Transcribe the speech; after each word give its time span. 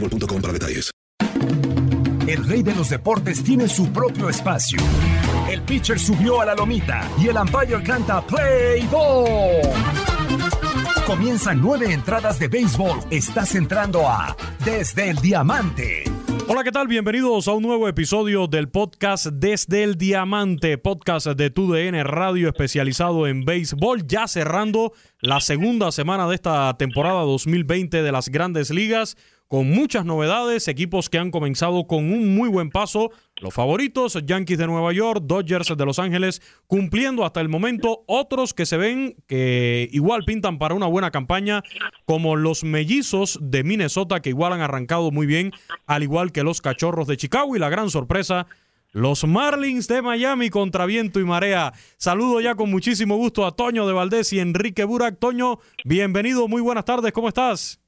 boostmobile.com 0.00 0.40
para 0.40 0.52
detalles. 0.52 0.90
El 2.26 2.44
rey 2.44 2.62
de 2.62 2.74
los 2.74 2.90
deportes 2.90 3.42
tiene 3.44 3.68
su 3.68 3.92
propio 3.92 4.28
espacio. 4.28 4.80
El 5.48 5.62
pitcher 5.62 5.98
subió 5.98 6.40
a 6.40 6.44
la 6.46 6.54
lomita 6.56 7.08
y 7.18 7.28
el 7.28 7.36
umpire 7.36 7.80
canta 7.84 8.20
Play 8.26 8.84
Ball. 8.90 9.62
Comienzan 11.06 11.60
nueve 11.60 11.92
entradas 11.92 12.40
de 12.40 12.48
béisbol. 12.48 12.98
Estás 13.10 13.54
entrando 13.54 14.08
a 14.08 14.36
Desde 14.64 15.08
el 15.10 15.16
Diamante. 15.18 16.02
Hola, 16.48 16.64
¿qué 16.64 16.72
tal? 16.72 16.88
Bienvenidos 16.88 17.46
a 17.48 17.52
un 17.52 17.62
nuevo 17.62 17.88
episodio 17.88 18.48
del 18.48 18.68
podcast 18.68 19.26
Desde 19.26 19.84
el 19.84 19.96
Diamante, 19.96 20.78
podcast 20.78 21.28
de 21.28 21.50
TUDN 21.50 22.04
Radio 22.04 22.48
especializado 22.48 23.26
en 23.26 23.44
béisbol, 23.44 24.06
ya 24.06 24.28
cerrando 24.28 24.92
la 25.20 25.40
segunda 25.40 25.90
semana 25.90 26.28
de 26.28 26.34
esta 26.34 26.76
temporada 26.76 27.22
2020 27.22 28.02
de 28.02 28.12
las 28.12 28.28
grandes 28.28 28.70
ligas 28.70 29.16
con 29.48 29.70
muchas 29.70 30.04
novedades, 30.04 30.66
equipos 30.66 31.08
que 31.08 31.18
han 31.18 31.30
comenzado 31.30 31.86
con 31.86 32.12
un 32.12 32.34
muy 32.34 32.48
buen 32.48 32.70
paso. 32.70 33.10
Los 33.36 33.54
favoritos, 33.54 34.18
Yankees 34.24 34.58
de 34.58 34.66
Nueva 34.66 34.92
York, 34.92 35.22
Dodgers 35.24 35.76
de 35.76 35.84
Los 35.84 35.98
Ángeles, 35.98 36.42
cumpliendo 36.66 37.24
hasta 37.24 37.40
el 37.40 37.48
momento. 37.48 38.02
Otros 38.06 38.54
que 38.54 38.66
se 38.66 38.76
ven 38.76 39.16
que 39.28 39.88
igual 39.92 40.24
pintan 40.26 40.58
para 40.58 40.74
una 40.74 40.86
buena 40.86 41.10
campaña, 41.10 41.62
como 42.06 42.34
los 42.34 42.64
mellizos 42.64 43.38
de 43.40 43.62
Minnesota, 43.62 44.20
que 44.20 44.30
igual 44.30 44.52
han 44.52 44.62
arrancado 44.62 45.10
muy 45.12 45.26
bien, 45.26 45.52
al 45.86 46.02
igual 46.02 46.32
que 46.32 46.42
los 46.42 46.60
cachorros 46.60 47.06
de 47.06 47.16
Chicago. 47.16 47.54
Y 47.54 47.60
la 47.60 47.68
gran 47.68 47.90
sorpresa, 47.90 48.48
los 48.90 49.24
Marlins 49.24 49.86
de 49.86 50.02
Miami 50.02 50.50
contra 50.50 50.86
viento 50.86 51.20
y 51.20 51.24
marea. 51.24 51.72
Saludo 51.98 52.40
ya 52.40 52.56
con 52.56 52.70
muchísimo 52.70 53.16
gusto 53.16 53.46
a 53.46 53.54
Toño 53.54 53.86
de 53.86 53.92
Valdés 53.92 54.32
y 54.32 54.40
Enrique 54.40 54.82
Burak. 54.82 55.20
Toño, 55.20 55.60
bienvenido, 55.84 56.48
muy 56.48 56.62
buenas 56.62 56.84
tardes, 56.84 57.12
¿cómo 57.12 57.28
estás? 57.28 57.85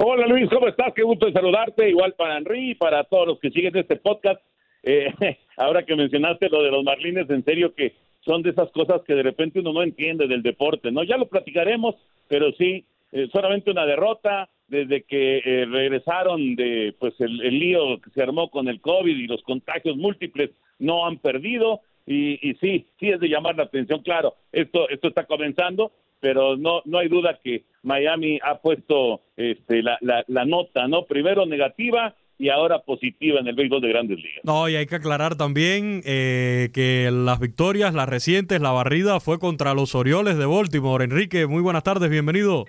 Hola 0.00 0.28
Luis, 0.28 0.48
¿cómo 0.48 0.68
estás? 0.68 0.94
Qué 0.94 1.02
gusto 1.02 1.26
de 1.26 1.32
saludarte, 1.32 1.90
igual 1.90 2.12
para 2.12 2.38
Henry 2.38 2.70
y 2.70 2.74
para 2.76 3.02
todos 3.02 3.26
los 3.26 3.40
que 3.40 3.50
siguen 3.50 3.76
este 3.76 3.96
podcast. 3.96 4.40
Eh, 4.84 5.12
ahora 5.56 5.84
que 5.84 5.96
mencionaste 5.96 6.48
lo 6.48 6.62
de 6.62 6.70
los 6.70 6.84
Marlines, 6.84 7.28
en 7.28 7.44
serio 7.44 7.74
que 7.74 7.96
son 8.20 8.42
de 8.42 8.50
esas 8.50 8.70
cosas 8.70 9.02
que 9.04 9.14
de 9.14 9.24
repente 9.24 9.58
uno 9.58 9.72
no 9.72 9.82
entiende 9.82 10.28
del 10.28 10.44
deporte, 10.44 10.92
¿no? 10.92 11.02
Ya 11.02 11.16
lo 11.16 11.26
platicaremos, 11.26 11.96
pero 12.28 12.52
sí, 12.52 12.84
eh, 13.10 13.28
solamente 13.32 13.72
una 13.72 13.86
derrota 13.86 14.48
desde 14.68 15.02
que 15.02 15.38
eh, 15.38 15.66
regresaron 15.66 16.54
de 16.54 16.94
pues 17.00 17.20
el, 17.20 17.40
el, 17.40 17.58
lío 17.58 18.00
que 18.00 18.10
se 18.10 18.22
armó 18.22 18.50
con 18.50 18.68
el 18.68 18.80
COVID 18.80 19.16
y 19.16 19.26
los 19.26 19.42
contagios 19.42 19.96
múltiples, 19.96 20.50
no 20.78 21.06
han 21.06 21.18
perdido 21.18 21.80
y, 22.06 22.38
y 22.48 22.54
sí, 22.60 22.86
sí 23.00 23.08
es 23.08 23.18
de 23.18 23.28
llamar 23.28 23.56
la 23.56 23.64
atención, 23.64 24.00
claro, 24.02 24.36
esto, 24.52 24.88
esto 24.90 25.08
está 25.08 25.24
comenzando, 25.24 25.90
pero 26.20 26.56
no 26.56 26.82
no 26.84 26.98
hay 26.98 27.08
duda 27.08 27.38
que 27.42 27.64
Miami 27.82 28.38
ha 28.42 28.58
puesto 28.58 29.22
este, 29.36 29.82
la, 29.82 29.98
la, 30.00 30.24
la, 30.26 30.44
nota, 30.44 30.86
¿no? 30.88 31.04
Primero 31.06 31.46
negativa 31.46 32.14
y 32.38 32.50
ahora 32.50 32.80
positiva 32.80 33.40
en 33.40 33.48
el 33.48 33.56
béisbol 33.56 33.80
de 33.80 33.88
grandes 33.88 34.18
ligas. 34.18 34.44
No, 34.44 34.68
y 34.68 34.76
hay 34.76 34.86
que 34.86 34.96
aclarar 34.96 35.36
también 35.36 36.02
eh, 36.04 36.70
que 36.72 37.10
las 37.12 37.40
victorias, 37.40 37.94
las 37.94 38.08
recientes, 38.08 38.60
la 38.60 38.70
barrida 38.70 39.20
fue 39.20 39.38
contra 39.38 39.74
los 39.74 39.94
Orioles 39.94 40.38
de 40.38 40.46
Baltimore. 40.46 41.04
Enrique, 41.04 41.46
muy 41.46 41.62
buenas 41.62 41.82
tardes, 41.82 42.08
bienvenido. 42.08 42.66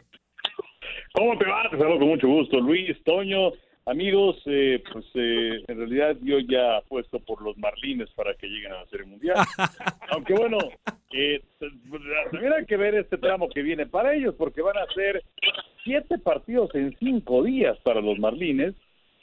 ¿Cómo 1.14 1.38
te 1.38 1.46
va? 1.46 1.70
Te 1.70 1.78
saludo 1.78 2.00
con 2.00 2.08
mucho 2.10 2.28
gusto. 2.28 2.60
Luis, 2.60 2.96
Toño, 3.04 3.52
amigos, 3.86 4.38
eh, 4.46 4.81
pues 4.92 5.06
eh, 5.16 5.64
en 5.68 5.78
realidad 5.78 6.18
yo 6.22 6.40
ya 6.40 6.78
apuesto 6.78 7.20
por 7.20 7.42
los 7.42 7.58
Marlines 7.58 8.10
para 8.16 8.34
que 8.36 8.48
lleguen 8.48 8.72
a 8.72 8.81
la 8.81 8.86
Serie 8.88 9.06
Mundial. 9.06 9.36
Aunque 10.12 10.34
bueno, 10.34 10.58
eh, 11.12 11.42
también 12.31 12.66
que 12.68 12.78
ver 12.78 12.96
este 12.96 13.18
tramo 13.18 13.50
que 13.50 13.62
viene 13.62 13.86
para 13.86 14.14
ellos, 14.14 14.36
porque 14.38 14.62
van 14.62 14.78
a 14.78 14.86
ser 14.94 15.24
siete 15.84 16.18
partidos 16.18 16.74
en 16.75 16.96
cinco 17.00 17.44
días 17.44 17.78
para 17.84 18.02
los 18.02 18.20
Marlines. 18.20 18.75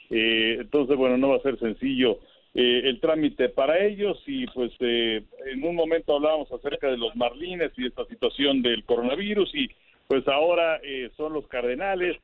Eh, 0.09 0.57
entonces, 0.59 0.97
bueno, 0.97 1.17
no 1.17 1.29
va 1.29 1.37
a 1.37 1.41
ser 1.41 1.57
sencillo 1.59 2.19
eh, 2.53 2.81
el 2.85 2.99
trámite 2.99 3.49
para 3.49 3.79
ellos. 3.85 4.21
Y 4.25 4.47
pues 4.47 4.71
eh, 4.79 5.23
en 5.45 5.63
un 5.63 5.75
momento 5.75 6.15
hablábamos 6.15 6.51
acerca 6.51 6.89
de 6.89 6.97
los 6.97 7.15
Marlines 7.15 7.71
y 7.77 7.85
esta 7.85 8.05
situación 8.05 8.61
del 8.61 8.83
coronavirus. 8.83 9.53
Y 9.55 9.69
pues 10.07 10.27
ahora 10.27 10.79
eh, 10.83 11.11
son 11.15 11.33
los 11.33 11.47
Cardenales 11.47 12.17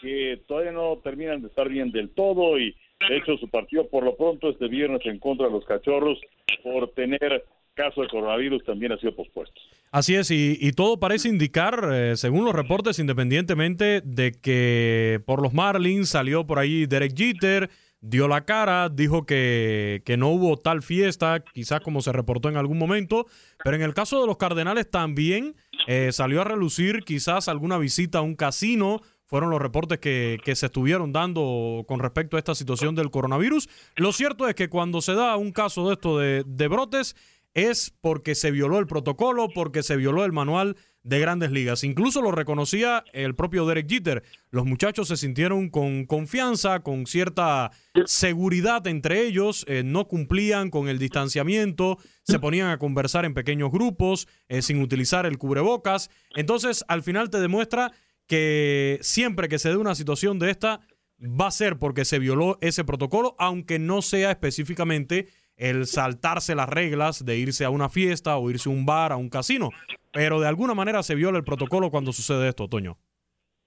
que 0.00 0.40
todavía 0.46 0.72
no 0.72 0.98
terminan 1.02 1.42
de 1.42 1.48
estar 1.48 1.68
bien 1.68 1.90
del 1.90 2.10
todo. 2.10 2.58
Y 2.58 2.74
de 3.08 3.16
hecho 3.16 3.36
su 3.38 3.48
partido 3.48 3.88
por 3.88 4.04
lo 4.04 4.16
pronto 4.16 4.50
este 4.50 4.68
viernes 4.68 5.04
en 5.04 5.18
contra 5.18 5.46
de 5.46 5.52
los 5.52 5.64
Cachorros 5.64 6.20
por 6.62 6.92
tener 6.92 7.44
caso 7.74 8.02
de 8.02 8.08
coronavirus 8.08 8.64
también 8.64 8.92
ha 8.92 8.98
sido 8.98 9.14
pospuesto. 9.14 9.60
Así 9.90 10.14
es, 10.14 10.30
y, 10.30 10.56
y 10.60 10.72
todo 10.72 11.00
parece 11.00 11.28
indicar, 11.28 11.88
eh, 11.92 12.16
según 12.16 12.44
los 12.44 12.54
reportes, 12.54 12.98
independientemente 12.98 14.02
de 14.04 14.32
que 14.32 15.20
por 15.26 15.42
los 15.42 15.52
Marlins 15.52 16.10
salió 16.10 16.46
por 16.46 16.58
ahí 16.58 16.86
Derek 16.86 17.16
Jeter, 17.16 17.70
dio 18.00 18.28
la 18.28 18.44
cara, 18.44 18.88
dijo 18.88 19.26
que, 19.26 20.02
que, 20.04 20.16
no 20.16 20.28
hubo 20.28 20.56
tal 20.56 20.82
fiesta, 20.82 21.42
quizás 21.52 21.80
como 21.80 22.00
se 22.00 22.12
reportó 22.12 22.48
en 22.48 22.56
algún 22.56 22.78
momento, 22.78 23.26
pero 23.62 23.76
en 23.76 23.82
el 23.82 23.94
caso 23.94 24.20
de 24.20 24.26
los 24.26 24.38
Cardenales 24.38 24.90
también 24.90 25.54
eh, 25.86 26.12
salió 26.12 26.40
a 26.40 26.44
relucir 26.44 27.02
quizás 27.04 27.48
alguna 27.48 27.78
visita 27.78 28.18
a 28.18 28.22
un 28.22 28.36
casino, 28.36 29.00
fueron 29.26 29.50
los 29.50 29.60
reportes 29.60 29.98
que, 29.98 30.38
que, 30.44 30.56
se 30.56 30.66
estuvieron 30.66 31.12
dando 31.12 31.84
con 31.86 32.00
respecto 32.00 32.36
a 32.36 32.40
esta 32.40 32.54
situación 32.54 32.96
del 32.96 33.10
coronavirus. 33.10 33.68
Lo 33.94 34.12
cierto 34.12 34.48
es 34.48 34.56
que 34.56 34.68
cuando 34.68 35.00
se 35.00 35.14
da 35.14 35.36
un 35.36 35.52
caso 35.52 35.86
de 35.86 35.92
esto 35.94 36.18
de, 36.18 36.42
de 36.46 36.68
brotes, 36.68 37.14
es 37.54 37.92
porque 38.00 38.34
se 38.34 38.50
violó 38.50 38.78
el 38.78 38.86
protocolo, 38.86 39.48
porque 39.54 39.82
se 39.82 39.96
violó 39.96 40.24
el 40.24 40.32
manual 40.32 40.76
de 41.02 41.18
grandes 41.18 41.50
ligas. 41.50 41.82
Incluso 41.82 42.20
lo 42.20 42.30
reconocía 42.30 43.04
el 43.12 43.34
propio 43.34 43.66
Derek 43.66 43.88
Jeter. 43.88 44.22
Los 44.50 44.66
muchachos 44.66 45.08
se 45.08 45.16
sintieron 45.16 45.70
con 45.70 46.04
confianza, 46.04 46.80
con 46.80 47.06
cierta 47.06 47.70
seguridad 48.04 48.86
entre 48.86 49.26
ellos, 49.26 49.64
eh, 49.66 49.82
no 49.84 50.06
cumplían 50.06 50.70
con 50.70 50.88
el 50.88 50.98
distanciamiento, 50.98 51.98
se 52.22 52.38
ponían 52.38 52.68
a 52.68 52.78
conversar 52.78 53.24
en 53.24 53.34
pequeños 53.34 53.70
grupos, 53.70 54.28
eh, 54.48 54.62
sin 54.62 54.82
utilizar 54.82 55.26
el 55.26 55.38
cubrebocas. 55.38 56.10
Entonces, 56.34 56.84
al 56.88 57.02
final 57.02 57.30
te 57.30 57.40
demuestra 57.40 57.92
que 58.26 58.98
siempre 59.00 59.48
que 59.48 59.58
se 59.58 59.70
dé 59.70 59.76
una 59.76 59.94
situación 59.94 60.38
de 60.38 60.50
esta, 60.50 60.80
va 61.20 61.48
a 61.48 61.50
ser 61.50 61.78
porque 61.78 62.04
se 62.04 62.18
violó 62.18 62.58
ese 62.60 62.84
protocolo, 62.84 63.34
aunque 63.38 63.78
no 63.78 64.02
sea 64.02 64.30
específicamente 64.30 65.28
el 65.60 65.84
saltarse 65.84 66.54
las 66.54 66.68
reglas 66.68 67.24
de 67.24 67.36
irse 67.36 67.66
a 67.66 67.70
una 67.70 67.90
fiesta 67.90 68.38
o 68.38 68.50
irse 68.50 68.70
a 68.70 68.72
un 68.72 68.86
bar, 68.86 69.12
a 69.12 69.16
un 69.16 69.28
casino. 69.28 69.68
Pero 70.10 70.40
de 70.40 70.48
alguna 70.48 70.74
manera 70.74 71.02
se 71.02 71.14
viola 71.14 71.38
el 71.38 71.44
protocolo 71.44 71.90
cuando 71.90 72.12
sucede 72.12 72.48
esto, 72.48 72.66
Toño. 72.66 72.96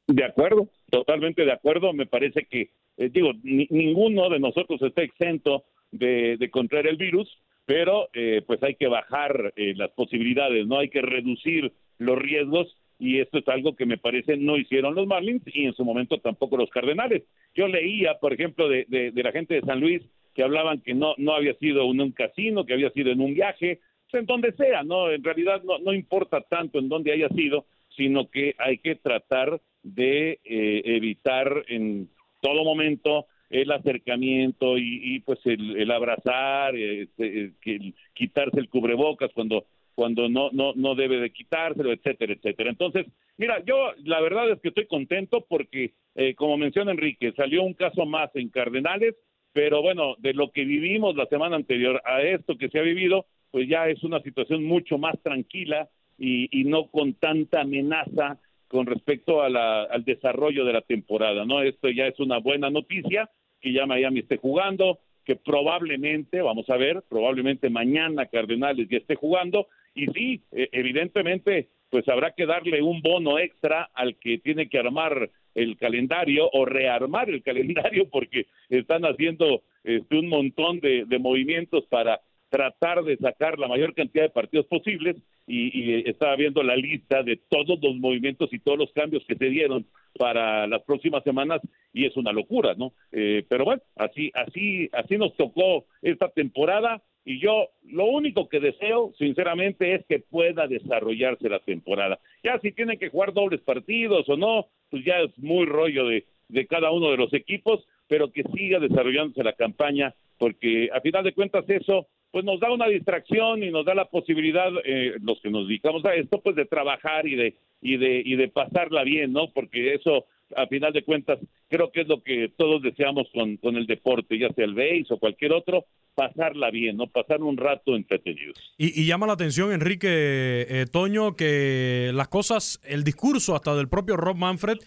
De 0.07 0.25
acuerdo, 0.25 0.67
totalmente 0.89 1.45
de 1.45 1.53
acuerdo. 1.53 1.93
Me 1.93 2.07
parece 2.07 2.45
que, 2.49 2.71
eh, 2.97 3.09
digo, 3.09 3.31
ninguno 3.43 4.29
de 4.29 4.39
nosotros 4.39 4.81
está 4.81 5.03
exento 5.03 5.65
de, 5.91 6.49
contraer 6.51 6.87
el 6.87 6.97
virus, 6.97 7.29
pero 7.65 8.09
eh, 8.13 8.41
pues 8.45 8.61
hay 8.63 8.73
que 8.73 8.87
bajar 8.87 9.53
eh, 9.55 9.73
las 9.75 9.91
posibilidades, 9.91 10.65
¿no? 10.65 10.79
Hay 10.79 10.89
que 10.89 11.01
reducir 11.01 11.71
los 11.99 12.17
riesgos 12.17 12.75
y 12.97 13.19
esto 13.19 13.37
es 13.37 13.47
algo 13.47 13.75
que 13.75 13.85
me 13.85 13.97
parece 13.97 14.37
no 14.37 14.57
hicieron 14.57 14.95
los 14.95 15.05
Marlins 15.05 15.43
y 15.45 15.65
en 15.65 15.73
su 15.73 15.85
momento 15.85 16.17
tampoco 16.17 16.57
los 16.57 16.71
Cardenales. 16.71 17.23
Yo 17.53 17.67
leía, 17.67 18.17
por 18.19 18.33
ejemplo, 18.33 18.67
de, 18.67 18.85
de 18.89 19.23
la 19.23 19.31
gente 19.31 19.53
de 19.53 19.61
San 19.61 19.79
Luis 19.79 20.01
que 20.33 20.43
hablaban 20.43 20.81
que 20.81 20.93
no, 20.93 21.13
no 21.17 21.33
había 21.33 21.53
sido 21.55 21.89
en 21.89 22.01
un 22.01 22.11
casino, 22.11 22.65
que 22.65 22.73
había 22.73 22.89
sido 22.91 23.11
en 23.11 23.21
un 23.21 23.33
viaje, 23.33 23.79
pues, 24.09 24.21
en 24.21 24.27
donde 24.27 24.53
sea, 24.53 24.83
¿no? 24.83 25.11
En 25.11 25.23
realidad 25.23 25.63
no, 25.63 25.79
no 25.79 25.93
importa 25.93 26.41
tanto 26.41 26.79
en 26.79 26.89
dónde 26.89 27.11
haya 27.11 27.29
sido, 27.29 27.65
sino 27.95 28.29
que 28.29 28.55
hay 28.57 28.77
que 28.77 28.95
tratar 28.95 29.61
de 29.83 30.39
eh, 30.43 30.81
evitar 30.85 31.63
en 31.67 32.09
todo 32.41 32.63
momento 32.63 33.27
el 33.49 33.71
acercamiento 33.71 34.77
y, 34.77 35.19
pues 35.19 35.39
el, 35.45 35.91
abrazar, 35.91 36.75
este, 36.75 37.51
el, 37.65 37.93
quitarse 38.13 38.59
el 38.59 38.69
cubrebocas 38.69 39.31
cuando 39.33 39.65
cuando 39.95 40.27
no 40.27 40.49
no 40.51 40.73
no 40.73 40.95
debe 40.95 41.17
de 41.17 41.29
quitárselo, 41.29 41.91
etcétera, 41.91 42.33
etcétera. 42.33 42.71
Entonces, 42.71 43.05
mira, 43.37 43.63
yo 43.63 43.91
la 44.03 44.21
verdad 44.21 44.49
es 44.49 44.59
que 44.59 44.69
estoy 44.69 44.87
contento 44.87 45.45
porque, 45.47 45.93
eh, 46.15 46.33
como 46.33 46.57
menciona 46.57 46.91
Enrique, 46.91 47.31
salió 47.33 47.61
un 47.61 47.75
caso 47.75 48.07
más 48.07 48.35
en 48.35 48.49
Cardenales, 48.49 49.13
pero 49.53 49.81
bueno, 49.81 50.15
de 50.17 50.33
lo 50.33 50.51
que 50.51 50.65
vivimos 50.65 51.15
la 51.15 51.27
semana 51.27 51.55
anterior 51.55 52.01
a 52.05 52.21
esto 52.21 52.57
que 52.57 52.69
se 52.69 52.79
ha 52.79 52.81
vivido, 52.81 53.27
pues 53.51 53.69
ya 53.69 53.87
es 53.87 54.03
una 54.03 54.19
situación 54.21 54.63
mucho 54.63 54.97
más 54.97 55.15
tranquila 55.21 55.87
y, 56.17 56.63
no 56.65 56.87
con 56.87 57.13
tanta 57.13 57.61
amenaza 57.61 58.39
con 58.67 58.87
respecto 58.87 59.43
a 59.43 59.83
al 59.83 60.03
desarrollo 60.03 60.65
de 60.65 60.73
la 60.73 60.81
temporada, 60.81 61.45
¿no? 61.45 61.61
Esto 61.61 61.89
ya 61.89 62.07
es 62.07 62.19
una 62.19 62.39
buena 62.39 62.71
noticia, 62.71 63.29
que 63.61 63.71
ya 63.71 63.85
Miami 63.85 64.21
esté 64.21 64.37
jugando, 64.37 64.99
que 65.23 65.35
probablemente, 65.35 66.41
vamos 66.41 66.69
a 66.69 66.77
ver, 66.77 67.03
probablemente 67.07 67.69
mañana 67.69 68.25
Cardenales 68.25 68.87
ya 68.89 68.97
esté 68.97 69.15
jugando, 69.15 69.67
y 69.93 70.07
sí, 70.07 70.41
e, 70.51 70.69
evidentemente, 70.71 71.69
pues 71.93 72.09
habrá 72.09 72.31
que 72.31 72.47
darle 72.47 72.81
un 72.81 73.03
bono 73.03 73.37
extra 73.37 73.87
al 73.93 74.15
que 74.15 74.39
tiene 74.39 74.67
que 74.67 74.79
armar 74.79 75.29
el 75.53 75.77
calendario 75.77 76.49
o 76.51 76.65
rearmar 76.65 77.29
el 77.29 77.43
calendario 77.43 78.09
porque 78.09 78.47
están 78.67 79.03
haciendo 79.03 79.61
este, 79.83 80.17
un 80.17 80.27
montón 80.27 80.79
de, 80.79 81.05
movimientos 81.19 81.85
para 81.85 82.19
tratar 82.49 83.03
de 83.03 83.15
sacar 83.17 83.59
la 83.59 83.67
mayor 83.67 83.93
cantidad 83.93 84.23
de 84.23 84.31
partidos 84.31 84.65
posibles 84.65 85.17
y, 85.45 86.09
estaba 86.09 86.35
viendo 86.35 86.63
la 86.63 86.75
lista 86.75 87.21
de 87.21 87.39
todos 87.47 87.79
los 87.79 87.95
movimientos 87.97 88.51
y 88.51 88.57
todos 88.57 88.79
los 88.79 88.91
cambios 88.93 89.23
que 89.27 89.35
se 89.35 89.49
dieron 89.49 89.85
para 90.17 90.65
las 90.65 90.81
próximas 90.81 91.23
semanas 91.23 91.61
y 91.93 92.07
es 92.07 92.17
una 92.17 92.31
locura, 92.31 92.73
¿no? 92.75 92.93
Eh, 93.11 93.45
pero 93.47 93.65
bueno, 93.65 93.83
así, 93.97 94.31
así, 94.33 94.89
así 94.93 95.17
nos 95.19 95.37
tocó 95.37 95.85
esta 96.01 96.29
temporada 96.29 97.03
y 97.25 97.39
yo 97.39 97.69
lo 97.83 98.05
único 98.05 98.49
que 98.49 98.59
deseo, 98.59 99.13
sinceramente, 99.17 99.95
es 99.95 100.05
que 100.05 100.19
pueda 100.19 100.67
desarrollarse 100.67 101.49
la 101.49 101.59
temporada. 101.59 102.19
Ya 102.43 102.59
si 102.59 102.71
tienen 102.71 102.99
que 102.99 103.09
jugar 103.09 103.33
dobles 103.33 103.61
partidos 103.61 104.27
o 104.27 104.35
no, 104.35 104.67
pues 104.89 105.05
ya 105.05 105.19
es 105.19 105.37
muy 105.37 105.65
rollo 105.65 106.07
de, 106.07 106.25
de 106.49 106.67
cada 106.67 106.91
uno 106.91 107.11
de 107.11 107.17
los 107.17 107.33
equipos, 107.33 107.85
pero 108.07 108.31
que 108.31 108.43
siga 108.55 108.79
desarrollándose 108.79 109.43
la 109.43 109.53
campaña, 109.53 110.13
porque 110.37 110.89
a 110.93 110.99
final 111.01 111.23
de 111.23 111.33
cuentas 111.33 111.69
eso 111.69 112.07
pues 112.31 112.43
nos 112.43 112.59
da 112.59 112.71
una 112.71 112.87
distracción 112.87 113.63
y 113.63 113.69
nos 113.69 113.85
da 113.85 113.93
la 113.93 114.05
posibilidad 114.05 114.71
eh, 114.83 115.13
los 115.21 115.39
que 115.39 115.51
nos 115.51 115.67
dedicamos 115.67 116.03
a 116.03 116.15
esto 116.15 116.41
pues 116.41 116.55
de 116.55 116.65
trabajar 116.65 117.27
y 117.27 117.35
de 117.35 117.55
y 117.79 117.97
de 117.97 118.23
y 118.25 118.35
de 118.35 118.47
pasarla 118.47 119.03
bien 119.03 119.33
no 119.33 119.51
porque 119.53 119.93
eso 119.93 120.25
a 120.55 120.65
final 120.65 120.91
de 120.93 121.03
cuentas 121.03 121.37
creo 121.69 121.91
que 121.91 122.01
es 122.01 122.07
lo 122.07 122.23
que 122.23 122.51
todos 122.57 122.81
deseamos 122.81 123.29
con, 123.31 123.57
con 123.57 123.75
el 123.75 123.85
deporte 123.85 124.39
ya 124.39 124.49
sea 124.49 124.65
el 124.65 124.73
béis 124.73 125.11
o 125.11 125.19
cualquier 125.19 125.53
otro 125.53 125.85
pasarla 126.15 126.71
bien, 126.71 126.97
¿no? 126.97 127.07
Pasar 127.07 127.41
un 127.41 127.57
rato 127.57 127.95
entretenidos. 127.95 128.57
Y, 128.77 129.05
llama 129.05 129.27
la 129.27 129.33
atención, 129.33 129.71
Enrique 129.71 130.07
eh, 130.09 130.85
Toño, 130.91 131.35
que 131.35 132.11
las 132.13 132.27
cosas, 132.27 132.79
el 132.83 133.03
discurso 133.03 133.55
hasta 133.55 133.75
del 133.75 133.89
propio 133.89 134.17
Rob 134.17 134.37
Manfred 134.37 134.77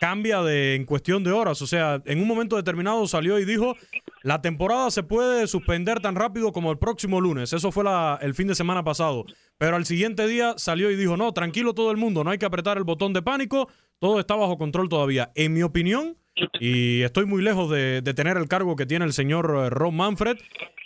cambia 0.00 0.42
de 0.42 0.74
en 0.74 0.84
cuestión 0.84 1.24
de 1.24 1.32
horas. 1.32 1.62
O 1.62 1.66
sea, 1.66 2.02
en 2.04 2.20
un 2.20 2.28
momento 2.28 2.56
determinado 2.56 3.06
salió 3.06 3.38
y 3.38 3.44
dijo, 3.44 3.76
la 4.22 4.40
temporada 4.40 4.90
se 4.90 5.02
puede 5.02 5.46
suspender 5.46 6.00
tan 6.00 6.14
rápido 6.14 6.52
como 6.52 6.70
el 6.70 6.78
próximo 6.78 7.20
lunes. 7.20 7.52
Eso 7.52 7.70
fue 7.72 7.84
la, 7.84 8.18
el 8.22 8.34
fin 8.34 8.48
de 8.48 8.54
semana 8.54 8.82
pasado. 8.84 9.24
Pero 9.58 9.76
al 9.76 9.84
siguiente 9.84 10.26
día 10.26 10.54
salió 10.56 10.90
y 10.90 10.96
dijo, 10.96 11.16
no, 11.16 11.32
tranquilo 11.32 11.74
todo 11.74 11.90
el 11.90 11.96
mundo, 11.96 12.24
no 12.24 12.30
hay 12.30 12.38
que 12.38 12.46
apretar 12.46 12.76
el 12.76 12.84
botón 12.84 13.12
de 13.12 13.22
pánico, 13.22 13.68
todo 13.98 14.20
está 14.20 14.34
bajo 14.34 14.58
control 14.58 14.88
todavía. 14.88 15.30
En 15.34 15.52
mi 15.52 15.62
opinión, 15.62 16.16
y 16.60 17.02
estoy 17.02 17.26
muy 17.26 17.42
lejos 17.42 17.70
de, 17.70 18.02
tener 18.14 18.36
el 18.36 18.48
cargo 18.48 18.76
que 18.76 18.86
tiene 18.86 19.04
el 19.04 19.12
señor 19.12 19.54
eh, 19.56 19.70
Ron 19.70 19.96
Manfred. 19.96 20.36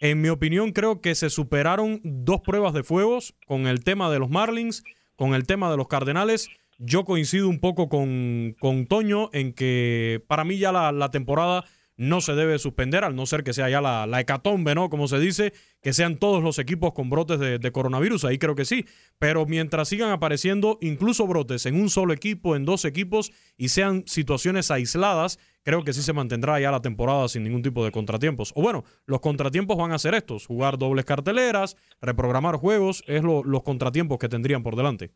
En 0.01 0.21
mi 0.21 0.29
opinión, 0.29 0.73
creo 0.73 1.01
que 1.01 1.15
se 1.15 1.31
superaron 1.31 2.01
dos 2.05 2.41
pruebas 2.41 2.75
de 2.75 2.83
fuegos 2.83 3.35
con 3.47 3.67
el 3.67 3.83
tema 3.83 4.11
de 4.11 4.19
los 4.19 4.31
Marlins, 4.31 4.85
con 5.17 5.35
el 5.35 5.47
tema 5.47 5.71
de 5.71 5.77
los 5.77 5.89
Cardenales. 5.89 6.49
Yo 6.79 7.05
coincido 7.05 7.49
un 7.49 7.61
poco 7.61 7.89
con, 7.89 8.55
con 8.61 8.87
Toño 8.87 9.31
en 9.33 9.53
que 9.53 10.23
para 10.29 10.45
mí 10.45 10.59
ya 10.59 10.71
la, 10.71 10.93
la 10.93 11.11
temporada 11.11 11.65
no 11.99 12.21
se 12.21 12.35
debe 12.35 12.59
suspender, 12.59 13.05
al 13.05 13.15
no 13.15 13.27
ser 13.27 13.45
que 13.45 13.53
sea 13.53 13.69
ya 13.69 13.81
la, 13.81 14.07
la 14.07 14.21
hecatombe, 14.21 14.75
¿no? 14.75 14.89
Como 14.89 15.09
se 15.09 15.19
dice, 15.19 15.53
que 15.83 15.93
sean 15.93 16.17
todos 16.17 16.43
los 16.43 16.59
equipos 16.59 16.93
con 16.93 17.11
brotes 17.11 17.39
de, 17.39 17.73
coronavirus, 17.73 18.25
ahí 18.25 18.39
creo 18.39 18.55
que 18.55 18.65
sí. 18.65 18.87
Pero 19.19 19.47
mientras 19.47 19.89
sigan 19.89 20.11
apareciendo 20.11 20.79
incluso 20.81 21.27
brotes 21.27 21.67
en 21.67 21.81
un 21.81 21.91
solo 21.91 22.13
equipo, 22.13 22.57
en 22.57 22.65
dos 22.65 22.85
equipos, 22.85 23.33
y 23.57 23.69
sean 23.69 24.05
situaciones 24.07 24.71
aisladas, 24.71 25.39
creo 25.63 25.85
que 25.85 25.93
sí 25.93 26.03
se 26.03 26.13
mantendrá 26.13 26.59
ya 26.61 26.71
la 26.71 26.81
temporada 26.81 27.29
sin 27.29 27.45
ningún 27.45 27.63
tipo 27.63 27.85
de 27.85 27.93
contratiempos. 27.93 28.53
O 28.57 28.63
bueno, 28.63 28.85
los 29.07 29.21
contratiempos 29.21 29.77
van 29.77 29.93
a 29.93 29.99
ser 29.99 30.15
estos, 30.15 30.47
jugar 30.47 30.79
dobles 30.79 31.05
carteleras, 31.05 31.77
reprogramar 32.01 32.57
juegos, 32.57 33.03
es 33.07 33.23
los 33.23 33.63
contratiempos 33.63 34.19
que 34.19 34.29
tendrían 34.29 34.63
por 34.63 34.77
delante. 34.77 35.11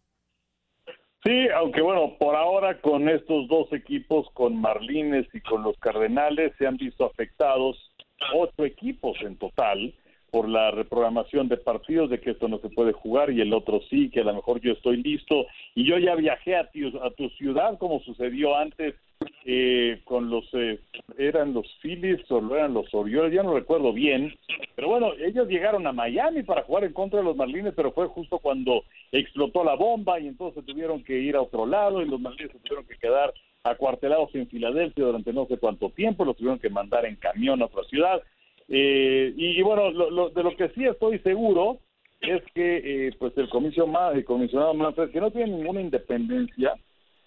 Sí, 1.24 1.48
aunque 1.54 1.80
bueno, 1.82 2.16
por 2.18 2.34
ahora 2.34 2.80
con 2.80 3.08
estos 3.08 3.46
dos 3.46 3.72
equipos, 3.72 4.28
con 4.34 4.60
Marlines 4.60 5.26
y 5.32 5.40
con 5.40 5.62
los 5.62 5.78
Cardenales, 5.78 6.52
se 6.58 6.66
han 6.66 6.76
visto 6.76 7.04
afectados 7.04 7.76
ocho 8.34 8.64
equipos 8.64 9.16
en 9.22 9.36
total 9.36 9.94
por 10.32 10.48
la 10.48 10.70
reprogramación 10.70 11.46
de 11.48 11.58
partidos, 11.58 12.08
de 12.08 12.18
que 12.18 12.30
esto 12.30 12.48
no 12.48 12.58
se 12.58 12.70
puede 12.70 12.92
jugar 12.92 13.30
y 13.30 13.42
el 13.42 13.52
otro 13.52 13.82
sí, 13.90 14.08
que 14.08 14.20
a 14.20 14.24
lo 14.24 14.34
mejor 14.34 14.62
yo 14.62 14.72
estoy 14.72 14.96
listo. 15.02 15.46
Y 15.74 15.84
yo 15.84 15.98
ya 15.98 16.14
viajé 16.14 16.56
a 16.56 16.70
tu, 16.70 16.98
a 17.02 17.10
tu 17.10 17.28
ciudad 17.36 17.76
como 17.76 18.00
sucedió 18.00 18.56
antes 18.56 18.94
eh, 19.44 20.00
con 20.04 20.30
los, 20.30 20.48
eh, 20.54 20.80
eran 21.18 21.52
los 21.52 21.66
Phillies 21.82 22.18
o 22.30 22.56
eran 22.56 22.72
los 22.72 22.92
Orioles, 22.94 23.34
ya 23.34 23.42
no 23.42 23.52
recuerdo 23.52 23.92
bien, 23.92 24.34
pero 24.74 24.88
bueno, 24.88 25.12
ellos 25.18 25.48
llegaron 25.48 25.86
a 25.86 25.92
Miami 25.92 26.42
para 26.44 26.62
jugar 26.62 26.84
en 26.84 26.94
contra 26.94 27.18
de 27.18 27.26
los 27.26 27.36
Marlines, 27.36 27.74
pero 27.76 27.92
fue 27.92 28.06
justo 28.06 28.38
cuando 28.38 28.84
explotó 29.12 29.62
la 29.64 29.74
bomba 29.74 30.18
y 30.18 30.28
entonces 30.28 30.64
tuvieron 30.64 31.04
que 31.04 31.18
ir 31.18 31.36
a 31.36 31.42
otro 31.42 31.66
lado 31.66 32.00
y 32.00 32.08
los 32.08 32.18
Marlines 32.18 32.52
tuvieron 32.62 32.86
que 32.86 32.96
quedar 32.96 33.34
acuartelados 33.64 34.34
en 34.34 34.48
Filadelfia 34.48 35.04
durante 35.04 35.32
no 35.34 35.44
sé 35.46 35.58
cuánto 35.58 35.90
tiempo, 35.90 36.24
los 36.24 36.36
tuvieron 36.36 36.58
que 36.58 36.70
mandar 36.70 37.04
en 37.04 37.16
camión 37.16 37.60
a 37.60 37.66
otra 37.66 37.84
ciudad 37.84 38.22
eh, 38.68 39.32
y, 39.36 39.60
bueno, 39.62 39.90
lo, 39.90 40.30
de 40.30 40.42
lo 40.42 40.56
que 40.56 40.68
sí 40.70 40.84
estoy 40.84 41.18
seguro 41.20 41.78
es 42.20 42.42
que 42.54 43.06
eh, 43.08 43.10
pues 43.18 43.36
el, 43.36 43.48
comisionado, 43.48 44.12
el 44.12 44.24
comisionado 44.24 44.74
Manfred, 44.74 45.10
que 45.10 45.20
no 45.20 45.30
tiene 45.30 45.52
ninguna 45.52 45.80
independencia, 45.80 46.74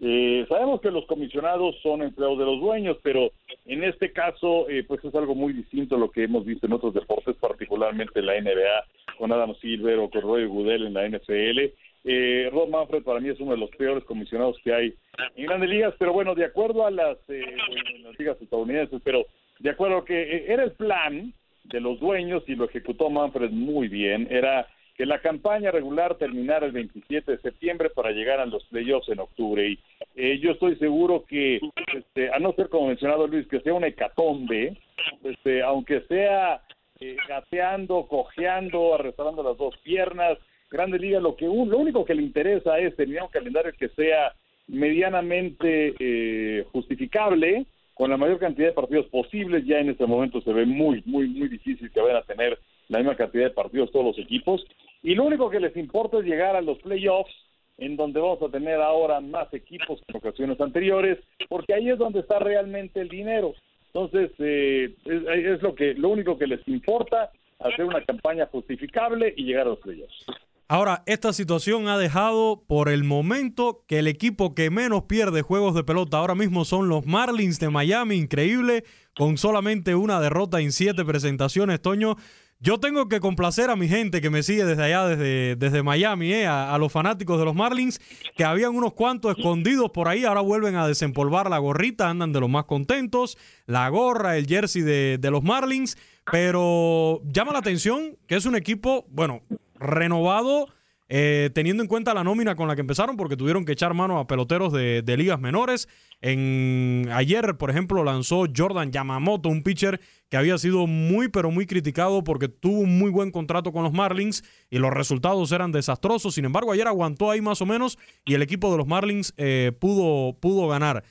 eh, 0.02 0.46
sabemos 0.50 0.82
que 0.82 0.92
los 0.92 1.06
comisionados 1.06 1.76
son 1.82 2.02
empleados 2.02 2.38
de 2.38 2.46
los 2.46 2.60
dueños, 2.60 2.98
pero 3.02 3.32
en 3.66 3.84
este 3.84 4.12
caso 4.12 4.70
eh, 4.70 4.84
pues 4.86 5.04
es 5.06 5.16
algo 5.16 5.36
muy 5.36 5.54
distinto 5.54 5.96
a 5.96 6.00
lo 6.00 6.12
que 6.12 6.24
hemos 6.24 6.46
visto 6.46 6.68
en 6.68 6.74
otros 6.74 6.94
deportes, 6.94 7.36
particularmente 7.38 8.20
en 8.20 8.26
la 8.26 8.40
NBA, 8.40 9.18
con 9.18 9.32
Adam 9.32 9.56
Silver 9.62 10.00
o 10.00 10.10
con 10.10 10.22
Roy 10.22 10.46
Goodell 10.46 10.88
en 10.88 10.94
la 10.94 11.08
NFL. 11.08 11.74
Eh, 12.08 12.50
Rob 12.52 12.70
Manfred 12.70 13.04
para 13.04 13.20
mí 13.20 13.30
es 13.30 13.40
uno 13.40 13.52
de 13.52 13.58
los 13.58 13.70
peores 13.72 14.04
comisionados 14.04 14.58
que 14.64 14.74
hay 14.74 14.94
en 15.36 15.46
grandes 15.46 15.70
ligas, 15.70 15.96
pero 15.98 16.14
bueno, 16.14 16.36
de 16.36 16.46
acuerdo 16.46 16.86
a 16.86 16.92
las, 16.92 17.18
eh, 17.30 17.56
las 18.04 18.20
ligas 18.20 18.40
estadounidenses, 18.42 19.02
pero 19.04 19.26
de 19.60 19.70
acuerdo 19.70 20.06
que 20.06 20.22
eh, 20.22 20.46
era 20.48 20.64
el 20.64 20.72
plan 20.72 21.34
de 21.64 21.80
los 21.80 22.00
dueños 22.00 22.44
y 22.48 22.56
lo 22.56 22.66
ejecutó 22.66 23.10
Manfred 23.10 23.52
muy 23.52 23.88
bien, 23.88 24.28
era 24.30 24.68
que 24.96 25.06
la 25.06 25.20
campaña 25.20 25.72
regular 25.72 26.16
terminara 26.16 26.66
el 26.66 26.72
27 26.72 27.32
de 27.32 27.38
septiembre 27.40 27.90
para 27.90 28.12
llegar 28.12 28.40
a 28.40 28.46
los 28.46 28.64
playoffs 28.66 29.10
en 29.10 29.20
octubre. 29.20 29.68
Y 29.68 29.80
eh, 30.16 30.40
yo 30.40 30.52
estoy 30.52 30.78
seguro 30.78 31.26
que, 31.26 31.60
este, 31.94 32.32
a 32.32 32.40
no 32.40 32.54
ser 32.54 32.70
como 32.70 32.88
mencionado 32.88 33.28
Luis, 33.28 33.48
que 33.48 33.60
sea 33.60 33.74
una 33.74 33.88
hecatombe, 33.88 34.78
este, 35.24 35.62
aunque 35.64 36.02
sea 36.02 36.62
eh, 37.02 37.18
gateando, 37.28 38.08
cojeando, 38.08 38.96
arrastrando 38.96 39.44
las 39.44 39.58
dos 39.58 39.76
piernas, 39.80 40.38
Grande 40.72 40.98
Liga, 40.98 41.20
lo 41.20 41.36
que 41.36 41.46
lo 41.46 41.52
único 41.52 42.06
que 42.06 42.16
le 42.16 42.24
interesa 42.24 42.80
es 42.80 42.96
tener 42.96 43.22
un 43.22 43.30
calendario 43.30 43.74
que 43.78 43.90
sea 43.90 44.34
medianamente 44.68 45.94
eh, 46.00 46.66
justificable, 46.72 47.66
con 47.96 48.12
la 48.12 48.18
mayor 48.18 48.38
cantidad 48.38 48.68
de 48.68 48.74
partidos 48.74 49.08
posibles. 49.08 49.66
Ya 49.66 49.80
en 49.80 49.90
este 49.90 50.06
momento 50.06 50.40
se 50.42 50.54
ve 50.54 50.66
muy, 50.66 51.02
muy, 51.06 51.28
muy 51.30 51.48
difícil 51.48 51.90
que 51.90 52.02
vayan 52.02 52.18
a 52.18 52.22
tener 52.22 52.60
la 52.90 53.00
misma 53.00 53.16
cantidad 53.16 53.46
de 53.46 53.50
partidos 53.50 53.92
todos 53.92 54.06
los 54.06 54.20
equipos. 54.20 54.64
Y 55.02 55.16
lo 55.16 55.24
único 55.24 55.50
que 55.50 55.60
les 55.60 55.76
importa 55.76 56.20
es 56.20 56.26
llegar 56.26 56.56
a 56.56 56.62
los 56.62 56.78
playoffs, 56.80 57.34
en 57.78 57.96
donde 57.96 58.20
vamos 58.20 58.42
a 58.42 58.50
tener 58.50 58.80
ahora 58.80 59.20
más 59.22 59.52
equipos 59.54 60.00
que 60.02 60.12
en 60.12 60.18
ocasiones 60.18 60.62
anteriores, 60.62 61.20
porque 61.50 61.74
ahí 61.74 61.90
es 61.90 61.98
donde 61.98 62.20
está 62.20 62.40
realmente 62.40 63.02
el 63.02 63.10
dinero. 63.10 63.54
Entonces, 63.88 64.32
eh, 64.40 64.94
es, 65.06 65.24
es, 65.28 65.62
lo 65.62 65.74
que 65.74 65.94
lo 65.94 66.10
único 66.10 66.38
que 66.38 66.48
les 66.48 66.66
importa, 66.68 67.32
hacer 67.60 67.86
una 67.86 68.04
campaña 68.04 68.46
justificable 68.48 69.34
y 69.36 69.46
llegar 69.46 69.68
a 69.68 69.70
los 69.72 69.80
playoffs. 69.80 70.26
Ahora, 70.68 71.04
esta 71.06 71.32
situación 71.32 71.88
ha 71.88 71.98
dejado 72.00 72.64
por 72.68 72.90
el 72.90 73.04
momento 73.04 73.84
que 73.88 74.00
el 74.00 74.08
equipo 74.08 74.56
que 74.56 74.72
menos 74.72 75.04
pierde 75.04 75.44
juegos 75.44 75.76
de 75.76 75.84
pelota 75.84 76.18
ahora 76.18 76.34
mismo 76.34 76.66
son 76.66 76.90
los 76.90 77.06
Marlins 77.06 77.60
de 77.60 77.70
Miami, 77.70 78.16
increíble, 78.16 78.84
con 79.16 79.38
solamente 79.38 79.94
una 79.94 80.20
derrota 80.20 80.60
en 80.60 80.72
siete 80.72 81.06
presentaciones, 81.06 81.84
Toño. 81.84 82.16
Yo 82.60 82.80
tengo 82.80 83.08
que 83.08 83.20
complacer 83.20 83.70
a 83.70 83.76
mi 83.76 83.88
gente 83.88 84.22
que 84.22 84.32
me 84.32 84.42
sigue 84.42 84.66
desde 84.66 84.82
allá, 84.82 85.06
desde, 85.06 85.56
desde 85.56 85.84
Miami, 85.84 86.34
eh, 86.34 86.48
a, 86.48 86.76
los 86.80 86.92
fanáticos 86.92 87.38
de 87.38 87.46
los 87.46 87.54
Marlins, 87.54 88.02
que 88.36 88.44
habían 88.44 88.76
unos 88.76 88.94
cuantos 88.94 89.38
escondidos 89.38 89.92
por 89.92 90.08
ahí, 90.08 90.26
ahora 90.26 90.42
vuelven 90.42 90.78
a 90.78 90.88
desempolvar 90.88 91.48
la 91.48 91.60
gorrita, 91.60 92.10
andan 92.10 92.34
de 92.34 92.40
los 92.40 92.50
más 92.50 92.66
contentos, 92.66 93.38
la 93.68 93.88
gorra, 93.90 94.36
el 94.36 94.48
jersey 94.48 94.82
de, 94.82 95.20
de 95.20 95.30
los 95.30 95.44
Marlins, 95.44 95.96
pero 96.32 97.22
llama 97.26 97.54
la 97.54 97.60
atención 97.60 98.18
que 98.26 98.36
es 98.36 98.48
un 98.48 98.56
equipo, 98.56 99.06
bueno, 99.10 99.44
renovado, 99.80 100.68
eh, 101.08 101.52
teniendo 101.54 101.84
en 101.84 101.88
cuenta 101.88 102.16
la 102.16 102.24
nómina 102.24 102.56
con 102.56 102.68
la 102.68 102.76
que 102.76 102.82
empezaron, 102.82 103.16
porque 103.16 103.38
tuvieron 103.38 103.64
que 103.64 103.74
echar 103.74 103.94
mano 103.94 104.18
a 104.20 104.28
peloteros 104.28 104.74
de, 104.74 105.04
ligas 105.18 105.40
menores. 105.40 105.88
En, 106.22 107.08
ayer, 107.12 107.58
por 107.58 107.70
ejemplo, 107.70 108.04
lanzó 108.04 108.46
Jordan 108.56 108.92
Yamamoto, 108.92 109.50
un 109.50 109.62
pitcher 109.62 110.00
que 110.30 110.38
había 110.38 110.58
sido 110.58 110.88
muy, 110.88 111.28
pero 111.28 111.52
muy 111.52 111.68
criticado 111.68 112.24
porque 112.24 112.48
tuvo 112.48 112.80
un 112.80 112.98
muy 112.98 113.12
buen 113.12 113.30
contrato 113.32 113.72
con 113.72 113.84
los 113.84 113.94
Marlins 113.94 114.44
y 114.72 114.80
los 114.80 114.92
resultados 114.92 115.52
eran 115.52 115.72
desastrosos. 115.72 116.34
Sin 116.34 116.46
embargo, 116.46 116.72
ayer 116.72 116.88
aguantó 116.88 117.30
ahí 117.30 117.42
más 117.42 117.62
o 117.62 117.66
menos 117.66 118.00
y 118.26 118.34
el 118.34 118.42
equipo 118.42 118.72
de 118.72 118.78
los 118.78 118.88
Marlins 118.88 119.34
eh, 119.38 119.72
pudo, 119.80 120.40
pudo 120.40 120.68
ganar. 120.68 121.04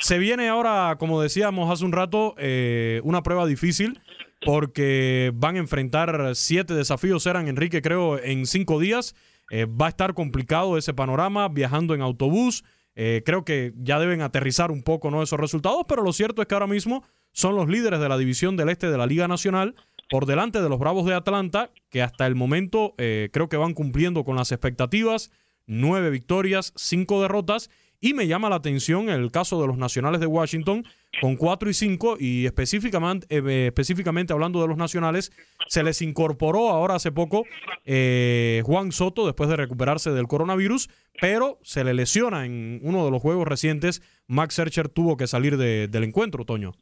Se 0.00 0.18
viene 0.18 0.48
ahora, 0.48 0.96
como 0.98 1.20
decíamos 1.20 1.70
hace 1.70 1.84
un 1.84 1.92
rato, 1.92 2.34
eh, 2.38 3.00
una 3.04 3.22
prueba 3.22 3.46
difícil 3.46 4.00
porque 4.44 5.32
van 5.34 5.56
a 5.56 5.60
enfrentar 5.60 6.34
siete 6.34 6.74
desafíos, 6.74 7.26
eran 7.26 7.48
Enrique 7.48 7.82
creo 7.82 8.18
en 8.18 8.46
cinco 8.46 8.78
días. 8.80 9.14
Eh, 9.50 9.66
va 9.66 9.86
a 9.86 9.88
estar 9.90 10.14
complicado 10.14 10.78
ese 10.78 10.94
panorama 10.94 11.48
viajando 11.48 11.94
en 11.94 12.00
autobús. 12.00 12.64
Eh, 12.94 13.22
creo 13.24 13.44
que 13.44 13.72
ya 13.76 13.98
deben 13.98 14.20
aterrizar 14.20 14.70
un 14.70 14.82
poco 14.82 15.10
¿no? 15.10 15.22
esos 15.22 15.40
resultados, 15.40 15.84
pero 15.88 16.02
lo 16.02 16.12
cierto 16.12 16.42
es 16.42 16.48
que 16.48 16.54
ahora 16.54 16.66
mismo 16.66 17.04
son 17.32 17.56
los 17.56 17.68
líderes 17.68 18.00
de 18.00 18.08
la 18.08 18.18
división 18.18 18.56
del 18.56 18.68
este 18.68 18.90
de 18.90 18.98
la 18.98 19.06
Liga 19.06 19.28
Nacional 19.28 19.74
por 20.10 20.26
delante 20.26 20.60
de 20.60 20.68
los 20.68 20.78
Bravos 20.78 21.06
de 21.06 21.14
Atlanta, 21.14 21.70
que 21.88 22.02
hasta 22.02 22.26
el 22.26 22.34
momento 22.34 22.94
eh, 22.98 23.30
creo 23.32 23.48
que 23.48 23.56
van 23.56 23.74
cumpliendo 23.74 24.24
con 24.24 24.36
las 24.36 24.52
expectativas. 24.52 25.30
Nueve 25.66 26.10
victorias, 26.10 26.72
cinco 26.76 27.22
derrotas 27.22 27.70
y 28.00 28.14
me 28.14 28.26
llama 28.26 28.50
la 28.50 28.56
atención 28.56 29.08
el 29.08 29.30
caso 29.30 29.60
de 29.60 29.68
los 29.68 29.78
Nacionales 29.78 30.20
de 30.20 30.26
Washington 30.26 30.84
con 31.20 31.36
4 31.36 31.70
y 31.70 31.74
5 31.74 32.16
y 32.18 32.46
específicamente, 32.46 33.26
eh, 33.30 33.66
específicamente 33.66 34.32
hablando 34.32 34.60
de 34.60 34.68
los 34.68 34.76
Nacionales, 34.76 35.30
se 35.66 35.82
les 35.82 36.02
incorporó 36.02 36.70
ahora 36.70 36.94
hace 36.94 37.12
poco 37.12 37.44
eh, 37.84 38.62
Juan 38.64 38.92
Soto 38.92 39.26
después 39.26 39.48
de 39.50 39.56
recuperarse 39.56 40.10
del 40.10 40.26
coronavirus, 40.26 40.88
pero 41.20 41.58
se 41.62 41.84
le 41.84 41.94
lesiona 41.94 42.46
en 42.46 42.80
uno 42.82 43.04
de 43.04 43.10
los 43.10 43.20
juegos 43.20 43.46
recientes. 43.46 44.02
Max 44.26 44.54
Searcher 44.54 44.88
tuvo 44.88 45.16
que 45.16 45.26
salir 45.26 45.56
del 45.56 46.04
encuentro, 46.04 46.44
Toño. 46.44 46.72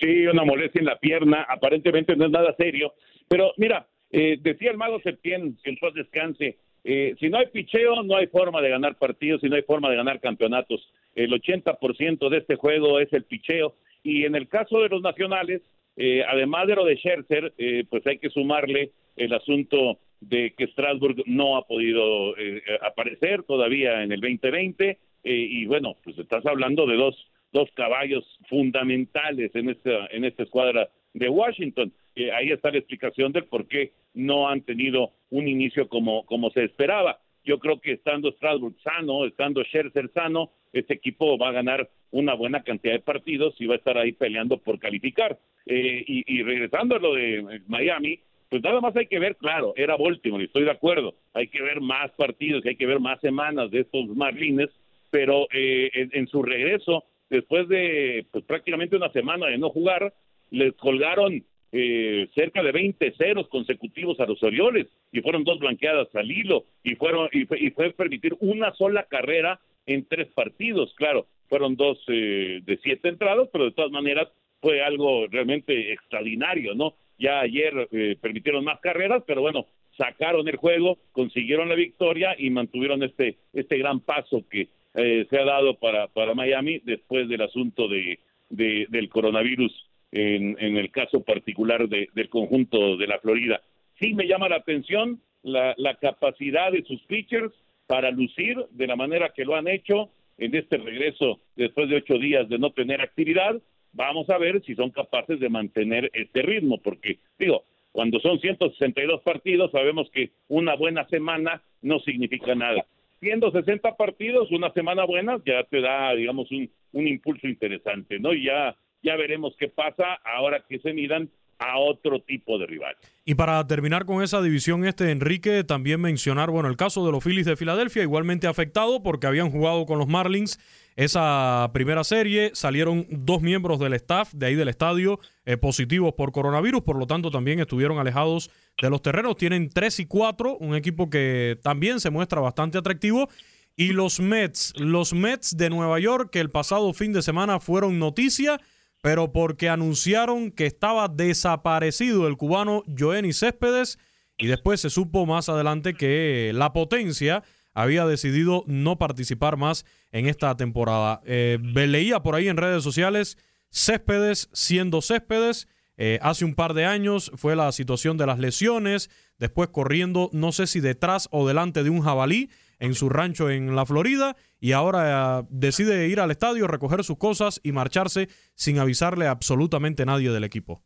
Sí, 0.00 0.26
una 0.26 0.44
molestia 0.44 0.78
en 0.78 0.86
la 0.86 0.98
pierna, 0.98 1.44
aparentemente 1.48 2.14
no 2.14 2.26
es 2.26 2.30
nada 2.30 2.54
serio, 2.56 2.94
pero 3.28 3.52
mira, 3.56 3.88
eh, 4.10 4.38
decía 4.40 4.70
el 4.70 4.76
mago 4.76 5.00
Septién, 5.00 5.58
que 5.62 5.70
en 5.70 5.76
paz 5.76 5.92
descanse, 5.94 6.56
eh, 6.84 7.14
si 7.18 7.28
no 7.28 7.38
hay 7.38 7.46
picheo, 7.46 8.02
no 8.02 8.16
hay 8.16 8.28
forma 8.28 8.62
de 8.62 8.70
ganar 8.70 8.96
partidos 8.96 9.42
y 9.42 9.48
no 9.48 9.56
hay 9.56 9.62
forma 9.62 9.90
de 9.90 9.96
ganar 9.96 10.20
campeonatos. 10.20 10.80
El 11.18 11.32
80% 11.32 12.28
de 12.28 12.38
este 12.38 12.54
juego 12.54 13.00
es 13.00 13.12
el 13.12 13.24
picheo. 13.24 13.74
Y 14.04 14.24
en 14.24 14.36
el 14.36 14.46
caso 14.46 14.80
de 14.80 14.88
los 14.88 15.02
nacionales, 15.02 15.62
eh, 15.96 16.22
además 16.24 16.68
de 16.68 16.76
lo 16.76 16.84
de 16.84 16.96
Scherzer, 16.96 17.52
eh, 17.58 17.84
pues 17.90 18.06
hay 18.06 18.18
que 18.18 18.30
sumarle 18.30 18.92
el 19.16 19.34
asunto 19.34 19.98
de 20.20 20.54
que 20.56 20.68
Strasbourg 20.68 21.24
no 21.26 21.56
ha 21.56 21.66
podido 21.66 22.34
aparecer 22.82 23.42
todavía 23.42 24.04
en 24.04 24.12
el 24.12 24.20
2020. 24.20 24.96
y 25.24 25.66
bueno, 25.66 25.96
pues 26.04 26.16
estás 26.18 26.46
hablando 26.46 26.86
de 26.86 26.96
dos, 26.96 27.16
dos 27.52 27.68
caballos 27.74 28.24
fundamentales 28.48 29.52
en 29.54 29.70
esta, 29.70 30.06
en 30.12 30.24
esta 30.24 30.44
escuadra 30.44 30.88
de 31.14 31.28
Washington. 31.28 31.92
ahí 32.32 32.50
está 32.50 32.70
la 32.70 32.78
explicación 32.78 33.32
del 33.32 33.44
por 33.44 33.66
qué 33.66 33.92
no 34.14 34.48
han 34.48 34.60
tenido 34.62 35.12
un 35.30 35.48
inicio 35.48 35.88
como, 35.88 36.24
como 36.26 36.50
se 36.50 36.64
esperaba. 36.64 37.18
Yo 37.44 37.58
creo 37.58 37.80
que 37.80 37.92
estando 37.92 38.30
Strasbourg 38.32 38.76
sano, 38.82 39.24
estando 39.24 39.64
Scherzer 39.64 40.10
sano, 40.12 40.50
este 40.72 40.94
equipo 40.94 41.38
va 41.38 41.48
a 41.48 41.52
ganar 41.52 41.88
una 42.10 42.34
buena 42.34 42.62
cantidad 42.62 42.94
de 42.94 43.00
partidos 43.00 43.54
y 43.60 43.66
va 43.66 43.74
a 43.74 43.78
estar 43.78 43.98
ahí 43.98 44.12
peleando 44.12 44.58
por 44.58 44.78
calificar. 44.78 45.38
Eh, 45.66 46.02
y, 46.06 46.42
regresando 46.42 46.96
a 46.96 46.98
lo 46.98 47.14
de 47.14 47.60
Miami, 47.66 48.20
pues 48.48 48.62
nada 48.62 48.80
más 48.80 48.96
hay 48.96 49.06
que 49.06 49.18
ver, 49.18 49.36
claro, 49.36 49.74
era 49.76 49.96
Baltimore, 49.96 50.42
estoy 50.42 50.64
de 50.64 50.70
acuerdo, 50.70 51.14
hay 51.34 51.48
que 51.48 51.60
ver 51.60 51.82
más 51.82 52.10
partidos, 52.12 52.64
hay 52.64 52.76
que 52.76 52.86
ver 52.86 53.00
más 53.00 53.20
semanas 53.20 53.70
de 53.70 53.80
estos 53.80 54.06
Marlines, 54.08 54.70
pero 55.10 55.46
eh, 55.52 55.90
en, 55.92 56.26
su 56.28 56.42
regreso, 56.42 57.04
después 57.28 57.68
de 57.68 58.26
pues, 58.30 58.44
prácticamente 58.44 58.96
una 58.96 59.12
semana 59.12 59.48
de 59.48 59.58
no 59.58 59.68
jugar, 59.68 60.14
les 60.50 60.72
colgaron 60.76 61.44
eh, 61.70 62.28
cerca 62.34 62.62
de 62.62 62.72
20 62.72 63.12
ceros 63.18 63.46
consecutivos 63.48 64.18
a 64.20 64.26
los 64.26 64.42
Orioles 64.42 64.86
y 65.12 65.20
fueron 65.20 65.44
dos 65.44 65.58
blanqueadas 65.58 66.08
al 66.14 66.30
hilo 66.30 66.64
y 66.82 66.94
fueron 66.94 67.28
y 67.30 67.44
fue, 67.44 67.90
permitir 67.90 68.34
una 68.40 68.72
sola 68.72 69.02
carrera 69.04 69.60
en 69.88 70.06
tres 70.06 70.28
partidos. 70.28 70.94
Claro, 70.96 71.26
fueron 71.48 71.76
dos 71.76 71.98
eh, 72.08 72.60
de 72.62 72.78
siete 72.82 73.08
entradas, 73.08 73.48
pero 73.52 73.64
de 73.64 73.72
todas 73.72 73.90
maneras 73.90 74.28
fue 74.60 74.82
algo 74.82 75.26
realmente 75.26 75.92
extraordinario, 75.92 76.74
¿no? 76.74 76.94
Ya 77.18 77.40
ayer 77.40 77.88
eh, 77.90 78.16
permitieron 78.20 78.64
más 78.64 78.80
carreras, 78.80 79.24
pero 79.26 79.40
bueno, 79.40 79.66
sacaron 79.96 80.46
el 80.46 80.56
juego, 80.56 80.98
consiguieron 81.12 81.68
la 81.68 81.74
victoria 81.74 82.36
y 82.38 82.50
mantuvieron 82.50 83.02
este 83.02 83.38
este 83.52 83.78
gran 83.78 84.00
paso 84.00 84.44
que 84.48 84.68
se 84.94 85.38
ha 85.38 85.44
dado 85.44 85.74
para 85.78 86.08
para 86.08 86.34
Miami 86.34 86.80
después 86.84 87.28
del 87.28 87.42
asunto 87.42 87.88
de 87.88 88.18
del 88.50 89.08
coronavirus 89.08 89.72
en, 90.12 90.76
el 90.76 90.90
caso 90.90 91.22
particular 91.22 91.88
del 91.88 92.28
conjunto 92.28 92.96
de 92.96 93.06
la 93.06 93.18
Florida. 93.18 93.60
Sí 93.98 94.14
me 94.14 94.26
llama 94.26 94.48
la 94.48 94.56
atención 94.56 95.20
la, 95.42 95.74
capacidad 96.00 96.72
de 96.72 96.82
sus 96.84 97.00
pitchers 97.02 97.52
para 97.88 98.12
lucir 98.12 98.56
de 98.70 98.86
la 98.86 98.94
manera 98.94 99.32
que 99.34 99.44
lo 99.44 99.56
han 99.56 99.66
hecho 99.66 100.10
en 100.36 100.54
este 100.54 100.76
regreso 100.76 101.40
después 101.56 101.88
de 101.88 101.96
ocho 101.96 102.18
días 102.18 102.48
de 102.48 102.58
no 102.58 102.70
tener 102.70 103.00
actividad. 103.00 103.60
Vamos 103.92 104.30
a 104.30 104.38
ver 104.38 104.62
si 104.62 104.76
son 104.76 104.90
capaces 104.90 105.40
de 105.40 105.48
mantener 105.48 106.08
este 106.12 106.42
ritmo, 106.42 106.78
porque 106.78 107.18
digo, 107.38 107.64
cuando 107.90 108.20
son 108.20 108.38
162 108.38 109.22
partidos, 109.22 109.72
sabemos 109.72 110.08
que 110.10 110.30
una 110.46 110.76
buena 110.76 111.08
semana 111.08 111.62
no 111.82 111.98
significa 112.00 112.54
nada. 112.54 112.84
Siendo 113.18 113.50
60 113.50 113.96
partidos, 113.96 114.52
una 114.52 114.70
semana 114.72 115.04
buena 115.04 115.40
ya 115.44 115.64
te 115.64 115.80
da, 115.80 116.14
digamos, 116.14 116.48
un, 116.52 116.70
un 116.92 117.08
impulso 117.08 117.48
interesante, 117.48 118.20
¿no? 118.20 118.32
Y 118.32 118.44
ya 118.44 118.76
ya 119.02 119.16
veremos 119.16 119.54
qué 119.58 119.68
pasa 119.68 120.14
ahora 120.24 120.64
que 120.68 120.78
se 120.80 120.92
miran 120.92 121.30
a 121.58 121.78
otro 121.78 122.20
tipo 122.20 122.58
de 122.58 122.66
rival. 122.66 122.96
Y 123.24 123.34
para 123.34 123.66
terminar 123.66 124.06
con 124.06 124.22
esa 124.22 124.40
división 124.40 124.84
este, 124.84 125.10
Enrique, 125.10 125.64
también 125.64 126.00
mencionar, 126.00 126.50
bueno, 126.50 126.68
el 126.68 126.76
caso 126.76 127.04
de 127.04 127.12
los 127.12 127.22
Phillies 127.22 127.46
de 127.46 127.56
Filadelfia, 127.56 128.02
igualmente 128.02 128.46
afectado 128.46 129.02
porque 129.02 129.26
habían 129.26 129.50
jugado 129.50 129.84
con 129.84 129.98
los 129.98 130.08
Marlins 130.08 130.58
esa 130.96 131.70
primera 131.72 132.02
serie, 132.02 132.50
salieron 132.54 133.06
dos 133.08 133.40
miembros 133.40 133.78
del 133.78 133.92
staff 133.94 134.32
de 134.32 134.46
ahí 134.46 134.54
del 134.56 134.68
estadio 134.68 135.20
eh, 135.44 135.56
positivos 135.56 136.14
por 136.14 136.32
coronavirus, 136.32 136.82
por 136.82 136.96
lo 136.96 137.06
tanto 137.06 137.30
también 137.30 137.60
estuvieron 137.60 137.98
alejados 137.98 138.50
de 138.80 138.90
los 138.90 139.02
terrenos, 139.02 139.36
tienen 139.36 139.68
3 139.70 140.00
y 140.00 140.06
4, 140.06 140.56
un 140.56 140.74
equipo 140.74 141.08
que 141.08 141.58
también 141.62 142.00
se 142.00 142.10
muestra 142.10 142.40
bastante 142.40 142.78
atractivo. 142.78 143.28
Y 143.76 143.92
los 143.92 144.18
Mets, 144.18 144.74
los 144.76 145.12
Mets 145.12 145.56
de 145.56 145.70
Nueva 145.70 146.00
York, 146.00 146.30
que 146.32 146.40
el 146.40 146.50
pasado 146.50 146.92
fin 146.92 147.12
de 147.12 147.22
semana 147.22 147.60
fueron 147.60 148.00
noticia, 148.00 148.60
pero 149.00 149.32
porque 149.32 149.68
anunciaron 149.68 150.50
que 150.50 150.66
estaba 150.66 151.08
desaparecido 151.08 152.26
el 152.26 152.36
cubano 152.36 152.82
Joenny 152.86 153.32
Céspedes 153.32 153.98
y 154.36 154.46
después 154.46 154.80
se 154.80 154.90
supo 154.90 155.26
más 155.26 155.48
adelante 155.48 155.94
que 155.94 156.52
la 156.54 156.72
potencia 156.72 157.42
había 157.74 158.06
decidido 158.06 158.64
no 158.66 158.98
participar 158.98 159.56
más 159.56 159.84
en 160.10 160.26
esta 160.26 160.56
temporada. 160.56 161.20
Eh, 161.24 161.58
leía 161.62 162.20
por 162.20 162.34
ahí 162.34 162.48
en 162.48 162.56
redes 162.56 162.82
sociales 162.82 163.38
Céspedes 163.70 164.48
siendo 164.52 165.00
Céspedes. 165.00 165.68
Eh, 165.96 166.18
hace 166.22 166.44
un 166.44 166.54
par 166.54 166.74
de 166.74 166.84
años 166.86 167.30
fue 167.36 167.56
la 167.56 167.70
situación 167.72 168.16
de 168.16 168.26
las 168.26 168.38
lesiones, 168.38 169.10
después 169.38 169.68
corriendo 169.68 170.30
no 170.32 170.52
sé 170.52 170.66
si 170.66 170.80
detrás 170.80 171.28
o 171.30 171.46
delante 171.46 171.82
de 171.82 171.90
un 171.90 172.02
jabalí 172.02 172.50
en 172.78 172.94
su 172.94 173.08
rancho 173.08 173.50
en 173.50 173.74
la 173.74 173.86
Florida 173.86 174.36
y 174.60 174.72
ahora 174.72 175.40
eh, 175.40 175.46
decide 175.50 176.08
ir 176.08 176.20
al 176.20 176.30
estadio, 176.30 176.66
recoger 176.66 177.04
sus 177.04 177.18
cosas 177.18 177.60
y 177.62 177.72
marcharse 177.72 178.28
sin 178.54 178.78
avisarle 178.78 179.26
a 179.26 179.32
absolutamente 179.32 180.04
nadie 180.04 180.30
del 180.30 180.44
equipo. 180.44 180.82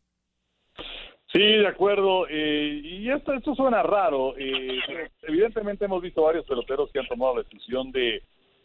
Sí, 1.33 1.39
de 1.39 1.67
acuerdo. 1.67 2.27
Eh, 2.29 2.79
y 2.83 3.09
esto, 3.09 3.33
suena 3.55 3.81
raro. 3.81 4.35
Eh, 4.37 4.79
evidentemente 5.23 5.85
hemos 5.85 6.01
visto 6.01 6.21
varios 6.21 6.45
peloteros 6.45 6.91
que 6.91 6.99
han 6.99 7.07
tomado 7.07 7.37
la 7.37 7.43
decisión 7.43 7.91
de, 7.91 8.21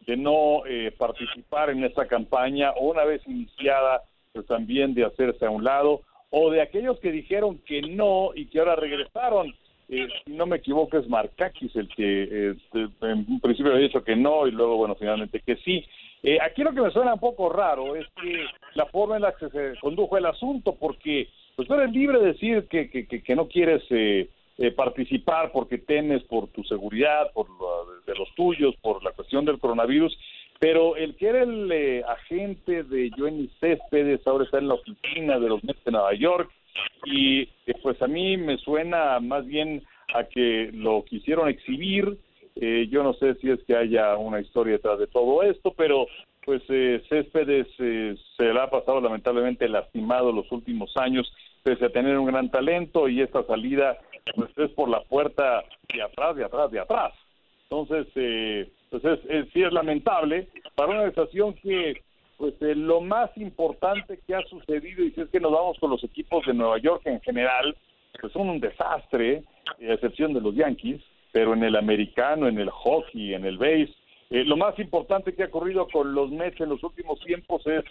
de 0.06 0.16
no 0.18 0.66
eh, 0.66 0.92
participar 0.96 1.70
en 1.70 1.82
esta 1.82 2.06
campaña 2.06 2.72
o 2.72 2.90
una 2.90 3.04
vez 3.04 3.22
iniciada, 3.26 4.02
pues 4.34 4.46
también 4.46 4.92
de 4.92 5.06
hacerse 5.06 5.46
a 5.46 5.50
un 5.50 5.64
lado, 5.64 6.02
o 6.28 6.50
de 6.50 6.60
aquellos 6.60 7.00
que 7.00 7.10
dijeron 7.10 7.58
que 7.64 7.80
no 7.80 8.32
y 8.34 8.46
que 8.46 8.58
ahora 8.58 8.76
regresaron. 8.76 9.54
Si 9.88 10.32
no 10.32 10.46
me 10.46 10.56
equivoco, 10.56 10.98
es 10.98 11.08
Markakis 11.08 11.74
el 11.76 11.88
que 11.88 12.54
en 12.74 13.26
un 13.28 13.40
principio 13.40 13.72
había 13.72 13.86
dicho 13.86 14.04
que 14.04 14.16
no 14.16 14.46
y 14.46 14.50
luego, 14.50 14.76
bueno, 14.76 14.94
finalmente 14.94 15.40
que 15.40 15.56
sí. 15.56 15.84
aquí 16.42 16.62
lo 16.62 16.72
que 16.72 16.82
me 16.82 16.90
suena 16.90 17.14
un 17.14 17.20
poco 17.20 17.48
raro 17.48 17.96
es 17.96 18.06
que 18.20 18.44
la 18.74 18.86
forma 18.86 19.16
en 19.16 19.22
la 19.22 19.32
que 19.32 19.48
se 19.48 19.78
condujo 19.80 20.16
el 20.18 20.26
asunto, 20.26 20.76
porque 20.78 21.28
pues 21.58 21.66
tú 21.66 21.74
eres 21.74 21.90
libre 21.90 22.20
de 22.20 22.26
decir 22.26 22.68
que, 22.68 22.88
que, 22.88 23.06
que, 23.06 23.34
no 23.34 23.48
quieres 23.48 23.82
eh, 23.90 24.28
eh, 24.58 24.70
participar 24.70 25.50
porque 25.50 25.78
temes 25.78 26.22
por 26.22 26.46
tu 26.46 26.62
seguridad, 26.62 27.32
por 27.32 27.48
de 28.06 28.14
los 28.14 28.32
tuyos, 28.36 28.76
por 28.80 29.02
la 29.02 29.10
cuestión 29.10 29.44
del 29.44 29.58
coronavirus, 29.58 30.16
pero 30.60 30.94
el 30.94 31.16
que 31.16 31.26
era 31.26 31.42
el 31.42 31.72
eh, 31.72 32.04
agente 32.06 32.84
de 32.84 33.10
Johnny 33.16 33.50
Céspedes 33.58 34.24
ahora 34.24 34.44
está 34.44 34.58
en 34.58 34.68
la 34.68 34.74
oficina 34.74 35.40
de 35.40 35.48
los 35.48 35.64
Mets 35.64 35.82
de 35.82 35.90
Nueva 35.90 36.14
York 36.14 36.48
y 37.04 37.46
pues 37.82 38.00
a 38.02 38.06
mí 38.06 38.36
me 38.36 38.56
suena 38.58 39.20
más 39.20 39.46
bien 39.46 39.82
a 40.14 40.24
que 40.24 40.70
lo 40.72 41.04
quisieron 41.04 41.48
exhibir. 41.48 42.18
yo 42.56 43.02
no 43.02 43.14
sé 43.14 43.34
si 43.36 43.50
es 43.50 43.62
que 43.64 43.76
haya 43.76 44.16
una 44.16 44.40
historia 44.40 44.74
detrás 44.74 44.98
de 44.98 45.06
todo 45.06 45.42
esto, 45.42 45.72
pero 45.76 46.06
pues 46.44 46.62
Céspedes 47.08 47.66
se 47.76 48.44
le 48.44 48.60
ha 48.60 48.70
pasado 48.70 49.00
lamentablemente 49.00 49.68
lastimado 49.68 50.32
los 50.32 50.50
últimos 50.50 50.96
años 50.96 51.30
pese 51.62 51.84
a 51.84 51.90
tener 51.90 52.18
un 52.18 52.26
gran 52.26 52.50
talento 52.50 53.08
y 53.08 53.20
esta 53.20 53.42
salida 53.44 53.98
pues 54.34 54.50
es 54.56 54.70
por 54.70 54.88
la 54.88 55.02
puerta 55.02 55.64
de 55.92 56.02
atrás, 56.02 56.36
de 56.36 56.44
atrás, 56.44 56.70
de 56.70 56.80
atrás. 56.80 57.12
Entonces, 57.64 58.06
eh, 58.14 58.70
pues 58.90 59.04
es, 59.04 59.20
sí 59.52 59.62
es 59.62 59.72
lamentable 59.72 60.48
para 60.74 60.90
una 60.90 61.00
organización 61.00 61.54
que 61.54 62.02
pues 62.38 62.54
eh, 62.62 62.74
lo 62.74 63.00
más 63.00 63.30
importante 63.36 64.18
que 64.26 64.34
ha 64.34 64.42
sucedido, 64.44 65.04
y 65.04 65.10
si 65.10 65.20
es 65.20 65.28
que 65.28 65.40
nos 65.40 65.52
vamos 65.52 65.78
con 65.78 65.90
los 65.90 66.02
equipos 66.02 66.46
de 66.46 66.54
Nueva 66.54 66.78
York 66.78 67.02
en 67.04 67.20
general, 67.20 67.76
pues 68.20 68.32
son 68.32 68.48
un 68.48 68.60
desastre, 68.60 69.42
a 69.66 69.92
excepción 69.92 70.32
de 70.32 70.40
los 70.40 70.54
Yankees, 70.54 71.02
pero 71.32 71.52
en 71.52 71.62
el 71.62 71.76
americano, 71.76 72.48
en 72.48 72.58
el 72.58 72.70
hockey, 72.70 73.34
en 73.34 73.44
el 73.44 73.58
base, 73.58 73.92
eh, 74.30 74.44
lo 74.44 74.56
más 74.56 74.78
importante 74.78 75.34
que 75.34 75.42
ha 75.42 75.46
ocurrido 75.46 75.86
con 75.88 76.14
los 76.14 76.30
Mets 76.30 76.60
en 76.60 76.70
los 76.70 76.82
últimos 76.82 77.20
tiempos 77.20 77.66
es 77.66 77.84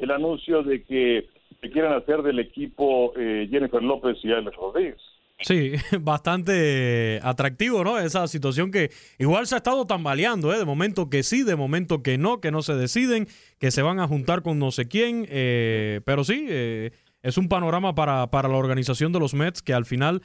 el 0.00 0.10
anuncio 0.10 0.62
de 0.62 0.84
que 0.84 1.28
que 1.64 1.70
quieren 1.70 1.92
hacer 1.92 2.22
del 2.22 2.40
equipo 2.40 3.14
eh, 3.16 3.48
Jennifer 3.50 3.82
López 3.82 4.18
y 4.22 4.30
Alex 4.30 4.54
Rodríguez. 4.54 5.00
Sí, 5.40 5.72
bastante 6.00 7.20
atractivo, 7.22 7.84
¿no? 7.84 7.98
Esa 7.98 8.26
situación 8.28 8.70
que 8.70 8.90
igual 9.18 9.46
se 9.46 9.56
ha 9.56 9.58
estado 9.58 9.86
tambaleando, 9.86 10.52
¿eh? 10.54 10.58
De 10.58 10.64
momento 10.64 11.10
que 11.10 11.22
sí, 11.22 11.42
de 11.42 11.56
momento 11.56 12.02
que 12.02 12.18
no, 12.18 12.40
que 12.40 12.50
no 12.50 12.62
se 12.62 12.74
deciden, 12.74 13.28
que 13.58 13.70
se 13.70 13.82
van 13.82 13.98
a 13.98 14.06
juntar 14.06 14.42
con 14.42 14.58
no 14.58 14.70
sé 14.70 14.86
quién, 14.86 15.26
eh, 15.28 16.00
pero 16.04 16.24
sí, 16.24 16.46
eh, 16.48 16.92
es 17.22 17.36
un 17.36 17.48
panorama 17.48 17.94
para, 17.94 18.30
para, 18.30 18.48
la 18.48 18.56
organización 18.56 19.12
de 19.12 19.18
los 19.18 19.34
Mets 19.34 19.62
que 19.62 19.72
al 19.72 19.86
final 19.86 20.22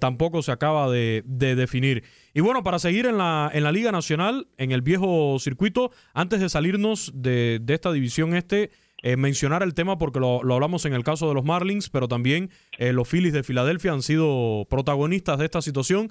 tampoco 0.00 0.42
se 0.42 0.50
acaba 0.50 0.90
de, 0.90 1.22
definir. 1.26 2.04
Y 2.32 2.40
bueno, 2.40 2.62
para 2.64 2.78
seguir 2.78 3.04
en 3.04 3.18
la, 3.18 3.50
en 3.52 3.64
la 3.64 3.70
Liga 3.70 3.92
Nacional, 3.92 4.48
en 4.56 4.72
el 4.72 4.80
viejo 4.80 5.38
circuito, 5.40 5.92
antes 6.14 6.40
de 6.40 6.48
salirnos 6.48 7.12
de, 7.14 7.60
de 7.60 7.74
esta 7.74 7.92
división 7.92 8.34
este, 8.34 8.70
eh, 9.02 9.16
mencionar 9.16 9.62
el 9.62 9.74
tema 9.74 9.98
porque 9.98 10.20
lo, 10.20 10.40
hablamos 10.40 10.84
en 10.84 10.92
el 10.92 11.04
caso 11.04 11.28
de 11.28 11.34
los 11.34 11.44
Marlins, 11.44 11.88
pero 11.88 12.08
también 12.08 12.50
eh, 12.78 12.92
los 12.92 13.08
Phillies 13.08 13.32
de 13.32 13.42
Filadelfia 13.42 13.92
han 13.92 14.02
sido 14.02 14.66
protagonistas 14.68 15.38
de 15.38 15.44
esta 15.44 15.62
situación 15.62 16.10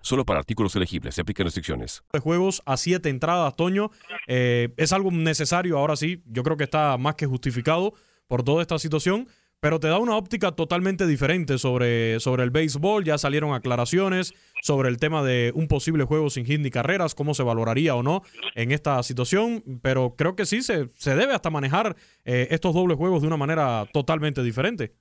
Solo 0.00 0.24
para 0.24 0.38
artículos 0.38 0.74
elegibles. 0.76 1.14
Se 1.14 1.20
aplican 1.20 1.44
restricciones. 1.44 2.02
De 2.12 2.20
juegos 2.20 2.62
a 2.66 2.76
siete 2.76 3.08
entradas, 3.08 3.54
Toño. 3.56 3.90
Eh, 4.26 4.70
es 4.76 4.92
algo 4.92 5.10
necesario 5.10 5.78
ahora 5.78 5.96
sí. 5.96 6.22
Yo 6.26 6.42
creo 6.42 6.56
que 6.56 6.64
está 6.64 6.96
más 6.98 7.14
que 7.14 7.26
justificado 7.26 7.94
por 8.26 8.42
toda 8.42 8.62
esta 8.62 8.78
situación. 8.78 9.28
Pero 9.58 9.80
te 9.80 9.88
da 9.88 9.98
una 9.98 10.16
óptica 10.16 10.52
totalmente 10.52 11.06
diferente 11.06 11.56
sobre, 11.56 12.20
sobre 12.20 12.42
el 12.44 12.50
béisbol. 12.50 13.04
Ya 13.04 13.16
salieron 13.16 13.54
aclaraciones 13.54 14.34
sobre 14.62 14.90
el 14.90 14.98
tema 14.98 15.22
de 15.22 15.50
un 15.54 15.66
posible 15.66 16.04
juego 16.04 16.28
sin 16.28 16.44
hit 16.44 16.60
ni 16.60 16.70
carreras, 16.70 17.14
cómo 17.14 17.32
se 17.32 17.42
valoraría 17.42 17.94
o 17.94 18.02
no 18.02 18.22
en 18.54 18.70
esta 18.70 19.02
situación. 19.02 19.62
Pero 19.82 20.14
creo 20.16 20.36
que 20.36 20.44
sí 20.44 20.60
se, 20.60 20.88
se 20.94 21.16
debe 21.16 21.32
hasta 21.32 21.50
manejar 21.50 21.96
eh, 22.24 22.48
estos 22.50 22.74
dobles 22.74 22.98
juegos 22.98 23.22
de 23.22 23.28
una 23.28 23.38
manera 23.38 23.86
totalmente 23.92 24.42
diferente. 24.42 24.92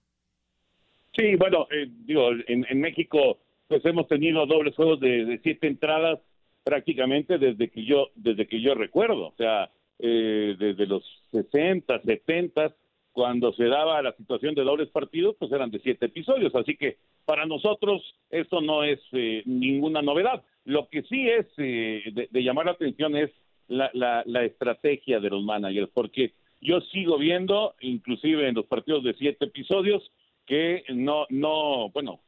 Sí, 1.15 1.36
bueno, 1.36 1.67
eh, 1.71 1.88
digo, 2.05 2.31
en, 2.47 2.65
en 2.69 2.81
México 2.81 3.39
pues 3.67 3.84
hemos 3.86 4.08
tenido 4.08 4.45
dobles 4.45 4.75
juegos 4.75 4.99
de, 4.99 5.39
siete 5.43 5.67
entradas 5.67 6.19
prácticamente 6.63 7.38
desde 7.38 7.69
que 7.69 7.86
yo 7.86 8.10
desde 8.15 8.47
que 8.47 8.62
yo 8.62 8.73
recuerdo, 8.73 9.28
o 9.28 9.34
sea, 9.38 9.69
eh, 9.99 10.56
desde 10.58 10.88
los 10.88 11.04
60, 11.32 12.01
70, 12.01 12.75
cuando 13.12 13.54
se 13.54 13.65
daba 13.65 14.01
la 14.01 14.13
situación 14.13 14.56
de 14.56 14.63
dobles 14.63 14.89
partidos, 14.89 15.36
pues 15.39 15.51
eran 15.51 15.71
de 15.71 15.80
siete 15.80 16.08
episodios, 16.08 16.54
así 16.56 16.75
que 16.75 16.97
para 17.23 17.45
nosotros 17.45 18.01
esto 18.30 18.62
no 18.62 18.84
es 18.84 18.99
eh, 19.13 19.41
ninguna 19.45 20.01
novedad. 20.01 20.43
Lo 20.65 20.89
que 20.89 21.04
sí 21.04 21.30
es 21.30 21.45
eh, 21.58 22.04
de, 22.30 22.43
llamar 22.43 22.65
la 22.65 22.73
atención 22.73 23.15
es 23.15 23.32
la, 23.67 23.89
la, 23.93 24.23
la 24.25 24.43
estrategia 24.43 25.19
de 25.19 25.30
los 25.30 25.43
managers, 25.43 25.89
porque 25.93 26.34
yo 26.62 26.82
sigo 26.82 27.17
viendo, 27.17 27.75
inclusive 27.80 28.47
en 28.47 28.56
los 28.56 28.65
partidos 28.65 29.04
de 29.04 29.13
siete 29.13 29.45
episodios, 29.45 30.12
que 30.45 30.84
no, 30.89 31.25
no, 31.30 31.89
bueno, 31.89 32.19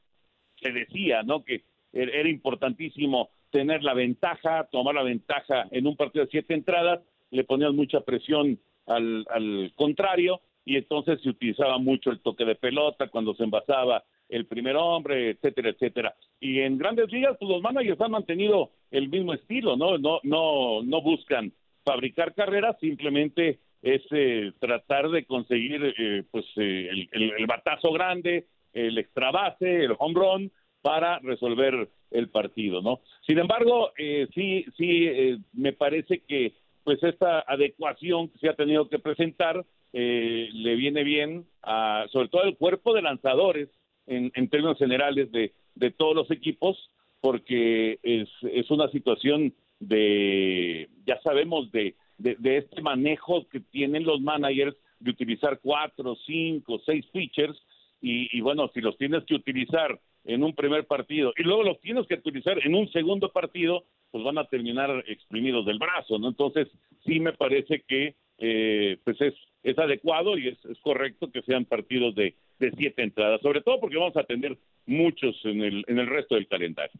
se 0.62 0.72
decía, 0.72 1.24
¿no? 1.24 1.44
Que 1.44 1.64
er, 1.94 2.10
era 2.10 2.30
importantísimo 2.30 3.30
tener 3.52 3.84
la 3.84 3.94
ventaja, 3.94 4.68
tomar 4.72 4.96
la 4.96 5.04
ventaja 5.04 5.68
en 5.72 5.88
un 5.88 5.96
partido 5.96 6.26
de 6.26 6.32
siete 6.32 6.54
entradas, 6.54 7.02
le 7.32 7.44
ponían 7.44 7.76
mucha 7.76 8.02
presión 8.02 8.60
al, 8.86 9.26
al 9.30 9.72
contrario 9.76 10.42
y 10.66 10.76
entonces 10.76 11.22
se 11.22 11.30
utilizaba 11.30 11.78
mucho 11.78 12.12
el 12.12 12.20
toque 12.20 12.46
de 12.46 12.56
pelota 12.56 13.08
cuando 13.08 13.34
se 13.36 13.44
envasaba 13.44 14.04
el 14.30 14.46
primer 14.46 14.76
hombre, 14.76 15.30
etcétera, 15.30 15.70
etcétera. 15.70 16.16
Y 16.40 16.60
en 16.60 16.78
grandes 16.78 17.12
ligas, 17.12 17.38
pues 17.40 17.50
los 17.50 17.62
managers 17.62 18.00
han 18.02 18.12
mantenido 18.12 18.72
el 18.92 19.08
mismo 19.08 19.34
estilo, 19.34 19.78
¿no? 19.78 19.98
No, 19.98 20.20
no, 20.24 20.84
no 20.84 21.02
buscan 21.02 21.54
fabricar 21.86 22.34
carreras, 22.34 22.76
simplemente 22.82 23.60
es 23.82 24.02
eh, 24.12 24.52
tratar 24.60 25.10
de 25.10 25.26
conseguir 25.26 25.94
eh, 25.98 26.24
pues 26.30 26.46
eh, 26.58 26.90
el, 27.12 27.34
el, 27.38 27.48
batazo 27.48 27.94
grande, 27.94 28.48
el 28.78 28.98
extra 28.98 29.32
base, 29.32 29.86
el 29.86 29.96
home 29.98 30.14
run, 30.14 30.52
para 30.82 31.20
resolver 31.20 31.90
el 32.12 32.30
partido, 32.30 32.82
¿no? 32.82 33.02
Sin 33.26 33.40
embargo, 33.40 33.92
eh, 33.98 34.28
sí, 34.34 34.66
sí, 34.78 35.06
eh, 35.08 35.38
me 35.54 35.74
parece 35.74 36.20
que 36.20 36.54
pues 36.84 37.04
esta 37.04 37.42
adecuación 37.42 38.30
que 38.30 38.40
se 38.40 38.50
ha 38.50 38.54
tenido 38.54 38.88
que 38.88 39.00
presentar 39.00 39.66
eh, 39.92 40.50
le 40.54 40.76
viene 40.76 41.04
bien 41.04 41.46
a, 41.62 42.06
sobre 42.12 42.30
todo 42.30 42.44
al 42.44 42.56
cuerpo 42.56 42.94
de 42.94 43.02
lanzadores 43.02 43.70
en, 44.06 44.32
en 44.36 44.48
términos 44.48 44.78
generales 44.78 45.30
de, 45.32 45.54
de 45.76 45.92
todos 45.92 46.16
los 46.16 46.32
equipos, 46.32 46.78
porque 47.20 48.00
es, 48.04 48.30
es 48.44 48.72
una 48.72 48.88
situación 48.90 49.54
de, 49.80 50.88
ya 51.06 51.20
sabemos, 51.22 51.72
de, 51.72 51.96
de, 52.18 52.36
de 52.40 52.58
este 52.58 52.82
manejo 52.82 53.48
que 53.50 53.60
tienen 53.60 54.04
los 54.06 54.22
managers 54.22 54.76
de 55.00 55.12
utilizar 55.12 55.60
cuatro, 55.62 56.16
cinco, 56.26 56.80
seis 56.86 57.06
pitchers 57.12 57.62
y, 58.02 58.40
bueno, 58.42 58.70
si 58.74 58.82
los 58.82 58.98
tienes 58.98 59.24
que 59.26 59.36
utilizar 59.36 60.00
en 60.24 60.44
un 60.44 60.54
primer 60.54 60.86
partido 60.86 61.34
y 61.38 61.44
luego 61.44 61.64
los 61.64 61.80
tienes 61.80 62.06
que 62.08 62.16
utilizar 62.16 62.60
en 62.66 62.76
un 62.76 62.90
segundo 62.92 63.32
partido, 63.32 63.86
pues 64.12 64.24
van 64.24 64.38
a 64.38 64.48
terminar 64.48 65.04
exprimidos 65.08 65.66
del 65.66 65.80
brazo, 65.80 66.20
¿no? 66.20 66.28
Entonces, 66.28 66.68
sí 67.06 67.20
me 67.20 67.34
parece 67.34 67.84
que 67.88 68.16
eh, 68.40 68.98
pues 69.04 69.20
es, 69.22 69.34
es 69.64 69.78
adecuado 69.80 70.38
y 70.38 70.50
es, 70.50 70.66
es 70.66 70.80
correcto 70.80 71.32
que 71.32 71.42
sean 71.42 71.66
partidos 71.66 72.14
de, 72.14 72.36
de 72.60 72.72
siete 72.78 73.04
entradas, 73.04 73.42
sobre 73.42 73.62
todo 73.62 73.80
porque 73.80 73.98
vamos 73.98 74.16
a 74.16 74.24
tener 74.24 74.58
muchos 74.86 75.36
en 75.44 75.62
el, 75.62 75.84
en 75.88 76.00
el 76.00 76.08
resto 76.08 76.36
del 76.36 76.48
calendario. 76.48 77.00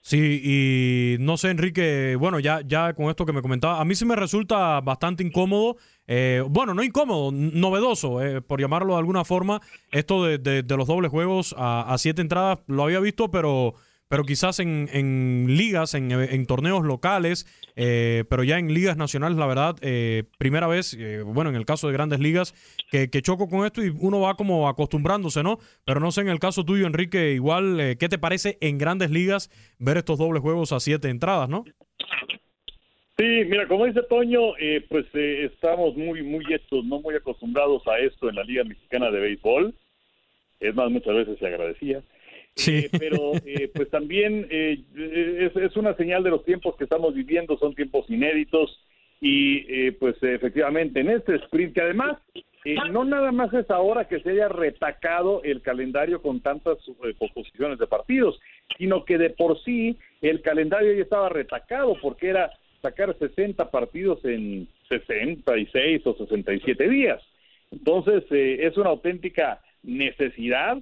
Sí, 0.00 0.40
y 0.42 1.16
no 1.22 1.36
sé, 1.36 1.50
Enrique, 1.50 2.16
bueno, 2.16 2.38
ya, 2.38 2.62
ya 2.64 2.94
con 2.94 3.10
esto 3.10 3.26
que 3.26 3.32
me 3.32 3.42
comentaba, 3.42 3.80
a 3.80 3.84
mí 3.84 3.94
sí 3.94 4.04
me 4.06 4.16
resulta 4.16 4.80
bastante 4.80 5.22
incómodo, 5.22 5.76
eh, 6.06 6.42
bueno, 6.48 6.72
no 6.72 6.82
incómodo, 6.82 7.30
novedoso, 7.32 8.22
eh, 8.22 8.40
por 8.40 8.60
llamarlo 8.60 8.94
de 8.94 9.00
alguna 9.00 9.24
forma, 9.24 9.60
esto 9.90 10.24
de, 10.24 10.38
de, 10.38 10.62
de 10.62 10.76
los 10.76 10.86
dobles 10.86 11.10
juegos 11.10 11.54
a, 11.58 11.92
a, 11.92 11.98
siete 11.98 12.22
entradas, 12.22 12.60
lo 12.68 12.84
había 12.84 13.00
visto, 13.00 13.30
pero 13.30 13.74
pero 14.08 14.24
quizás 14.24 14.58
en, 14.60 14.88
en 14.92 15.46
ligas, 15.48 15.94
en, 15.94 16.10
en, 16.10 16.46
torneos 16.46 16.84
locales, 16.84 17.46
eh, 17.76 18.24
pero 18.28 18.44
ya 18.44 18.58
en 18.58 18.72
ligas 18.72 18.96
nacionales, 18.96 19.38
la 19.38 19.46
verdad, 19.46 19.76
eh, 19.82 20.24
primera 20.38 20.66
vez, 20.66 20.94
eh, 20.94 21.22
bueno, 21.22 21.50
en 21.50 21.56
el 21.56 21.66
caso 21.66 21.86
de 21.86 21.92
grandes 21.92 22.20
ligas, 22.20 22.54
que, 22.90 23.10
que, 23.10 23.22
choco 23.22 23.48
con 23.48 23.66
esto 23.66 23.84
y 23.84 23.92
uno 24.00 24.20
va 24.20 24.34
como 24.34 24.68
acostumbrándose, 24.68 25.42
¿no? 25.42 25.58
Pero 25.84 26.00
no 26.00 26.10
sé, 26.10 26.22
en 26.22 26.28
el 26.28 26.38
caso 26.38 26.64
tuyo, 26.64 26.86
Enrique, 26.86 27.32
igual, 27.32 27.78
eh, 27.80 27.96
¿qué 27.98 28.08
te 28.08 28.18
parece 28.18 28.58
en 28.60 28.78
grandes 28.78 29.10
ligas 29.10 29.50
ver 29.78 29.98
estos 29.98 30.18
dobles 30.18 30.42
juegos 30.42 30.72
a 30.72 30.80
siete 30.80 31.08
entradas, 31.08 31.48
no? 31.48 31.64
Sí, 33.18 33.24
mira, 33.24 33.66
como 33.66 33.84
dice 33.84 34.02
Toño, 34.08 34.56
eh, 34.60 34.86
pues 34.88 35.04
eh, 35.12 35.50
estamos 35.52 35.96
muy, 35.96 36.22
muy 36.22 36.44
estos, 36.54 36.84
no 36.84 37.00
muy 37.00 37.16
acostumbrados 37.16 37.84
a 37.88 37.98
esto 37.98 38.28
en 38.28 38.36
la 38.36 38.44
Liga 38.44 38.62
Mexicana 38.62 39.10
de 39.10 39.18
Béisbol. 39.18 39.74
Es 40.60 40.72
más, 40.76 40.88
muchas 40.88 41.14
veces 41.16 41.36
se 41.36 41.46
agradecía. 41.48 42.00
Sí. 42.58 42.76
Eh, 42.78 42.90
pero 42.98 43.32
eh, 43.46 43.70
pues 43.72 43.88
también 43.88 44.46
eh, 44.50 44.82
es, 44.96 45.76
una 45.76 45.94
señal 45.94 46.24
de 46.24 46.30
los 46.30 46.44
tiempos 46.44 46.76
que 46.76 46.84
estamos 46.84 47.14
viviendo, 47.14 47.56
son 47.56 47.74
tiempos 47.74 48.10
inéditos 48.10 48.82
y 49.20 49.90
pues 49.92 50.14
efectivamente 50.22 51.00
en 51.00 51.10
este 51.10 51.34
sprint 51.36 51.74
que 51.74 51.80
además 51.80 52.18
no 52.92 53.04
nada 53.04 53.32
más 53.32 53.52
es 53.52 53.68
ahora 53.68 54.06
que 54.06 54.20
se 54.20 54.30
haya 54.30 54.48
retacado 54.48 55.42
el 55.42 55.60
calendario 55.60 56.22
con 56.22 56.40
tantas 56.40 56.78
composiciones 57.18 57.80
de 57.80 57.88
partidos, 57.88 58.38
sino 58.76 59.04
que 59.04 59.18
de 59.18 59.30
por 59.30 59.60
sí 59.64 59.96
el 60.22 60.40
calendario 60.40 60.92
ya 60.92 61.02
estaba 61.02 61.28
retacado 61.30 61.96
porque 62.00 62.28
era 62.28 62.52
sacar 62.80 63.16
60 63.18 63.72
partidos 63.72 64.24
en 64.24 64.68
66 64.88 66.06
o 66.06 66.14
67 66.14 66.88
días. 66.88 67.20
Entonces 67.72 68.22
es 68.30 68.76
una 68.76 68.90
auténtica 68.90 69.60
necesidad 69.82 70.78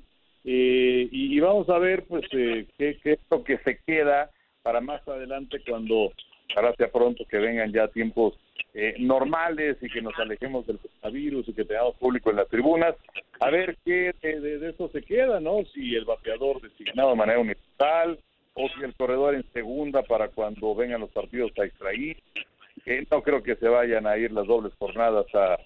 eh, 0.48 1.08
y, 1.10 1.36
y, 1.36 1.40
vamos 1.40 1.68
a 1.68 1.78
ver 1.78 2.04
pues 2.04 2.24
eh, 2.30 2.66
qué, 2.78 2.96
es 3.02 3.18
lo 3.28 3.42
que 3.42 3.58
se 3.58 3.80
queda 3.84 4.30
para 4.62 4.80
más 4.80 5.06
adelante 5.08 5.60
cuando 5.68 6.12
ahora 6.54 6.72
sea 6.76 6.88
pronto 6.88 7.24
que 7.28 7.38
vengan 7.38 7.72
ya 7.72 7.88
tiempos 7.88 8.34
eh, 8.72 8.94
normales 9.00 9.76
y 9.82 9.88
que 9.88 10.00
nos 10.00 10.16
alejemos 10.20 10.64
del 10.68 10.78
coronavirus 10.78 11.48
y 11.48 11.52
que 11.52 11.64
tengamos 11.64 11.96
público 11.96 12.30
en 12.30 12.36
las 12.36 12.48
tribunas. 12.48 12.94
A 13.40 13.50
ver 13.50 13.76
qué 13.84 14.14
de, 14.22 14.40
de, 14.40 14.58
de 14.60 14.70
eso 14.70 14.88
se 14.90 15.02
queda 15.02 15.40
no 15.40 15.64
si 15.74 15.96
el 15.96 16.04
bateador 16.04 16.60
designado 16.62 17.10
de 17.10 17.16
manera 17.16 17.40
universal 17.40 18.16
o 18.54 18.68
si 18.68 18.84
el 18.84 18.94
corredor 18.94 19.34
en 19.34 19.44
segunda 19.52 20.04
para 20.04 20.28
cuando 20.28 20.76
vengan 20.76 21.00
los 21.00 21.10
partidos 21.10 21.50
a 21.58 21.64
extraer 21.64 22.16
no 23.10 23.22
creo 23.22 23.42
que 23.42 23.56
se 23.56 23.68
vayan 23.68 24.06
a 24.06 24.16
ir 24.16 24.32
las 24.32 24.46
dobles 24.46 24.72
jornadas 24.78 25.26
a 25.34 25.58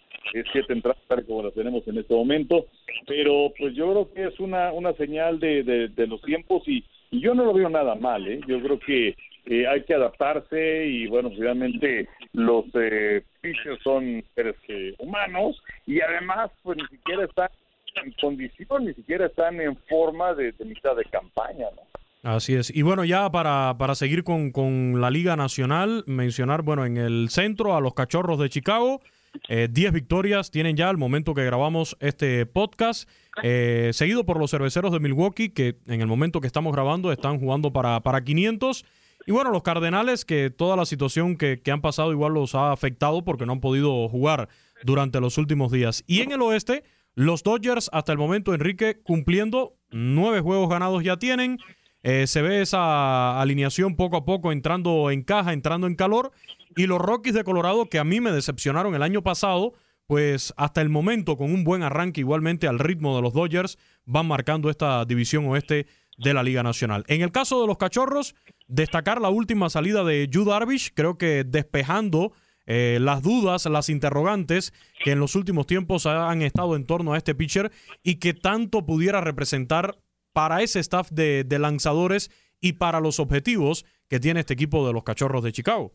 siete 0.53 0.73
entradas 0.73 0.99
como 1.27 1.43
las 1.43 1.55
tenemos 1.55 1.87
en 1.89 1.99
este 1.99 2.15
momento, 2.15 2.67
pero 3.07 3.53
pues 3.59 3.75
yo 3.75 3.91
creo 3.91 4.13
que 4.13 4.27
es 4.27 4.41
una, 4.41 4.73
una 4.73 4.93
señal 4.95 5.41
de, 5.41 5.63
de, 5.63 6.07
los 6.07 6.21
tiempos 6.23 6.67
y, 6.67 6.85
yo 7.13 7.35
no 7.35 7.45
lo 7.45 7.53
veo 7.53 7.69
nada 7.69 7.97
mal, 7.97 8.25
¿eh? 8.29 8.41
yo 8.47 8.63
creo 8.63 8.79
que 8.79 9.17
eh, 9.47 9.67
hay 9.67 9.83
que 9.83 9.95
adaptarse 9.95 10.87
y 10.87 11.09
bueno, 11.09 11.31
finalmente 11.31 12.09
los 12.35 12.67
eh, 12.75 13.25
son 13.83 14.23
seres 14.37 14.55
eh, 14.69 14.95
humanos 14.99 15.61
y 15.87 16.01
además 16.01 16.53
pues 16.63 16.79
ni 16.79 16.87
siquiera 16.87 17.25
están 17.25 17.49
en 18.05 18.13
condición, 18.13 18.85
ni 18.85 18.95
siquiera 18.95 19.27
están 19.27 19.61
en 19.61 19.77
forma 19.89 20.35
de, 20.35 20.53
de 20.53 20.65
mitad 20.65 20.95
de 20.95 21.05
campaña, 21.07 21.67
¿no? 21.75 21.83
Así 22.23 22.55
es. 22.55 22.71
Y 22.75 22.83
bueno, 22.83 23.05
ya 23.05 23.31
para, 23.31 23.77
para 23.79 23.95
seguir 23.95 24.25
con, 24.25 24.51
con, 24.51 25.01
la 25.01 25.11
Liga 25.11 25.37
Nacional, 25.37 26.05
mencionar, 26.07 26.63
bueno, 26.63 26.85
en 26.85 26.99
el 26.99 27.29
centro 27.31 27.75
a 27.75 27.81
los 27.81 27.95
Cachorros 27.95 28.39
de 28.39 28.51
Chicago, 28.51 29.01
10 29.49 29.71
eh, 29.79 29.91
victorias 29.91 30.51
tienen 30.51 30.77
ya 30.77 30.89
al 30.89 30.99
momento 30.99 31.35
que 31.35 31.45
grabamos 31.45 31.97
este 32.01 32.45
podcast, 32.47 33.09
eh, 33.43 33.91
seguido 33.95 34.27
por 34.27 34.39
los 34.39 34.51
cerveceros 34.51 34.93
de 34.93 35.01
Milwaukee, 35.01 35.51
que 35.51 35.77
en 35.87 36.01
el 36.01 36.07
momento 36.07 36.41
que 36.41 36.47
estamos 36.47 36.73
grabando 36.73 37.13
están 37.13 37.39
jugando 37.39 37.73
para, 37.73 38.01
para 38.01 38.23
500. 38.23 38.85
Y 39.27 39.33
bueno, 39.33 39.51
los 39.51 39.63
Cardenales, 39.63 40.25
que 40.25 40.51
toda 40.51 40.77
la 40.77 40.85
situación 40.85 41.37
que, 41.37 41.61
que 41.61 41.71
han 41.71 41.81
pasado 41.81 42.13
igual 42.13 42.35
los 42.35 42.55
ha 42.55 42.73
afectado 42.73 43.25
porque 43.25 43.47
no 43.47 43.53
han 43.53 43.61
podido 43.61 44.09
jugar 44.09 44.49
durante 44.83 45.21
los 45.21 45.39
últimos 45.39 45.73
días. 45.73 46.05
Y 46.07 46.21
en 46.21 46.33
el 46.33 46.43
oeste, 46.43 46.85
los 47.15 47.43
Dodgers 47.43 47.91
hasta 47.93 48.13
el 48.13 48.19
momento, 48.19 48.55
Enrique, 48.55 48.99
cumpliendo 49.03 49.75
nueve 49.91 50.41
juegos 50.41 50.69
ganados 50.69 51.03
ya 51.05 51.17
tienen. 51.17 51.59
Eh, 52.03 52.27
se 52.27 52.43
ve 52.43 52.63
esa 52.63 53.41
alineación 53.41 53.97
poco 53.97 54.17
a 54.17 54.25
poco 54.25 54.53
entrando 54.53 55.11
en 55.11 55.23
caja, 55.23 55.53
entrando 55.53 55.87
en 55.87 55.95
calor. 55.95 56.33
Y 56.77 56.87
los 56.87 57.01
Rockies 57.01 57.35
de 57.35 57.45
Colorado, 57.45 57.89
que 57.89 57.99
a 57.99 58.05
mí 58.05 58.21
me 58.21 58.33
decepcionaron 58.33 58.95
el 58.95 59.03
año 59.03 59.23
pasado, 59.23 59.75
pues 60.07 60.55
hasta 60.57 60.81
el 60.81 60.89
momento, 60.89 61.37
con 61.37 61.53
un 61.53 61.65
buen 61.65 61.83
arranque 61.83 62.21
igualmente 62.21 62.69
al 62.69 62.79
ritmo 62.79 63.17
de 63.17 63.23
los 63.23 63.33
Dodgers, 63.33 63.79
van 64.05 64.27
marcando 64.27 64.71
esta 64.71 65.05
división 65.05 65.47
oeste 65.47 65.87
de 66.17 66.35
la 66.35 66.43
Liga 66.43 66.63
Nacional. 66.63 67.05
En 67.09 67.23
el 67.23 67.33
caso 67.33 67.61
de 67.61 67.67
los 67.67 67.79
Cachorros, 67.79 68.35
destacar 68.67 69.21
la 69.21 69.31
última 69.31 69.71
salida 69.71 70.05
de 70.05 70.29
Jude 70.33 70.51
Darvish, 70.51 70.93
creo 70.95 71.17
que 71.17 71.45
despejando 71.45 72.33
eh, 72.67 72.99
las 73.01 73.23
dudas, 73.23 73.67
las 73.67 73.89
interrogantes 73.89 74.73
que 75.03 75.13
en 75.13 75.19
los 75.19 75.35
últimos 75.35 75.67
tiempos 75.67 76.07
han 76.07 76.43
estado 76.43 76.77
en 76.77 76.87
torno 76.87 77.15
a 77.15 77.17
este 77.17 77.35
pitcher 77.35 77.73
y 78.03 78.17
que 78.17 78.35
tanto 78.35 78.87
pudiera 78.87 79.21
representar 79.21 79.99
para 80.33 80.63
ese 80.63 80.81
staff 80.81 81.11
de, 81.11 81.45
de 81.45 81.59
lanzadores 81.59 82.31
y 82.61 82.75
para 82.75 83.01
los 83.01 83.21
objetivos 83.21 83.85
que 84.09 84.21
tiene 84.21 84.41
este 84.41 84.55
equipo 84.55 84.87
de 84.87 84.93
los 84.93 85.05
Cachorros 85.05 85.43
de 85.43 85.53
Chicago. 85.53 85.93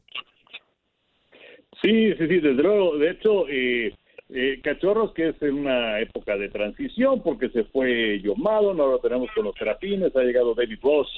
Sí, 1.82 2.14
sí, 2.14 2.28
sí, 2.28 2.40
desde 2.40 2.64
luego. 2.64 2.98
De 2.98 3.12
hecho, 3.12 3.48
eh, 3.50 3.94
eh, 4.30 4.60
Cachorros, 4.64 5.14
que 5.14 5.30
es 5.30 5.42
en 5.42 5.54
una 5.54 6.00
época 6.00 6.38
de 6.38 6.50
transición, 6.50 7.22
porque 7.22 7.50
se 7.50 7.66
fue 7.66 8.20
Yomado, 8.22 8.72
ahora 8.72 8.94
lo 8.94 9.00
tenemos 9.00 9.30
con 9.36 9.46
los 9.46 9.56
Terapines, 9.56 10.16
ha 10.16 10.24
llegado 10.24 10.56
David 10.56 10.80
Ross, 10.82 11.10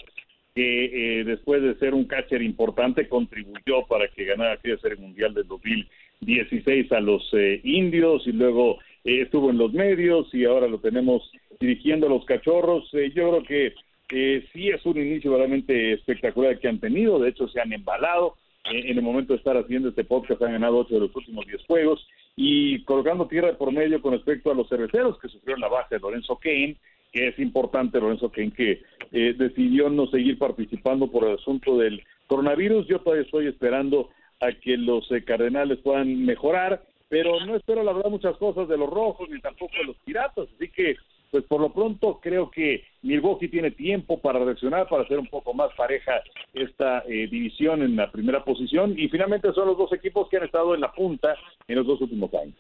que 0.57 1.19
eh, 1.19 1.23
después 1.23 1.61
de 1.61 1.75
ser 1.75 1.93
un 1.93 2.05
catcher 2.05 2.41
importante 2.41 3.07
contribuyó 3.07 3.85
para 3.87 4.07
que 4.07 4.25
ganara 4.25 4.53
aquella 4.53 4.79
serie 4.79 4.97
mundial 4.97 5.35
del 5.35 5.47
2016 5.47 6.91
a 6.93 6.99
los 6.99 7.29
eh, 7.33 7.61
indios 7.63 8.25
y 8.25 8.31
luego 8.31 8.79
eh, 9.03 9.21
estuvo 9.21 9.51
en 9.51 9.59
los 9.59 9.71
medios 9.71 10.33
y 10.33 10.45
ahora 10.45 10.67
lo 10.67 10.79
tenemos 10.79 11.31
dirigiendo 11.59 12.07
a 12.07 12.09
los 12.09 12.25
Cachorros. 12.25 12.89
yo 12.91 13.43
creo 13.43 13.73
que 14.07 14.43
sí 14.53 14.69
es 14.69 14.85
un 14.85 14.97
inicio 14.97 15.35
realmente 15.35 15.93
espectacular 15.93 16.59
que 16.59 16.67
han 16.67 16.79
tenido, 16.79 17.19
de 17.19 17.29
hecho 17.29 17.47
se 17.47 17.59
han 17.59 17.73
embalado 17.73 18.35
en 18.69 18.97
el 18.97 19.01
momento 19.01 19.33
de 19.33 19.37
estar 19.37 19.55
haciendo 19.57 19.89
este 19.89 20.03
podcast 20.03 20.41
han 20.41 20.53
ganado 20.53 20.77
ocho 20.77 20.95
de 20.95 21.01
los 21.01 21.15
últimos 21.15 21.45
diez 21.45 21.61
juegos 21.65 22.05
y 22.35 22.83
colocando 22.83 23.27
tierra 23.27 23.57
por 23.57 23.71
medio 23.71 24.01
con 24.01 24.13
respecto 24.13 24.51
a 24.51 24.55
los 24.55 24.67
cerveceros 24.67 25.17
que 25.19 25.29
sufrieron 25.29 25.61
la 25.61 25.69
baja 25.69 25.87
de 25.91 25.99
Lorenzo 25.99 26.37
Kane, 26.37 26.75
que 27.11 27.29
es 27.29 27.39
importante 27.39 27.99
Lorenzo 27.99 28.29
Kane 28.29 28.51
que 28.51 28.81
eh, 29.11 29.33
decidió 29.37 29.89
no 29.89 30.07
seguir 30.07 30.37
participando 30.37 31.09
por 31.09 31.25
el 31.25 31.35
asunto 31.35 31.77
del 31.77 32.03
coronavirus. 32.27 32.87
Yo 32.87 32.99
todavía 32.99 33.25
estoy 33.25 33.47
esperando 33.47 34.09
a 34.41 34.51
que 34.51 34.77
los 34.77 35.09
eh, 35.11 35.23
Cardenales 35.23 35.79
puedan 35.79 36.25
mejorar, 36.25 36.83
pero 37.09 37.39
no 37.45 37.55
espero 37.55 37.83
la 37.83 37.93
verdad 37.93 38.11
muchas 38.11 38.35
cosas 38.37 38.67
de 38.67 38.77
los 38.77 38.89
rojos 38.89 39.29
ni 39.29 39.39
tampoco 39.39 39.73
de 39.77 39.85
los 39.85 39.95
piratas, 40.05 40.47
así 40.55 40.69
que 40.69 40.97
pues 41.31 41.43
por 41.45 41.61
lo 41.61 41.73
pronto 41.73 42.19
creo 42.21 42.49
que 42.49 42.83
Milwaukee 43.01 43.47
tiene 43.47 43.71
tiempo 43.71 44.19
para 44.19 44.39
reaccionar, 44.39 44.87
para 44.87 45.03
hacer 45.03 45.19
un 45.19 45.27
poco 45.27 45.53
más 45.53 45.69
pareja 45.75 46.21
esta 46.53 47.03
eh, 47.07 47.27
división 47.27 47.81
en 47.81 47.95
la 47.95 48.11
primera 48.11 48.43
posición 48.43 48.97
y 48.97 49.07
finalmente 49.09 49.51
son 49.53 49.67
los 49.67 49.77
dos 49.77 49.93
equipos 49.93 50.27
que 50.29 50.37
han 50.37 50.43
estado 50.43 50.75
en 50.75 50.81
la 50.81 50.91
punta 50.91 51.35
en 51.67 51.75
los 51.75 51.87
dos 51.87 52.01
últimos 52.01 52.33
años. 52.33 52.55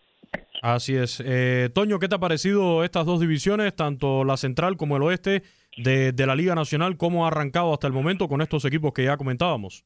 Así 0.61 0.95
es. 0.95 1.23
Eh, 1.25 1.69
Toño, 1.73 1.99
¿qué 1.99 2.07
te 2.07 2.15
ha 2.15 2.19
parecido 2.19 2.83
estas 2.83 3.05
dos 3.05 3.19
divisiones, 3.19 3.75
tanto 3.75 4.23
la 4.23 4.37
central 4.37 4.75
como 4.75 4.97
el 4.97 5.03
oeste 5.03 5.43
de, 5.77 6.11
de 6.11 6.25
la 6.25 6.35
Liga 6.35 6.55
Nacional? 6.55 6.97
¿Cómo 6.97 7.25
ha 7.25 7.29
arrancado 7.29 7.73
hasta 7.73 7.87
el 7.87 7.93
momento 7.93 8.27
con 8.27 8.41
estos 8.41 8.65
equipos 8.65 8.93
que 8.93 9.05
ya 9.05 9.17
comentábamos? 9.17 9.85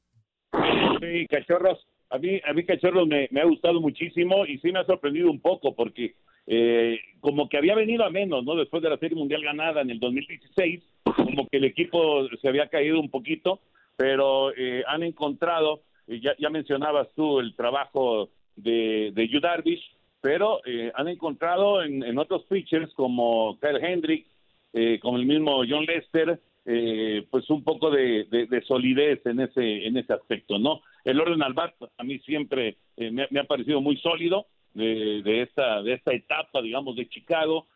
Sí, 1.00 1.28
Cachorros, 1.28 1.86
a 2.10 2.18
mí, 2.18 2.40
a 2.46 2.54
mí 2.54 2.64
Cachorros 2.64 3.08
me, 3.08 3.28
me 3.32 3.42
ha 3.42 3.46
gustado 3.46 3.82
muchísimo 3.82 4.46
y 4.46 4.58
sí 4.60 4.72
me 4.72 4.80
ha 4.80 4.86
sorprendido 4.86 5.30
un 5.30 5.40
poco 5.40 5.76
porque 5.76 6.16
eh, 6.54 7.00
como 7.22 7.48
que 7.48 7.58
había 7.58 7.76
venido 7.76 8.04
a 8.04 8.10
menos, 8.10 8.44
¿no? 8.44 8.56
Después 8.56 8.84
de 8.84 8.90
la 8.90 8.98
Serie 8.98 9.16
Mundial 9.16 9.42
ganada 9.42 9.80
en 9.80 9.90
el 9.90 10.02
2016, 10.02 10.84
como 11.16 11.48
que 11.48 11.58
el 11.58 11.64
equipo 11.64 12.28
se 12.42 12.48
había 12.50 12.68
caído 12.68 13.00
un 13.00 13.10
poquito, 13.10 13.62
pero 13.96 14.54
eh, 14.58 14.84
han 14.86 15.02
encontrado, 15.04 15.84
eh, 16.08 16.20
ya, 16.20 16.36
ya, 16.38 16.50
mencionabas 16.50 17.08
tú 17.16 17.40
el 17.40 17.56
trabajo 17.56 18.28
de, 18.58 19.14
de 19.14 19.40
Darvish, 19.42 19.96
pero 20.20 20.60
eh, 20.66 20.92
han 20.94 21.08
encontrado 21.08 21.84
en, 21.84 22.18
otros 22.18 22.44
pitchers 22.44 22.94
como 22.96 23.58
Kyle 23.62 23.82
Hendricks, 23.82 24.30
eh, 24.74 25.00
con 25.00 25.16
el 25.16 25.26
mismo 25.26 25.64
John 25.66 25.86
Lester, 25.86 26.38
eh, 26.66 27.26
pues 27.32 27.50
un 27.50 27.64
poco 27.64 27.90
de, 27.90 28.28
solidez 28.68 29.26
en 29.26 29.40
ese 29.40 29.88
en 29.88 29.98
ese 29.98 30.14
aspecto, 30.14 30.60
¿no? 30.60 30.82
El 31.04 31.20
orden 31.20 31.42
al 31.42 31.54
bat 31.54 31.74
a 31.98 32.04
mí 32.04 32.20
siempre 32.20 32.78
eh, 32.98 33.10
me, 33.10 33.40
ha 33.40 33.44
parecido 33.46 33.82
muy 33.82 33.98
sólido 33.98 34.46
de, 34.74 35.42
esta 35.42 35.82
de 35.82 35.94
esta 35.94 36.14
etapa, 36.14 36.62
digamos, 36.62 36.96
de 36.96 37.10
Chicago 37.10 37.68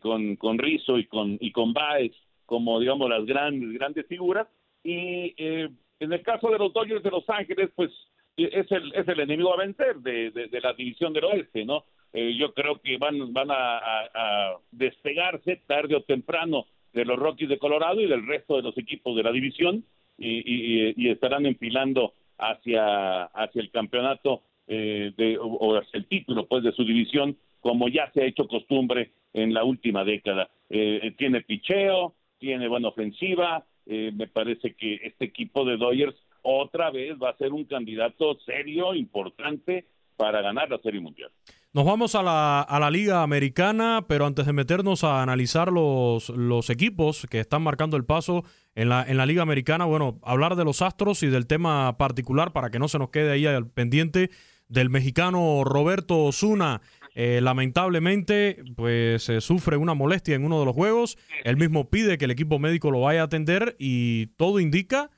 con 0.00 0.36
con 0.36 0.58
Rizzo 0.58 0.98
y 0.98 1.06
con 1.06 1.38
y 1.40 1.50
con 1.52 1.72
Baez 1.72 2.12
como 2.46 2.78
digamos 2.80 3.08
las 3.08 3.24
grandes 3.24 3.72
grandes 3.72 4.06
figuras 4.06 4.46
y 4.84 5.34
en 5.38 6.12
el 6.12 6.22
caso 6.22 6.50
de 6.50 6.58
los 6.58 6.72
Dodgers 6.72 7.02
de 7.02 7.10
Los 7.10 7.28
Ángeles, 7.30 7.70
pues 7.74 7.90
es 8.36 8.70
el 8.70 8.92
es 8.94 9.06
el 9.08 9.20
enemigo 9.20 9.54
a 9.54 9.58
vencer 9.58 9.96
de, 9.98 10.30
de 10.30 10.60
la 10.60 10.72
división 10.74 11.12
del 11.12 11.24
oeste, 11.24 11.64
¿no? 11.64 11.84
yo 12.12 12.52
creo 12.52 12.80
que 12.80 12.98
van 12.98 13.32
van 13.32 13.48
a, 13.50 14.58
despegarse 14.70 15.62
tarde 15.66 15.96
o 15.96 16.02
temprano 16.02 16.66
de 16.92 17.04
los 17.04 17.18
Rockies 17.18 17.48
de 17.48 17.58
Colorado 17.58 18.00
y 18.00 18.06
del 18.06 18.26
resto 18.26 18.56
de 18.56 18.62
los 18.62 18.76
equipos 18.76 19.16
de 19.16 19.22
la 19.22 19.32
división 19.32 19.84
y, 20.18 21.08
estarán 21.08 21.46
enfilando 21.46 22.14
hacia, 22.38 23.24
hacia 23.24 23.62
el 23.62 23.70
campeonato 23.70 24.42
eh, 24.66 25.12
de, 25.16 25.38
o, 25.40 25.80
el 25.92 26.06
título 26.06 26.46
pues 26.46 26.62
de 26.62 26.72
su 26.72 26.84
división 26.84 27.36
como 27.60 27.88
ya 27.88 28.10
se 28.12 28.22
ha 28.22 28.26
hecho 28.26 28.48
costumbre 28.48 29.12
en 29.32 29.54
la 29.54 29.62
última 29.64 30.04
década. 30.04 30.50
Eh, 30.68 31.14
tiene 31.16 31.42
picheo, 31.42 32.14
tiene 32.38 32.66
buena 32.66 32.88
ofensiva, 32.88 33.64
eh, 33.86 34.10
me 34.14 34.26
parece 34.26 34.74
que 34.74 34.94
este 35.04 35.26
equipo 35.26 35.64
de 35.64 35.76
Dodgers 35.76 36.16
otra 36.42 36.90
vez 36.90 37.16
va 37.22 37.30
a 37.30 37.36
ser 37.36 37.52
un 37.52 37.64
candidato 37.64 38.38
serio, 38.40 38.94
importante 38.94 39.86
para 40.16 40.42
ganar 40.42 40.70
la 40.70 40.78
Serie 40.78 41.00
Mundial. 41.00 41.30
Nos 41.74 41.86
vamos 41.86 42.14
a 42.14 42.22
la, 42.22 42.60
a 42.60 42.78
la 42.78 42.90
Liga 42.90 43.22
Americana, 43.22 44.04
pero 44.06 44.26
antes 44.26 44.44
de 44.44 44.52
meternos 44.52 45.04
a 45.04 45.22
analizar 45.22 45.72
los, 45.72 46.28
los 46.28 46.68
equipos 46.68 47.26
que 47.30 47.40
están 47.40 47.62
marcando 47.62 47.96
el 47.96 48.04
paso 48.04 48.44
en 48.74 48.90
la, 48.90 49.02
en 49.08 49.16
la 49.16 49.24
Liga 49.24 49.40
Americana, 49.40 49.86
bueno, 49.86 50.20
hablar 50.22 50.56
de 50.56 50.66
los 50.66 50.82
Astros 50.82 51.22
y 51.22 51.28
del 51.28 51.46
tema 51.46 51.96
particular 51.96 52.52
para 52.52 52.68
que 52.68 52.78
no 52.78 52.88
se 52.88 52.98
nos 52.98 53.08
quede 53.08 53.30
ahí 53.30 53.46
al 53.46 53.70
pendiente 53.70 54.30
del 54.68 54.90
mexicano 54.90 55.64
Roberto 55.64 56.24
Osuna. 56.24 56.82
Eh, 57.14 57.40
lamentablemente, 57.42 58.62
pues 58.76 59.22
se 59.22 59.40
sufre 59.40 59.78
una 59.78 59.94
molestia 59.94 60.34
en 60.34 60.44
uno 60.44 60.60
de 60.60 60.66
los 60.66 60.74
juegos. 60.74 61.16
Él 61.42 61.56
mismo 61.56 61.88
pide 61.88 62.18
que 62.18 62.26
el 62.26 62.32
equipo 62.32 62.58
médico 62.58 62.90
lo 62.90 63.00
vaya 63.00 63.22
a 63.22 63.24
atender 63.24 63.76
y 63.78 64.26
todo 64.36 64.60
indica 64.60 65.10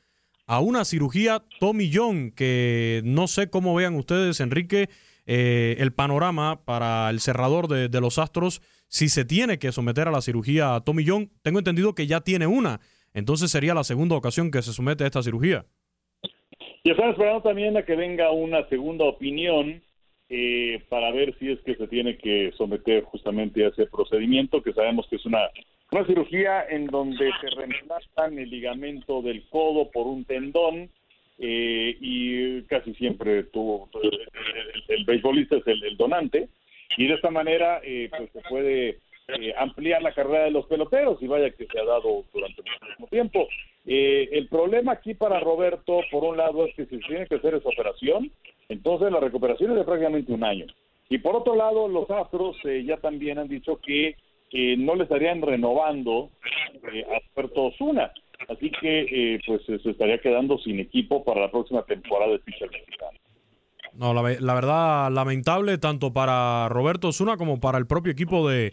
a 0.46 0.60
una 0.60 0.84
cirugía 0.84 1.42
Tommy 1.58 1.90
John, 1.92 2.30
que 2.30 3.02
no 3.04 3.26
sé 3.26 3.50
cómo 3.50 3.74
vean 3.74 3.96
ustedes, 3.96 4.38
Enrique, 4.38 4.88
eh, 5.26 5.76
el 5.78 5.92
panorama 5.92 6.64
para 6.64 7.08
el 7.10 7.20
cerrador 7.20 7.68
de, 7.68 8.00
los 8.00 8.18
Astros 8.18 8.60
si 8.88 9.08
se 9.08 9.24
tiene 9.24 9.58
que 9.58 9.72
someter 9.72 10.08
a 10.08 10.10
la 10.10 10.20
cirugía 10.20 10.74
a 10.74 10.84
Tommy 10.84 11.04
John. 11.06 11.30
Tengo 11.42 11.58
entendido 11.58 11.94
que 11.94 12.06
ya 12.06 12.20
tiene 12.20 12.46
una, 12.46 12.80
entonces 13.12 13.50
sería 13.50 13.74
la 13.74 13.84
segunda 13.84 14.16
ocasión 14.16 14.50
que 14.50 14.62
se 14.62 14.72
somete 14.72 15.04
a 15.04 15.06
esta 15.06 15.22
cirugía. 15.22 15.64
Y 16.82 16.90
están 16.90 17.10
esperando 17.10 17.42
también 17.42 17.76
a 17.76 17.84
que 17.84 17.96
venga 17.96 18.30
una 18.30 18.68
segunda 18.68 19.04
opinión 19.06 19.82
eh, 20.28 20.82
para 20.88 21.10
ver 21.12 21.34
si 21.38 21.50
es 21.50 21.60
que 21.60 21.76
se 21.76 21.88
tiene 21.88 22.18
que 22.18 22.52
someter 22.56 23.04
justamente 23.04 23.64
a 23.64 23.68
ese 23.68 23.86
procedimiento, 23.86 24.62
que 24.62 24.72
sabemos 24.72 25.06
que 25.08 25.16
es 25.16 25.24
una, 25.24 25.50
una 25.92 26.06
cirugía 26.06 26.64
en 26.68 26.86
donde 26.86 27.30
se 27.40 27.56
reemplazan 27.56 28.38
el 28.38 28.50
ligamento 28.50 29.22
del 29.22 29.48
codo 29.48 29.90
por 29.90 30.06
un 30.06 30.24
tendón 30.24 30.90
eh, 31.38 31.96
y 32.00 32.62
casi 32.62 32.94
siempre 32.94 33.42
tuvo 33.44 33.88
el, 34.88 35.04
beisbolista 35.04 35.56
es 35.56 35.66
el, 35.66 35.96
donante 35.96 36.48
y 36.96 37.08
de 37.08 37.14
esta 37.14 37.28
manera 37.28 37.80
eh, 37.82 38.08
pues 38.16 38.30
se 38.30 38.40
puede 38.48 38.98
eh, 39.40 39.52
ampliar 39.58 40.00
la 40.00 40.14
carrera 40.14 40.44
de 40.44 40.52
los 40.52 40.66
peloteros 40.66 41.20
y 41.20 41.26
vaya 41.26 41.50
que 41.50 41.66
se 41.66 41.80
ha 41.80 41.84
dado 41.84 42.24
durante 42.32 42.62
muchísimo 42.62 43.08
tiempo. 43.08 43.48
el 43.84 44.46
problema 44.48 44.92
aquí 44.92 45.14
para 45.14 45.40
Roberto, 45.40 46.02
por 46.12 46.22
un 46.22 46.36
lado, 46.36 46.66
es 46.66 46.74
que 46.76 46.86
si 46.86 46.98
tiene 47.00 47.26
que 47.26 47.34
hacer 47.34 47.54
esa 47.54 47.68
operación, 47.68 48.30
entonces 48.68 49.10
la 49.10 49.18
recuperación 49.18 49.72
es 49.72 49.78
de 49.78 49.84
prácticamente 49.84 50.32
un 50.32 50.44
año. 50.44 50.66
Y 51.08 51.18
por 51.18 51.34
otro 51.34 51.56
lado, 51.56 51.88
los 51.88 52.08
Astros 52.10 52.56
ya 52.84 52.98
también 52.98 53.38
han 53.40 53.48
dicho 53.48 53.80
que 53.80 54.16
no 54.78 54.94
le 54.94 55.02
estarían 55.02 55.42
renovando 55.42 56.30
a 57.10 57.18
Roberto 57.34 57.64
Osuna. 57.64 58.12
Así 58.48 58.70
que 58.70 59.34
eh, 59.34 59.40
pues 59.46 59.62
se 59.64 59.90
estaría 59.90 60.18
quedando 60.18 60.58
sin 60.58 60.78
equipo 60.80 61.24
para 61.24 61.42
la 61.42 61.50
próxima 61.50 61.82
temporada 61.82 62.32
de 62.32 62.38
pitcher 62.40 62.70
mexicano. 62.70 63.18
No, 63.96 64.12
la, 64.12 64.54
verdad, 64.54 65.10
lamentable 65.12 65.78
tanto 65.78 66.12
para 66.12 66.68
Roberto 66.68 67.08
Osuna 67.08 67.36
como 67.36 67.60
para 67.60 67.78
el 67.78 67.86
propio 67.86 68.12
equipo 68.12 68.48
de, 68.48 68.72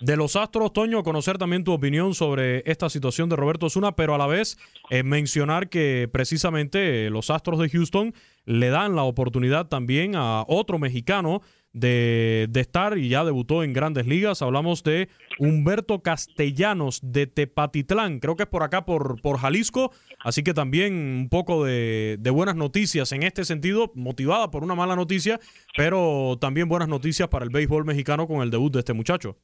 de 0.00 0.16
los 0.16 0.34
Astros. 0.34 0.72
Toño, 0.72 1.02
conocer 1.02 1.36
también 1.36 1.62
tu 1.62 1.72
opinión 1.72 2.14
sobre 2.14 2.62
esta 2.64 2.88
situación 2.88 3.28
de 3.28 3.36
Roberto 3.36 3.66
Osuna, 3.66 3.92
pero 3.92 4.14
a 4.14 4.18
la 4.18 4.26
vez 4.26 4.56
eh, 4.88 5.02
mencionar 5.02 5.68
que 5.68 6.08
precisamente 6.10 7.10
los 7.10 7.28
Astros 7.28 7.58
de 7.58 7.68
Houston 7.68 8.14
le 8.46 8.70
dan 8.70 8.96
la 8.96 9.02
oportunidad 9.02 9.66
también 9.68 10.14
a 10.16 10.44
otro 10.48 10.78
mexicano 10.78 11.42
de, 11.76 12.48
estar 12.54 12.96
y 12.96 13.10
ya 13.10 13.24
debutó 13.24 13.62
en 13.62 13.72
grandes 13.72 14.06
ligas. 14.06 14.42
Hablamos 14.42 14.82
de 14.82 15.08
Humberto 15.38 16.00
Castellanos 16.00 17.00
de 17.02 17.26
Tepatitlán, 17.26 18.18
creo 18.18 18.36
que 18.36 18.44
es 18.44 18.48
por 18.48 18.62
acá, 18.62 18.84
por, 18.84 19.20
por 19.20 19.38
Jalisco. 19.38 19.92
Así 20.20 20.42
que 20.42 20.54
también 20.54 20.94
un 20.94 21.28
poco 21.28 21.64
de, 21.64 22.18
buenas 22.32 22.56
noticias 22.56 23.12
en 23.12 23.22
este 23.22 23.44
sentido, 23.44 23.92
motivada 23.94 24.50
por 24.50 24.64
una 24.64 24.74
mala 24.74 24.96
noticia, 24.96 25.38
pero 25.76 26.36
también 26.40 26.68
buenas 26.68 26.88
noticias 26.88 27.28
para 27.28 27.44
el 27.44 27.50
béisbol 27.50 27.84
mexicano 27.84 28.26
con 28.26 28.42
el 28.42 28.50
debut 28.50 28.72
de 28.72 28.80
este 28.80 28.94
muchacho. 28.94 29.36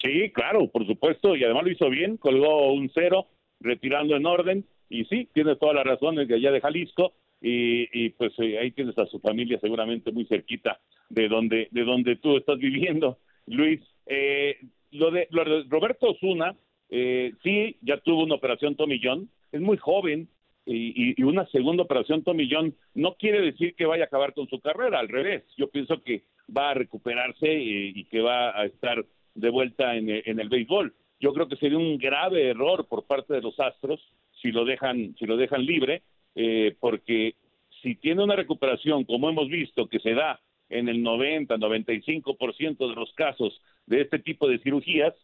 Sí, 0.00 0.30
claro, 0.32 0.68
por 0.70 0.86
supuesto, 0.86 1.34
y 1.34 1.44
además 1.44 1.64
lo 1.64 1.70
hizo 1.70 1.88
bien, 1.88 2.16
colgó 2.16 2.72
un 2.72 2.90
cero, 2.94 3.26
retirando 3.60 4.16
en 4.16 4.26
orden, 4.26 4.66
y 4.88 5.04
sí, 5.06 5.28
tienes 5.32 5.58
todas 5.58 5.74
las 5.74 5.84
razones 5.84 6.28
de 6.28 6.34
allá 6.34 6.50
de 6.50 6.60
Jalisco, 6.60 7.14
y, 7.40 8.08
pues 8.10 8.32
eh, 8.38 8.58
ahí 8.58 8.70
tienes 8.70 8.96
a 8.98 9.06
su 9.06 9.20
familia 9.20 9.58
seguramente 9.60 10.10
muy 10.12 10.24
cerquita 10.24 10.80
de 11.10 11.28
donde 11.28 11.68
de 11.70 11.84
donde 11.84 12.16
tú 12.16 12.36
estás 12.36 12.58
viviendo, 12.58 13.18
Luis. 13.46 13.80
Eh, 14.06 14.58
lo, 14.92 15.10
de, 15.10 15.28
Roberto 15.68 16.10
Osuna, 16.10 16.56
eh, 16.88 17.32
sí, 17.42 17.76
ya 17.82 17.98
tuvo 17.98 18.22
una 18.22 18.36
operación 18.36 18.76
John, 19.02 19.28
es 19.52 19.60
muy 19.60 19.76
joven 19.76 20.28
y, 20.66 21.22
una 21.22 21.46
segunda 21.48 21.82
operación 21.82 22.24
John 22.50 22.74
no 22.94 23.14
quiere 23.16 23.40
decir 23.42 23.74
que 23.74 23.84
vaya 23.84 24.04
a 24.04 24.06
acabar 24.06 24.32
con 24.32 24.48
su 24.48 24.60
carrera, 24.60 24.98
al 25.00 25.08
revés, 25.08 25.44
yo 25.58 25.68
pienso 25.68 26.00
que 26.02 26.22
va 26.56 26.70
a 26.70 26.74
recuperarse 26.74 27.52
y, 27.52 28.04
que 28.04 28.20
va 28.20 28.58
a 28.58 28.64
estar 28.64 29.04
de 29.34 29.50
vuelta 29.50 29.96
en, 29.96 30.08
en 30.08 30.40
el 30.40 30.48
béisbol. 30.48 30.94
Yo 31.20 31.32
creo 31.34 31.48
que 31.48 31.56
sería 31.56 31.78
un 31.78 31.98
grave 31.98 32.48
error 32.48 32.86
por 32.86 33.06
parte 33.06 33.34
de 33.34 33.42
los 33.42 33.58
Astros 33.58 34.00
si 34.40 34.52
lo 34.52 34.64
dejan 34.64 35.14
si 35.18 35.26
lo 35.26 35.36
dejan 35.36 35.64
libre 35.64 36.02
eh, 36.34 36.76
porque 36.80 37.36
si 37.82 37.94
tiene 37.96 38.22
una 38.22 38.36
recuperación, 38.36 39.04
como 39.04 39.28
hemos 39.28 39.48
visto, 39.48 39.88
que 39.88 40.00
se 40.00 40.14
da 40.14 40.40
en 40.68 40.88
el 40.88 41.02
90, 41.02 41.56
95% 41.56 42.88
de 42.88 42.94
los 42.94 43.12
casos 43.14 43.60
de 43.86 44.00
este 44.00 44.18
tipo 44.18 44.48
de 44.48 44.58
cirugías, 44.58 45.14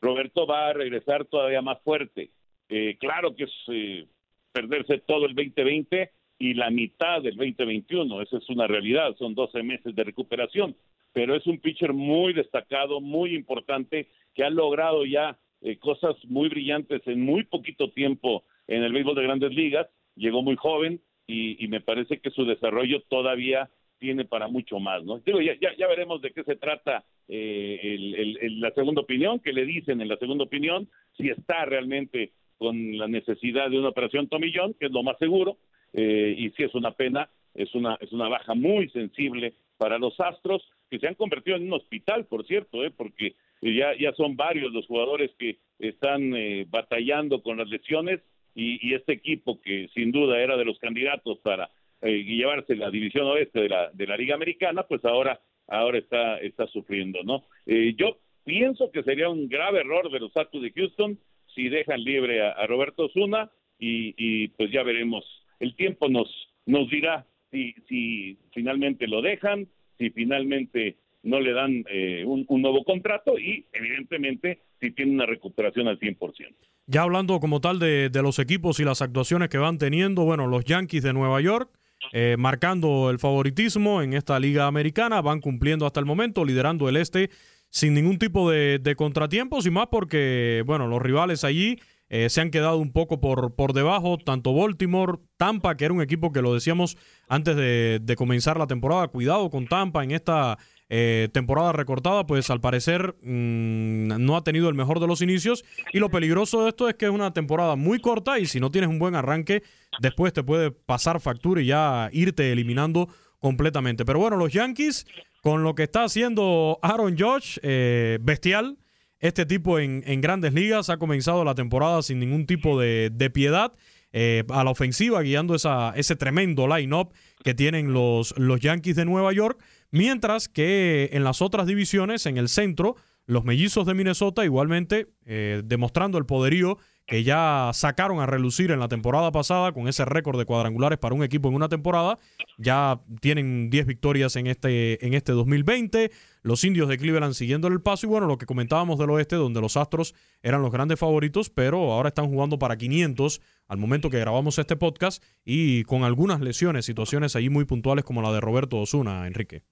Roberto 0.00 0.46
va 0.46 0.68
a 0.68 0.72
regresar 0.72 1.24
todavía 1.24 1.62
más 1.62 1.80
fuerte. 1.82 2.30
Eh, 2.68 2.96
claro 3.00 3.34
que 3.34 3.44
es 3.44 3.52
eh, 3.68 4.06
perderse 4.52 4.98
todo 4.98 5.26
el 5.26 5.34
2020 5.34 6.10
y 6.38 6.54
la 6.54 6.70
mitad 6.70 7.22
del 7.22 7.36
2021, 7.36 8.22
esa 8.22 8.38
es 8.38 8.48
una 8.48 8.66
realidad, 8.66 9.14
son 9.18 9.34
12 9.34 9.62
meses 9.62 9.94
de 9.94 10.04
recuperación, 10.04 10.76
pero 11.12 11.34
es 11.34 11.46
un 11.46 11.58
pitcher 11.58 11.92
muy 11.92 12.32
destacado, 12.32 13.00
muy 13.00 13.34
importante, 13.34 14.08
que 14.34 14.44
ha 14.44 14.50
logrado 14.50 15.04
ya 15.04 15.38
cosas 15.80 16.16
muy 16.24 16.48
brillantes 16.48 17.02
en 17.06 17.20
muy 17.20 17.44
poquito 17.44 17.90
tiempo 17.90 18.44
en 18.66 18.82
el 18.82 18.92
béisbol 18.92 19.16
de 19.16 19.22
grandes 19.22 19.52
ligas 19.52 19.86
llegó 20.20 20.42
muy 20.42 20.56
joven 20.56 21.00
y, 21.26 21.66
me 21.68 21.80
parece 21.80 22.18
que 22.18 22.30
su 22.30 22.44
desarrollo 22.44 23.02
todavía 23.08 23.70
tiene 23.98 24.24
para 24.24 24.48
mucho 24.48 24.80
más, 24.80 25.04
¿no? 25.04 25.18
Digo, 25.18 25.40
ya, 25.40 25.54
ya, 25.60 25.86
veremos 25.86 26.20
de 26.22 26.32
qué 26.32 26.42
se 26.42 26.56
trata 26.56 27.04
eh, 27.28 28.48
la 28.58 28.72
segunda 28.72 29.02
opinión, 29.02 29.38
que 29.38 29.52
le 29.52 29.64
dicen 29.64 30.00
en 30.00 30.08
la 30.08 30.16
segunda 30.16 30.44
opinión, 30.44 30.88
si 31.16 31.28
está 31.28 31.64
realmente 31.66 32.32
con 32.58 32.98
la 32.98 33.06
necesidad 33.06 33.70
de 33.70 33.78
una 33.78 33.90
operación 33.90 34.28
tomillón, 34.28 34.74
que 34.74 34.86
es 34.86 34.92
lo 34.92 35.04
más 35.04 35.18
seguro, 35.18 35.58
eh, 35.92 36.34
y 36.36 36.50
si 36.50 36.64
es 36.64 36.74
una 36.74 36.92
pena, 36.92 37.30
es 37.54 37.72
una, 37.74 37.96
es 38.00 38.10
una 38.12 38.28
baja 38.28 38.54
muy 38.54 38.88
sensible 38.90 39.54
para 39.76 39.98
los 39.98 40.18
Astros, 40.18 40.62
que 40.90 40.98
se 40.98 41.06
han 41.06 41.14
convertido 41.14 41.56
en 41.56 41.64
un 41.64 41.74
hospital, 41.74 42.26
por 42.26 42.44
cierto, 42.46 42.84
¿eh? 42.84 42.90
porque 42.90 43.36
ya, 43.62 43.96
ya 43.98 44.12
son 44.14 44.36
varios 44.36 44.72
los 44.72 44.86
jugadores 44.86 45.30
que 45.38 45.58
están 45.78 46.34
eh, 46.34 46.66
batallando 46.68 47.42
con 47.42 47.58
las 47.58 47.68
lesiones 47.68 48.20
y, 48.54 48.94
este 48.94 49.12
equipo 49.12 49.60
que 49.60 49.88
sin 49.94 50.10
duda 50.12 50.40
era 50.40 50.56
de 50.56 50.64
los 50.64 50.78
candidatos 50.78 51.38
para 51.38 51.70
eh, 52.02 52.24
llevarse 52.24 52.76
la 52.76 52.90
división 52.90 53.26
oeste 53.26 53.60
de 53.60 53.68
la, 53.68 53.90
de 53.92 54.06
la 54.06 54.16
Liga 54.16 54.34
Americana, 54.34 54.82
pues 54.84 55.04
ahora, 55.04 55.40
ahora 55.68 55.98
está, 55.98 56.38
está 56.38 56.66
sufriendo, 56.66 57.22
¿no? 57.22 57.44
Eh, 57.66 57.94
yo 57.96 58.18
pienso 58.44 58.90
que 58.90 59.02
sería 59.02 59.28
un 59.28 59.48
grave 59.48 59.80
error 59.80 60.10
de 60.10 60.20
los 60.20 60.36
Astros 60.36 60.62
de 60.62 60.72
Houston 60.72 61.18
si 61.54 61.68
dejan 61.68 62.02
libre 62.02 62.42
a, 62.42 62.66
Roberto 62.66 63.08
Zuna 63.08 63.50
y, 63.78 64.14
y, 64.16 64.48
pues 64.48 64.70
ya 64.70 64.82
veremos. 64.82 65.24
El 65.58 65.74
tiempo 65.74 66.08
nos, 66.08 66.28
nos 66.66 66.88
dirá 66.88 67.26
si, 67.50 67.74
si 67.88 68.38
finalmente 68.52 69.06
lo 69.06 69.20
dejan, 69.20 69.68
si 69.98 70.10
finalmente 70.10 70.96
no 71.22 71.40
le 71.40 71.52
dan 71.52 71.84
eh, 71.90 72.24
un, 72.26 72.44
un, 72.48 72.62
nuevo 72.62 72.84
contrato 72.84 73.38
y 73.38 73.66
evidentemente 73.72 74.60
si 74.80 74.90
tiene 74.92 75.12
una 75.12 75.26
recuperación 75.26 75.88
al 75.88 75.98
100%. 75.98 76.54
Ya 76.86 77.02
hablando 77.02 77.38
como 77.38 77.60
tal 77.60 77.78
de, 77.78 78.08
de, 78.10 78.22
los 78.22 78.38
equipos 78.38 78.80
y 78.80 78.84
las 78.84 79.02
actuaciones 79.02 79.48
que 79.48 79.58
van 79.58 79.78
teniendo, 79.78 80.24
bueno, 80.24 80.46
los 80.46 80.64
Yankees 80.64 81.02
de 81.02 81.12
Nueva 81.12 81.40
York 81.40 81.70
eh, 82.12 82.36
marcando 82.38 83.10
el 83.10 83.18
favoritismo 83.18 84.02
en 84.02 84.14
esta 84.14 84.38
liga 84.40 84.66
americana, 84.66 85.20
van 85.20 85.40
cumpliendo 85.40 85.86
hasta 85.86 86.00
el 86.00 86.06
momento, 86.06 86.44
liderando 86.44 86.88
el 86.88 86.96
este 86.96 87.30
sin 87.68 87.94
ningún 87.94 88.18
tipo 88.18 88.50
de, 88.50 88.80
de 88.80 88.96
contratiempos 88.96 89.64
y 89.66 89.70
más 89.70 89.86
porque, 89.88 90.64
bueno, 90.66 90.88
los 90.88 91.00
rivales 91.00 91.44
allí 91.44 91.78
eh, 92.08 92.28
se 92.28 92.40
han 92.40 92.50
quedado 92.50 92.78
un 92.78 92.90
poco 92.90 93.20
por, 93.20 93.54
por 93.54 93.74
debajo, 93.74 94.18
tanto 94.18 94.52
Baltimore, 94.52 95.18
Tampa, 95.36 95.76
que 95.76 95.84
era 95.84 95.94
un 95.94 96.02
equipo 96.02 96.32
que 96.32 96.42
lo 96.42 96.52
decíamos 96.52 96.96
antes 97.28 97.54
de, 97.54 98.00
de 98.02 98.16
comenzar 98.16 98.58
la 98.58 98.66
temporada, 98.66 99.06
cuidado 99.06 99.50
con 99.50 99.68
Tampa 99.68 100.02
en 100.02 100.10
esta 100.10 100.58
eh, 100.92 101.28
temporada 101.32 101.72
recortada, 101.72 102.26
pues 102.26 102.50
al 102.50 102.60
parecer 102.60 103.14
mmm, 103.22 104.08
no 104.18 104.36
ha 104.36 104.42
tenido 104.42 104.68
el 104.68 104.74
mejor 104.74 104.98
de 104.98 105.06
los 105.06 105.22
inicios 105.22 105.64
y 105.92 106.00
lo 106.00 106.10
peligroso 106.10 106.64
de 106.64 106.70
esto 106.70 106.88
es 106.88 106.96
que 106.96 107.06
es 107.06 107.12
una 107.12 107.32
temporada 107.32 107.76
muy 107.76 108.00
corta 108.00 108.40
y 108.40 108.46
si 108.46 108.58
no 108.58 108.72
tienes 108.72 108.90
un 108.90 108.98
buen 108.98 109.14
arranque, 109.14 109.62
después 110.00 110.32
te 110.32 110.42
puede 110.42 110.72
pasar 110.72 111.20
factura 111.20 111.62
y 111.62 111.66
ya 111.66 112.10
irte 112.12 112.50
eliminando 112.50 113.08
completamente. 113.38 114.04
Pero 114.04 114.18
bueno, 114.18 114.36
los 114.36 114.52
Yankees, 114.52 115.06
con 115.42 115.62
lo 115.62 115.76
que 115.76 115.84
está 115.84 116.02
haciendo 116.02 116.80
Aaron 116.82 117.16
Josh, 117.16 117.58
eh, 117.62 118.18
bestial. 118.20 118.76
Este 119.20 119.44
tipo 119.46 119.78
en, 119.78 120.02
en, 120.06 120.22
grandes 120.22 120.54
ligas 120.54 120.88
ha 120.88 120.96
comenzado 120.96 121.44
la 121.44 121.54
temporada 121.54 122.02
sin 122.02 122.18
ningún 122.18 122.46
tipo 122.46 122.80
de, 122.80 123.10
de 123.12 123.30
piedad. 123.30 123.74
Eh, 124.12 124.42
a 124.48 124.64
la 124.64 124.70
ofensiva, 124.70 125.22
guiando 125.22 125.54
esa, 125.54 125.92
ese 125.94 126.16
tremendo 126.16 126.66
line-up 126.66 127.12
que 127.44 127.54
tienen 127.54 127.92
los, 127.92 128.36
los 128.36 128.58
Yankees 128.58 128.96
de 128.96 129.04
Nueva 129.04 129.32
York. 129.32 129.62
Mientras 129.90 130.48
que 130.48 131.10
en 131.12 131.24
las 131.24 131.42
otras 131.42 131.66
divisiones, 131.66 132.26
en 132.26 132.36
el 132.36 132.48
centro, 132.48 132.96
los 133.26 133.44
mellizos 133.44 133.86
de 133.86 133.94
Minnesota 133.94 134.44
igualmente 134.44 135.08
eh, 135.24 135.62
demostrando 135.64 136.18
el 136.18 136.26
poderío 136.26 136.78
que 137.10 137.24
ya 137.24 137.72
sacaron 137.74 138.20
a 138.20 138.26
relucir 138.26 138.70
en 138.70 138.78
la 138.78 138.86
temporada 138.86 139.32
pasada 139.32 139.72
con 139.72 139.88
ese 139.88 140.04
récord 140.04 140.38
de 140.38 140.44
cuadrangulares 140.44 140.96
para 140.96 141.12
un 141.12 141.24
equipo 141.24 141.48
en 141.48 141.56
una 141.56 141.68
temporada. 141.68 142.18
Ya 142.56 143.00
tienen 143.20 143.68
10 143.68 143.86
victorias 143.86 144.36
en 144.36 144.46
este, 144.46 145.04
en 145.04 145.14
este 145.14 145.32
2020. 145.32 146.12
Los 146.42 146.62
indios 146.62 146.88
de 146.88 146.98
Cleveland 146.98 147.34
siguiendo 147.34 147.66
el 147.66 147.80
paso. 147.82 148.06
Y 148.06 148.08
bueno, 148.08 148.28
lo 148.28 148.38
que 148.38 148.46
comentábamos 148.46 148.96
del 148.96 149.10
oeste, 149.10 149.34
donde 149.34 149.60
los 149.60 149.76
Astros 149.76 150.14
eran 150.40 150.62
los 150.62 150.70
grandes 150.70 151.00
favoritos, 151.00 151.50
pero 151.50 151.92
ahora 151.92 152.10
están 152.10 152.28
jugando 152.28 152.60
para 152.60 152.76
500 152.76 153.40
al 153.66 153.78
momento 153.78 154.08
que 154.08 154.20
grabamos 154.20 154.60
este 154.60 154.76
podcast 154.76 155.20
y 155.44 155.82
con 155.84 156.04
algunas 156.04 156.40
lesiones, 156.40 156.84
situaciones 156.84 157.34
allí 157.34 157.50
muy 157.50 157.64
puntuales 157.64 158.04
como 158.04 158.22
la 158.22 158.32
de 158.32 158.40
Roberto 158.40 158.76
Osuna, 158.78 159.26
Enrique. 159.26 159.64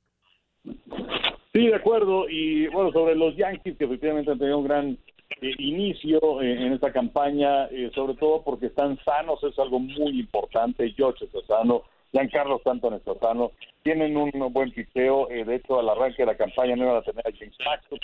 Sí, 1.52 1.66
de 1.66 1.74
acuerdo. 1.74 2.28
Y 2.28 2.66
bueno, 2.68 2.92
sobre 2.92 3.14
los 3.14 3.36
Yankees, 3.36 3.76
que 3.76 3.84
efectivamente 3.84 4.30
han 4.30 4.38
tenido 4.38 4.58
un 4.58 4.66
gran 4.66 4.98
eh, 5.40 5.54
inicio 5.58 6.42
eh, 6.42 6.52
en 6.52 6.72
esta 6.72 6.92
campaña, 6.92 7.66
eh, 7.66 7.90
sobre 7.94 8.14
todo 8.14 8.42
porque 8.42 8.66
están 8.66 8.98
sanos, 9.04 9.42
es 9.44 9.58
algo 9.58 9.78
muy 9.78 10.20
importante. 10.20 10.92
George 10.96 11.24
está 11.24 11.40
sano, 11.46 11.82
Giancarlo 12.12 12.56
Stanton 12.58 12.94
está 12.94 13.14
sano, 13.18 13.52
tienen 13.82 14.16
un 14.16 14.30
buen 14.52 14.72
piteo. 14.72 15.28
de 15.28 15.54
hecho, 15.54 15.78
al 15.78 15.88
arranque 15.88 16.22
de 16.22 16.26
la 16.26 16.36
campaña 16.36 16.76
no 16.76 16.84
iban 16.84 16.96
a 16.96 17.02
tener 17.02 17.26
a 17.26 17.30
James 17.36 17.56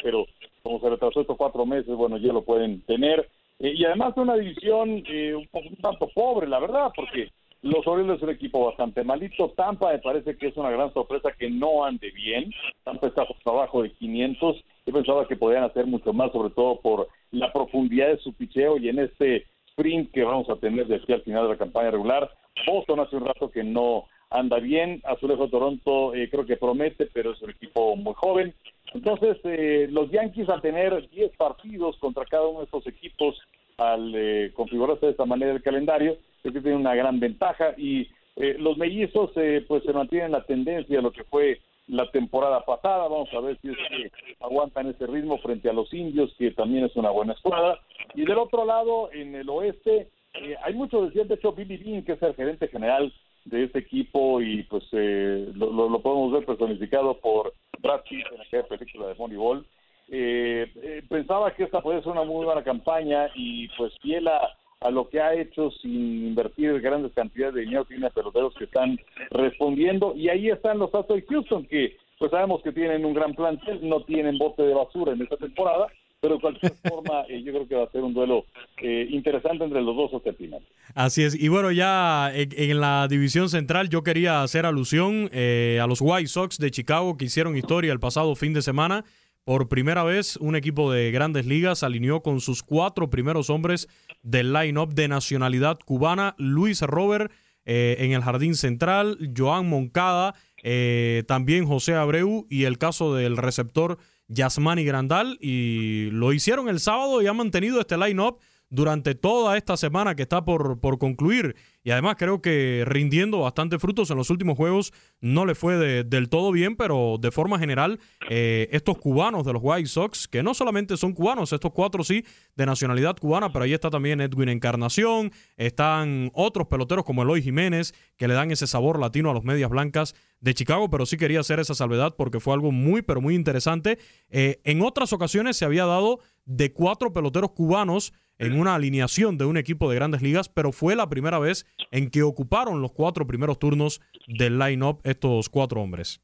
pero 0.03 0.27
como 0.63 0.81
se 0.81 0.91
retrasó 0.91 1.21
estos 1.21 1.37
cuatro 1.37 1.67
meses, 1.67 1.95
bueno, 1.95 2.19
ya 2.19 2.33
lo 2.33 2.43
pueden 2.43 2.83
tener. 2.83 3.29
y 3.59 3.85
además 3.85 4.15
de 4.15 4.21
una 4.21 4.37
división 4.37 4.91
un, 4.91 5.49
poco, 5.51 5.69
un 5.69 5.77
tanto 5.77 6.09
pobre, 6.15 6.47
la 6.47 6.61
verdad, 6.61 6.93
porque 6.95 7.31
los 7.65 7.87
Orioles 7.87 8.19
es 8.19 8.23
un 8.23 8.29
equipo 8.29 8.67
bastante 8.67 9.03
malito. 9.05 9.49
Tampa 9.57 9.91
me 9.91 9.99
parece 9.99 10.37
que 10.37 10.49
es 10.49 10.57
una 10.59 10.71
gran 10.71 10.93
sorpresa 10.93 11.33
que 11.33 11.49
no 11.49 11.85
ande 11.85 12.11
bien. 12.11 12.53
Tampa 12.85 13.07
está 13.07 13.27
abajo 13.47 13.83
de 13.83 13.91
500. 13.93 14.65
Yo 14.87 14.93
pensaba 14.93 15.27
que 15.27 15.37
podían 15.37 15.65
hacer 15.65 15.87
mucho 15.87 16.13
más, 16.13 16.31
sobre 16.31 16.51
todo 16.51 16.79
por 16.81 17.09
la 17.31 17.51
profundidad 17.55 18.09
de 18.09 18.19
su 18.19 18.35
picheo 18.35 18.77
y 18.77 18.91
en 18.91 18.99
este 18.99 19.47
sprint 19.71 20.13
que 20.13 20.25
vamos 20.25 20.51
a 20.51 20.57
tener 20.57 20.87
de 20.87 20.97
aquí 20.97 21.15
al 21.15 21.23
final 21.23 21.45
de 21.45 21.53
la 21.55 21.59
campaña 21.59 21.91
regular. 21.91 22.31
Boston 22.67 23.01
hace 23.01 23.17
un 23.17 23.25
rato 23.25 23.51
que 23.51 23.65
no 23.65 24.05
anda 24.29 24.59
bien. 24.59 25.01
Azulejo 25.05 25.49
Toronto 25.49 26.15
eh, 26.15 26.29
creo 26.31 26.45
que 26.45 26.59
promete, 26.59 27.09
pero 27.15 27.33
es 27.33 27.41
un 27.41 27.49
equipo 27.49 27.97
muy 27.97 28.13
joven. 28.15 28.53
Entonces, 28.93 29.39
eh, 29.45 29.89
los 29.91 30.11
Yankees 30.11 30.51
al 30.51 30.61
tener 30.61 31.09
10 31.09 31.35
partidos 31.39 31.97
contra 31.97 32.27
cada 32.27 32.47
uno 32.47 32.59
de 32.59 32.67
estos 32.67 32.87
equipos, 32.87 33.41
al 33.79 34.13
eh, 34.15 34.53
configurarse 34.55 35.07
de 35.07 35.13
esta 35.13 35.25
manera 35.25 35.53
el 35.53 35.63
calendario, 35.63 36.19
creo 36.45 36.53
que 36.53 36.61
tiene 36.61 36.77
una 36.77 36.95
gran 36.95 37.19
ventaja 37.21 37.75
y 37.79 38.11
eh, 38.37 38.57
los 38.59 38.77
mellizos 38.77 39.31
eh, 39.37 39.65
pues 39.67 39.83
se 39.83 39.95
mantienen 39.95 40.33
la 40.33 40.45
tendencia 40.45 40.97
de 40.97 41.03
lo 41.03 41.11
que 41.11 41.25
fue 41.25 41.61
la 41.87 42.11
temporada 42.11 42.65
pasada, 42.65 43.09
vamos 43.09 43.33
a 43.33 43.41
ver 43.41 43.59
si 43.61 43.71
es 43.71 43.77
que 43.89 44.11
aguantan 44.41 44.89
ese 44.89 45.07
ritmo 45.07 45.39
frente 45.39 45.69
a 45.69 45.73
los 45.73 45.93
indios, 45.93 46.35
que 46.39 46.51
también 46.51 46.85
es 46.85 46.97
una 46.97 47.11
buena 47.11 47.35
escuadra, 47.35 47.79
y 48.15 48.25
del 48.25 48.39
otro 48.39 48.65
lado, 48.65 49.11
en 49.13 49.35
el 49.35 49.49
oeste, 49.51 50.09
eh, 50.35 50.57
hay 50.63 50.75
mucho 50.75 51.03
decían, 51.03 51.29
de 51.29 51.35
hecho 51.35 51.53
Billy 51.53 51.77
Bean, 51.77 52.03
que 52.03 52.13
es 52.13 52.23
el 52.23 52.35
gerente 52.35 52.69
general 52.69 53.13
de 53.45 53.65
este 53.65 53.81
equipo, 53.81 54.41
y 54.41 54.63
pues 54.65 54.85
eh, 54.93 55.51
lo, 55.55 55.99
podemos 56.01 56.33
ver 56.33 56.47
personificado 56.47 57.19
por 57.21 57.53
Brad 57.81 58.01
Pitt 58.09 58.27
en 58.33 58.41
aquella 58.41 58.67
película 58.67 59.09
de 59.09 59.15
Moneyball, 59.17 59.67
eh, 60.09 60.71
eh, 60.83 61.03
pensaba 61.09 61.55
que 61.55 61.65
esta 61.65 61.81
puede 61.81 62.03
ser 62.03 62.13
una 62.13 62.25
muy 62.25 62.45
buena 62.45 62.63
campaña 62.63 63.31
y 63.35 63.69
pues 63.69 63.95
fiel 64.01 64.29
a, 64.29 64.51
a, 64.81 64.91
lo 64.91 65.09
que 65.09 65.21
ha 65.21 65.35
hecho 65.35 65.71
sin 65.71 66.29
invertir 66.29 66.81
grandes 66.81 67.13
cantidades 67.13 67.55
de 67.55 67.61
dinero, 67.63 67.85
tiene 67.85 68.11
peloteros 68.11 68.55
que 68.55 68.65
están 68.65 68.99
respondiendo 69.31 70.15
y 70.15 70.29
ahí 70.29 70.51
están 70.51 70.79
los 70.79 70.95
Astros 70.95 71.21
de 71.21 71.27
Houston 71.27 71.65
que 71.67 71.97
pues 72.19 72.31
sabemos 72.31 72.63
que 72.63 72.73
tienen 72.73 73.05
un 73.05 73.15
gran 73.15 73.35
plantel, 73.35 73.81
no 73.89 74.03
tienen 74.03 74.39
bote 74.39 74.63
de 74.63 74.75
basura 74.75 75.13
en 75.13 75.23
esta 75.23 75.37
temporada, 75.37 75.89
pero 76.21 76.37
de 76.37 76.41
cualquier 76.41 76.73
forma 76.89 77.23
eh, 77.29 77.43
yo 77.43 77.53
creo 77.53 77.69
que 77.69 77.75
va 77.75 77.85
a 77.85 77.91
ser 77.91 78.03
un 78.03 78.15
duelo 78.15 78.47
eh, 78.81 79.07
interesante 79.11 79.65
entre 79.65 79.83
los 79.83 79.95
dos 79.95 80.15
hasta 80.15 80.31
el 80.31 80.37
final. 80.37 80.63
Así 80.95 81.23
es, 81.23 81.35
y 81.35 81.49
bueno, 81.49 81.71
ya 81.71 82.31
en, 82.35 82.49
en 82.57 82.81
la 82.81 83.09
división 83.09 83.49
central 83.49 83.89
yo 83.89 84.03
quería 84.03 84.43
hacer 84.43 84.65
alusión 84.65 85.29
eh, 85.33 85.81
a 85.83 85.87
los 85.87 86.01
White 86.01 86.29
Sox 86.29 86.59
de 86.59 86.71
Chicago 86.71 87.17
que 87.17 87.27
hicieron 87.27 87.57
historia 87.57 87.93
el 87.93 88.01
pasado 88.01 88.35
fin 88.35 88.55
de 88.55 88.63
semana. 88.63 89.05
Por 89.45 89.69
primera 89.69 90.05
vez, 90.05 90.37
un 90.39 90.57
equipo 90.57 90.91
de 90.91 91.11
grandes 91.11 91.45
ligas 91.45 91.83
alineó 91.83 92.23
con 92.23 92.41
sus 92.41 92.63
cuatro 92.63 93.11
primeros 93.11 93.51
hombres 93.51 93.89
del 94.23 94.55
line-up 94.55 94.95
de 94.95 95.07
nacionalidad 95.07 95.79
cubana, 95.85 96.35
Luis 96.39 96.81
Robert 96.81 97.31
eh, 97.67 97.97
en 97.99 98.13
el 98.13 98.23
jardín 98.23 98.55
central, 98.55 99.19
Joan 99.37 99.69
Moncada, 99.69 100.35
eh, 100.63 101.25
también 101.29 101.67
José 101.67 101.95
Abreu 101.95 102.47
y 102.49 102.65
el 102.65 102.79
caso 102.79 103.15
del 103.15 103.37
receptor 103.37 103.99
Yasmani 104.29 104.85
Grandal. 104.85 105.37
Y 105.43 106.09
lo 106.11 106.33
hicieron 106.33 106.71
el 106.71 106.81
sábado 106.81 107.21
y 107.21 107.27
han 107.27 107.37
mantenido 107.37 107.81
este 107.81 107.99
line-up 107.99 108.39
durante 108.75 109.15
toda 109.15 109.57
esta 109.57 109.77
semana 109.77 110.17
que 110.17 110.23
está 110.23 110.45
por, 110.45 110.81
por 110.81 110.99
concluir. 110.99 111.55
Y 111.85 111.91
además 111.91 112.17
creo 112.19 112.43
que 112.43 112.83
rindiendo 112.87 113.41
bastante 113.41 113.79
frutos 113.79 114.11
en 114.11 114.17
los 114.17 114.31
últimos 114.31 114.57
juegos 114.57 114.93
no 115.21 115.47
le 115.47 115.55
fue 115.55 115.77
de, 115.77 116.03
del 116.03 116.29
todo 116.29 116.51
bien, 116.51 116.77
pero 116.77 117.17
de 117.21 117.31
forma 117.31 117.59
general 117.59 118.01
eh, 118.31 118.69
estos 118.73 118.99
cubanos 118.99 119.45
de 119.45 119.53
los 119.53 119.63
White 119.63 119.89
Sox, 119.89 120.27
que 120.27 120.43
no 120.43 120.55
solamente 120.55 120.97
son 120.97 121.13
cubanos, 121.13 121.53
estos 121.53 121.73
cuatro 121.73 122.03
sí 122.03 122.25
de 122.57 122.67
nacionalidad 122.67 123.17
cubana, 123.17 123.53
pero 123.53 123.65
ahí 123.65 123.75
está 123.75 123.91
también 123.91 124.21
Edwin 124.21 124.49
Encarnación, 124.49 125.31
están 125.57 126.31
otros 126.35 126.67
peloteros 126.67 127.05
como 127.05 127.23
Eloy 127.23 127.43
Jiménez, 127.43 127.95
que 128.17 128.27
le 128.27 128.35
dan 128.35 128.51
ese 128.51 128.67
sabor 128.67 128.99
latino 128.99 129.31
a 129.31 129.35
los 129.35 129.45
medias 129.45 129.71
blancas 129.71 130.15
de 130.41 130.55
Chicago, 130.55 130.91
pero 130.91 131.07
sí 131.07 131.17
quería 131.17 131.41
hacer 131.41 131.61
esa 131.61 131.75
salvedad 131.75 132.17
porque 132.17 132.41
fue 132.41 132.55
algo 132.55 132.73
muy, 132.73 133.03
pero 133.03 133.21
muy 133.21 133.35
interesante. 133.35 133.99
Eh, 134.31 134.61
en 134.65 134.83
otras 134.83 135.13
ocasiones 135.13 135.57
se 135.57 135.65
había 135.65 135.85
dado 135.85 136.21
de 136.45 136.73
cuatro 136.73 137.13
peloteros 137.13 137.53
cubanos 137.53 138.13
en 138.45 138.59
una 138.59 138.75
alineación 138.75 139.39
de 139.39 139.45
un 139.45 139.57
equipo 139.57 139.89
de 139.89 139.97
grandes 139.97 140.23
ligas, 140.23 140.49
pero 140.49 140.73
fue 140.73 140.97
la 140.97 141.09
primera 141.09 141.39
vez 141.39 141.67
en 141.91 142.11
que 142.11 142.23
ocuparon 142.23 142.83
los 142.83 142.93
cuatro 142.93 143.27
primeros 143.27 143.59
turnos 143.59 144.01
del 144.27 144.59
line-up 144.59 145.01
estos 145.05 145.49
cuatro 145.49 145.81
hombres. 145.81 146.21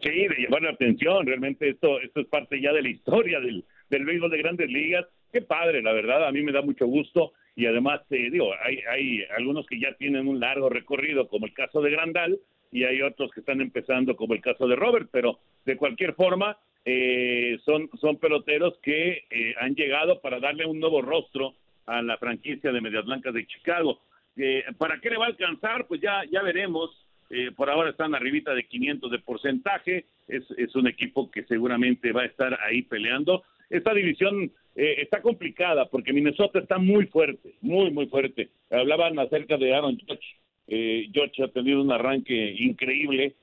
Sí, 0.00 0.10
de 0.10 0.42
llamar 0.42 0.62
la 0.62 0.70
atención, 0.70 1.26
realmente 1.26 1.68
esto, 1.70 2.00
esto 2.00 2.20
es 2.20 2.26
parte 2.28 2.60
ya 2.60 2.72
de 2.72 2.82
la 2.82 2.88
historia 2.88 3.40
del, 3.40 3.64
del 3.90 4.04
béisbol 4.04 4.30
de 4.30 4.38
grandes 4.38 4.70
ligas. 4.70 5.06
Qué 5.32 5.42
padre, 5.42 5.82
la 5.82 5.92
verdad, 5.92 6.26
a 6.26 6.32
mí 6.32 6.42
me 6.42 6.52
da 6.52 6.62
mucho 6.62 6.86
gusto 6.86 7.32
y 7.58 7.66
además, 7.66 8.02
eh, 8.10 8.30
digo, 8.30 8.52
hay, 8.62 8.78
hay 8.88 9.24
algunos 9.36 9.66
que 9.66 9.80
ya 9.80 9.92
tienen 9.94 10.28
un 10.28 10.38
largo 10.38 10.68
recorrido, 10.68 11.26
como 11.26 11.46
el 11.46 11.52
caso 11.52 11.82
de 11.82 11.90
Grandal, 11.90 12.38
y 12.70 12.84
hay 12.84 13.02
otros 13.02 13.32
que 13.32 13.40
están 13.40 13.60
empezando, 13.60 14.14
como 14.14 14.34
el 14.34 14.40
caso 14.40 14.68
de 14.68 14.76
Robert, 14.76 15.08
pero 15.10 15.40
de 15.64 15.76
cualquier 15.76 16.14
forma, 16.14 16.56
eh, 16.90 17.58
son, 17.66 17.90
son 18.00 18.16
peloteros 18.16 18.78
que 18.82 19.24
eh, 19.30 19.54
han 19.60 19.74
llegado 19.74 20.22
para 20.22 20.40
darle 20.40 20.64
un 20.64 20.80
nuevo 20.80 21.02
rostro 21.02 21.54
a 21.84 22.00
la 22.00 22.16
franquicia 22.16 22.72
de 22.72 22.80
Medias 22.80 23.04
Blancas 23.04 23.34
de 23.34 23.46
Chicago. 23.46 24.00
Eh, 24.38 24.64
¿Para 24.78 24.98
qué 24.98 25.10
le 25.10 25.18
va 25.18 25.26
a 25.26 25.28
alcanzar? 25.28 25.86
Pues 25.86 26.00
ya, 26.00 26.22
ya 26.30 26.42
veremos. 26.42 26.90
Eh, 27.28 27.50
por 27.54 27.68
ahora 27.68 27.90
están 27.90 28.14
arribita 28.14 28.54
de 28.54 28.64
500 28.64 29.10
de 29.10 29.18
porcentaje. 29.18 30.06
Es, 30.26 30.50
es 30.56 30.74
un 30.76 30.86
equipo 30.86 31.30
que 31.30 31.44
seguramente 31.44 32.10
va 32.12 32.22
a 32.22 32.26
estar 32.26 32.58
ahí 32.62 32.80
peleando. 32.80 33.42
Esta 33.68 33.92
división 33.92 34.50
eh, 34.74 34.94
está 34.98 35.20
complicada 35.20 35.90
porque 35.90 36.14
Minnesota 36.14 36.58
está 36.58 36.78
muy 36.78 37.06
fuerte, 37.08 37.56
muy, 37.60 37.90
muy 37.90 38.06
fuerte. 38.06 38.48
Hablaban 38.70 39.18
acerca 39.18 39.58
de 39.58 39.74
Aaron 39.74 39.98
Judge. 39.98 40.36
Eh, 40.68 41.10
Judge 41.14 41.42
ha 41.44 41.48
tenido 41.48 41.82
un 41.82 41.92
arranque 41.92 42.56
increíble 42.58 43.34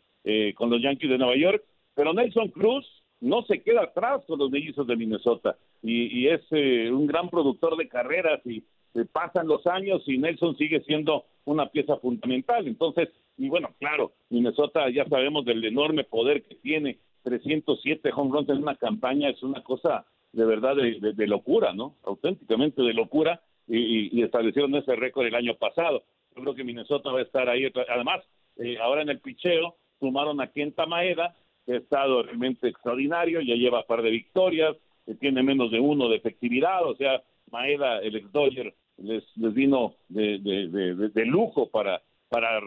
con 0.56 0.72
los 0.72 0.82
Yankees 0.82 1.12
de 1.12 1.20
Nueva 1.20 1.36
York 1.36 1.64
pero 1.96 2.14
Nelson 2.14 2.50
Cruz 2.50 2.86
no 3.26 3.44
se 3.44 3.62
queda 3.62 3.84
atrás 3.84 4.24
con 4.28 4.40
los 4.40 4.52
mellizos 4.52 4.86
de 4.88 4.96
Minnesota 4.96 5.58
y, 5.82 6.28
es 6.28 6.42
eh, 6.52 6.90
un 6.92 7.08
gran 7.08 7.30
productor 7.30 7.76
de 7.78 7.88
carreras 7.88 8.42
y 8.46 8.64
pasan 9.12 9.48
los 9.48 9.66
años 9.68 10.04
y 10.08 10.18
Nelson 10.18 10.56
sigue 10.58 10.82
siendo 10.82 11.26
una 11.44 11.68
pieza 11.68 11.98
fundamental. 11.98 12.68
Entonces, 12.68 13.10
y 13.38 13.50
bueno, 13.50 13.70
claro, 13.80 14.14
Minnesota 14.30 14.90
ya 14.90 15.06
sabemos 15.06 15.46
del 15.46 15.64
enorme 15.66 16.04
poder 16.04 16.44
que 16.44 16.56
tiene, 16.56 17.00
307 17.24 18.12
home 18.16 18.32
runs 18.32 18.50
en 18.50 18.58
una 18.58 18.76
campaña 18.76 19.30
es 19.30 19.42
una 19.44 19.64
cosa 19.64 20.06
de 20.32 20.46
verdad 20.46 20.76
de, 20.76 21.28
locura, 21.28 21.74
¿no? 21.74 21.96
Auténticamente 22.04 22.82
de 22.82 22.94
locura 22.94 23.42
y, 23.68 24.22
establecieron 24.22 24.76
ese 24.76 24.96
récord 24.96 25.26
el 25.26 25.36
año 25.36 25.56
pasado. 25.56 26.04
Yo 26.36 26.42
creo 26.42 26.56
que 26.56 26.64
Minnesota 26.64 27.12
va 27.12 27.20
a 27.20 27.24
estar 27.24 27.50
ahí. 27.50 27.72
Además, 27.90 28.24
eh, 28.58 28.78
ahora 28.80 29.02
en 29.02 29.10
el 29.10 29.20
picheo 29.20 29.76
sumaron 30.00 30.42
a 30.42 30.52
Kenta 30.52 30.86
Maeda, 30.86 31.36
que 31.66 31.74
ha 31.74 31.78
estado 31.78 32.24
realmente 32.24 32.68
extraordinario, 32.68 33.42
ya 33.42 33.56
lleva 33.56 33.80
un 33.80 33.88
par 33.88 34.02
de 34.02 34.12
victorias, 34.12 34.76
tiene 35.20 35.44
menos 35.44 35.72
de 35.72 35.80
uno 35.80 36.10
de 36.10 36.18
efectividad, 36.18 36.84
o 36.86 36.96
sea, 36.96 37.22
Maeda, 37.52 38.00
el 38.00 38.16
ex 38.16 38.32
Dodger, 38.32 38.74
les, 38.98 39.24
vino 39.36 39.96
de, 40.10 40.40
de, 40.40 41.26
lujo 41.26 41.70
para, 41.70 42.02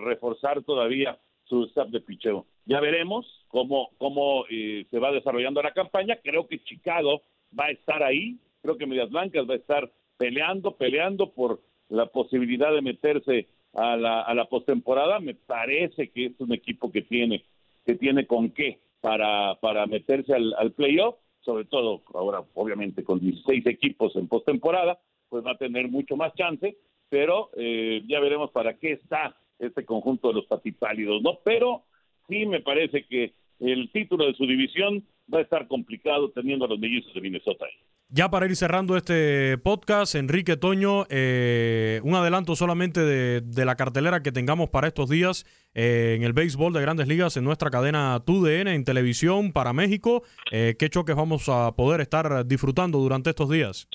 reforzar 0.05 0.63
todavía 0.63 1.19
su 1.45 1.65
staff 1.65 1.89
de 1.89 2.01
picheo. 2.01 2.47
Ya 2.67 2.81
veremos 2.81 3.27
cómo, 3.49 3.91
cómo 3.99 4.45
eh, 4.51 4.87
se 4.91 4.99
va 4.99 5.11
desarrollando 5.11 5.63
la 5.63 5.73
campaña. 5.73 6.19
Creo 6.23 6.47
que 6.47 6.63
Chicago 6.63 7.23
va 7.59 7.67
a 7.67 7.71
estar 7.71 8.03
ahí. 8.03 8.39
Creo 8.63 8.77
que 8.77 8.87
Medias 8.87 9.11
Blancas 9.11 9.49
va 9.49 9.55
a 9.55 9.59
estar 9.59 9.91
peleando, 10.19 10.77
peleando 10.77 11.31
por 11.33 11.61
la 11.89 12.07
posibilidad 12.07 12.73
de 12.73 12.83
meterse 12.83 13.49
a 13.73 13.97
la, 13.97 14.21
a 14.21 14.35
la 14.35 14.47
postemporada. 14.47 15.21
Me 15.21 15.35
parece 15.35 16.11
que 16.11 16.27
es 16.27 16.41
un 16.41 16.53
equipo 16.53 16.93
que 16.93 17.03
tiene, 17.03 17.45
que 17.87 17.95
tiene 17.95 18.27
con 18.27 18.51
qué 18.51 18.79
para, 19.01 19.55
para 19.61 19.87
meterse 19.87 20.35
al, 20.35 20.73
playoff, 20.73 21.17
sobre 21.41 21.65
todo 21.65 22.03
ahora, 22.15 22.45
obviamente, 22.55 23.05
con 23.05 23.21
16 23.21 23.67
equipos 23.67 24.15
en 24.17 24.29
postemporada 24.29 24.99
pues 25.29 25.45
va 25.45 25.53
a 25.53 25.59
tener 25.59 25.89
mucho 25.89 26.17
más 26.17 26.35
chance, 26.35 26.77
pero 27.09 27.51
eh, 27.57 28.03
ya 28.07 28.21
veremos 28.21 28.51
para 28.51 28.79
qué 28.79 28.93
está 28.93 29.37
este 29.59 29.85
conjunto 29.85 30.29
de 30.29 30.35
los 30.35 30.47
patipálidos, 30.47 31.23
¿no? 31.23 31.41
Pero 31.45 31.85
sí 32.29 32.47
me 32.47 32.61
parece 32.61 33.05
que 33.07 33.35
el 33.61 33.91
título 33.91 34.27
de 34.27 34.35
su 34.35 34.47
división 34.47 35.05
va 35.33 35.39
a 35.39 35.43
estar 35.43 35.67
complicado 35.67 36.31
teniendo 36.31 36.65
a 36.65 36.69
los 36.69 36.79
mellizos 36.79 37.13
de 37.13 37.21
Minnesota 37.21 37.67
ahí. 37.67 37.79
Ya 38.11 38.31
para 38.31 38.47
ir 38.47 38.57
cerrando 38.57 38.97
este 38.97 39.59
podcast, 39.59 40.15
Enrique 40.15 40.57
Toño, 40.57 41.05
eh, 41.11 42.01
un 42.05 42.15
adelanto 42.15 42.57
solamente 42.57 43.01
de, 43.01 43.65
la 43.67 43.77
cartelera 43.77 44.23
que 44.23 44.33
tengamos 44.33 44.71
para 44.71 44.87
estos 44.87 45.11
días 45.11 45.45
eh, 45.75 46.15
en 46.17 46.23
el 46.23 46.33
béisbol 46.33 46.73
de 46.73 46.81
grandes 46.81 47.07
ligas 47.07 47.37
en 47.37 47.45
nuestra 47.45 47.71
cadena 47.71 48.19
TUDN 48.25 48.69
en 48.69 48.85
televisión 48.85 49.53
para 49.53 49.75
México. 49.75 50.23
¿Qué 50.51 50.89
choques 50.91 51.17
vamos 51.17 51.51
a 51.51 51.77
poder 51.77 52.01
estar 52.01 52.47
disfrutando 52.47 52.99
durante 52.99 53.31
estos 53.31 53.51
días? 53.51 53.89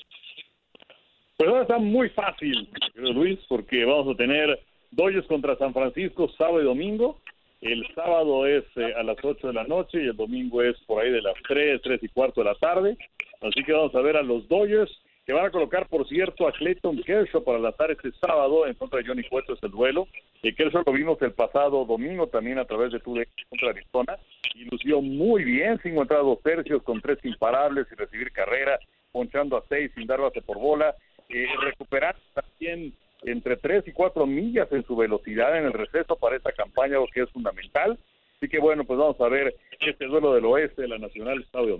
Pues 1.36 1.48
ahora 1.48 1.62
está 1.62 1.78
muy 1.78 2.08
fácil, 2.10 2.68
Luis, 2.94 3.40
porque 3.48 3.84
vamos 3.84 4.14
a 4.14 4.16
tener 4.16 4.60
Dodgers 4.92 5.26
contra 5.26 5.56
San 5.58 5.72
Francisco 5.72 6.30
sábado 6.38 6.62
y 6.62 6.64
domingo. 6.64 7.20
El 7.60 7.82
sábado 7.94 8.46
es 8.46 8.64
eh, 8.76 8.92
a 8.94 9.02
las 9.02 9.16
8 9.22 9.48
de 9.48 9.52
la 9.54 9.64
noche 9.64 10.04
y 10.04 10.08
el 10.08 10.16
domingo 10.16 10.62
es 10.62 10.78
por 10.86 11.02
ahí 11.02 11.10
de 11.10 11.22
las 11.22 11.34
3, 11.48 11.80
3 11.82 12.02
y 12.02 12.08
cuarto 12.08 12.42
de 12.42 12.50
la 12.50 12.54
tarde. 12.56 12.96
Así 13.44 13.62
que 13.62 13.72
vamos 13.72 13.94
a 13.94 14.00
ver 14.00 14.16
a 14.16 14.22
los 14.22 14.48
Dodgers, 14.48 14.90
que 15.26 15.34
van 15.34 15.46
a 15.46 15.50
colocar, 15.50 15.86
por 15.88 16.08
cierto, 16.08 16.48
a 16.48 16.52
Clayton 16.52 17.02
Kershaw 17.02 17.44
para 17.44 17.58
lanzar 17.58 17.90
este 17.90 18.10
sábado 18.12 18.66
en 18.66 18.74
contra 18.74 19.00
de 19.00 19.06
Johnny 19.06 19.22
Cueto, 19.24 19.52
es 19.52 19.62
el 19.62 19.70
duelo. 19.70 20.08
Y 20.42 20.54
Kershaw 20.54 20.82
lo 20.84 20.92
vimos 20.92 21.20
el 21.22 21.32
pasado 21.32 21.84
domingo 21.84 22.26
también 22.26 22.58
a 22.58 22.64
través 22.64 22.92
de 22.92 23.00
tu 23.00 23.14
contra 23.50 23.70
Arizona 23.70 24.18
y 24.54 24.64
lució 24.64 25.02
muy 25.02 25.44
bien, 25.44 25.78
sin 25.82 25.92
encontrar 25.92 26.22
dos 26.22 26.42
tercios, 26.42 26.82
con 26.82 27.00
tres 27.00 27.18
imparables 27.22 27.86
y 27.92 27.94
recibir 27.94 28.32
carrera, 28.32 28.78
ponchando 29.12 29.56
a 29.56 29.64
seis 29.68 29.92
sin 29.94 30.06
dar 30.06 30.20
base 30.20 30.42
por 30.42 30.58
bola 30.58 30.94
eh, 31.28 31.46
recuperar 31.60 32.16
también 32.34 32.92
entre 33.22 33.56
3 33.56 33.88
y 33.88 33.92
4 33.92 34.26
millas 34.26 34.70
en 34.72 34.84
su 34.84 34.94
velocidad 34.94 35.56
en 35.58 35.64
el 35.64 35.72
receso 35.72 36.16
para 36.16 36.36
esta 36.36 36.52
campaña, 36.52 36.94
lo 36.96 37.06
que 37.06 37.22
es 37.22 37.30
fundamental. 37.30 37.98
Así 38.36 38.48
que 38.48 38.58
bueno, 38.58 38.84
pues 38.84 38.98
vamos 38.98 39.18
a 39.20 39.28
ver 39.28 39.54
este 39.80 40.04
duelo 40.04 40.34
del 40.34 40.44
oeste 40.44 40.82
de 40.82 40.88
la 40.88 40.98
Nacional 40.98 41.40
Estadio 41.40 41.78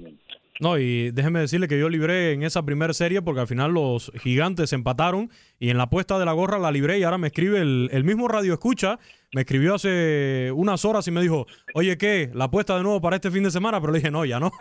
No, 0.61 0.79
y 0.79 1.11
déjeme 1.11 1.41
decirle 1.41 1.67
que 1.67 1.79
yo 1.79 1.89
libré 1.89 2.33
en 2.33 2.45
esa 2.45 2.65
primera 2.65 2.93
serie 2.93 3.23
porque 3.23 3.41
al 3.41 3.49
final 3.49 3.73
los 3.73 4.13
gigantes 4.23 4.73
empataron 4.73 5.31
y 5.59 5.71
en 5.71 5.79
la 5.79 5.85
apuesta 5.85 6.17
de 6.17 6.25
la 6.25 6.33
gorra 6.33 6.61
la 6.61 6.71
libré 6.71 6.99
y 6.99 7.03
ahora 7.03 7.19
me 7.19 7.27
escribe 7.27 7.61
el, 7.61 8.05
mismo 8.05 8.29
radio 8.29 8.53
escucha, 8.53 9.01
me 9.33 9.41
escribió 9.41 9.75
hace 9.75 10.53
unas 10.55 10.85
horas 10.85 11.09
y 11.09 11.11
me 11.11 11.21
dijo, 11.21 11.47
oye, 11.75 11.99
¿qué? 11.99 12.31
¿La 12.35 12.45
apuesta 12.45 12.77
de 12.77 12.85
nuevo 12.85 13.01
para 13.01 13.17
este 13.17 13.33
fin 13.33 13.43
de 13.43 13.51
semana? 13.51 13.81
Pero 13.81 13.93
le 13.93 13.99
dije, 13.99 14.13
no, 14.13 14.25
ya 14.25 14.39
no. 14.39 14.53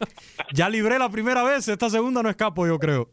ya 0.54 0.70
libré 0.70 0.98
la 0.98 1.10
primera 1.10 1.44
vez, 1.44 1.68
esta 1.68 1.90
segunda 1.90 2.22
no 2.22 2.30
escapo, 2.30 2.66
yo 2.66 2.78
creo. 2.78 3.10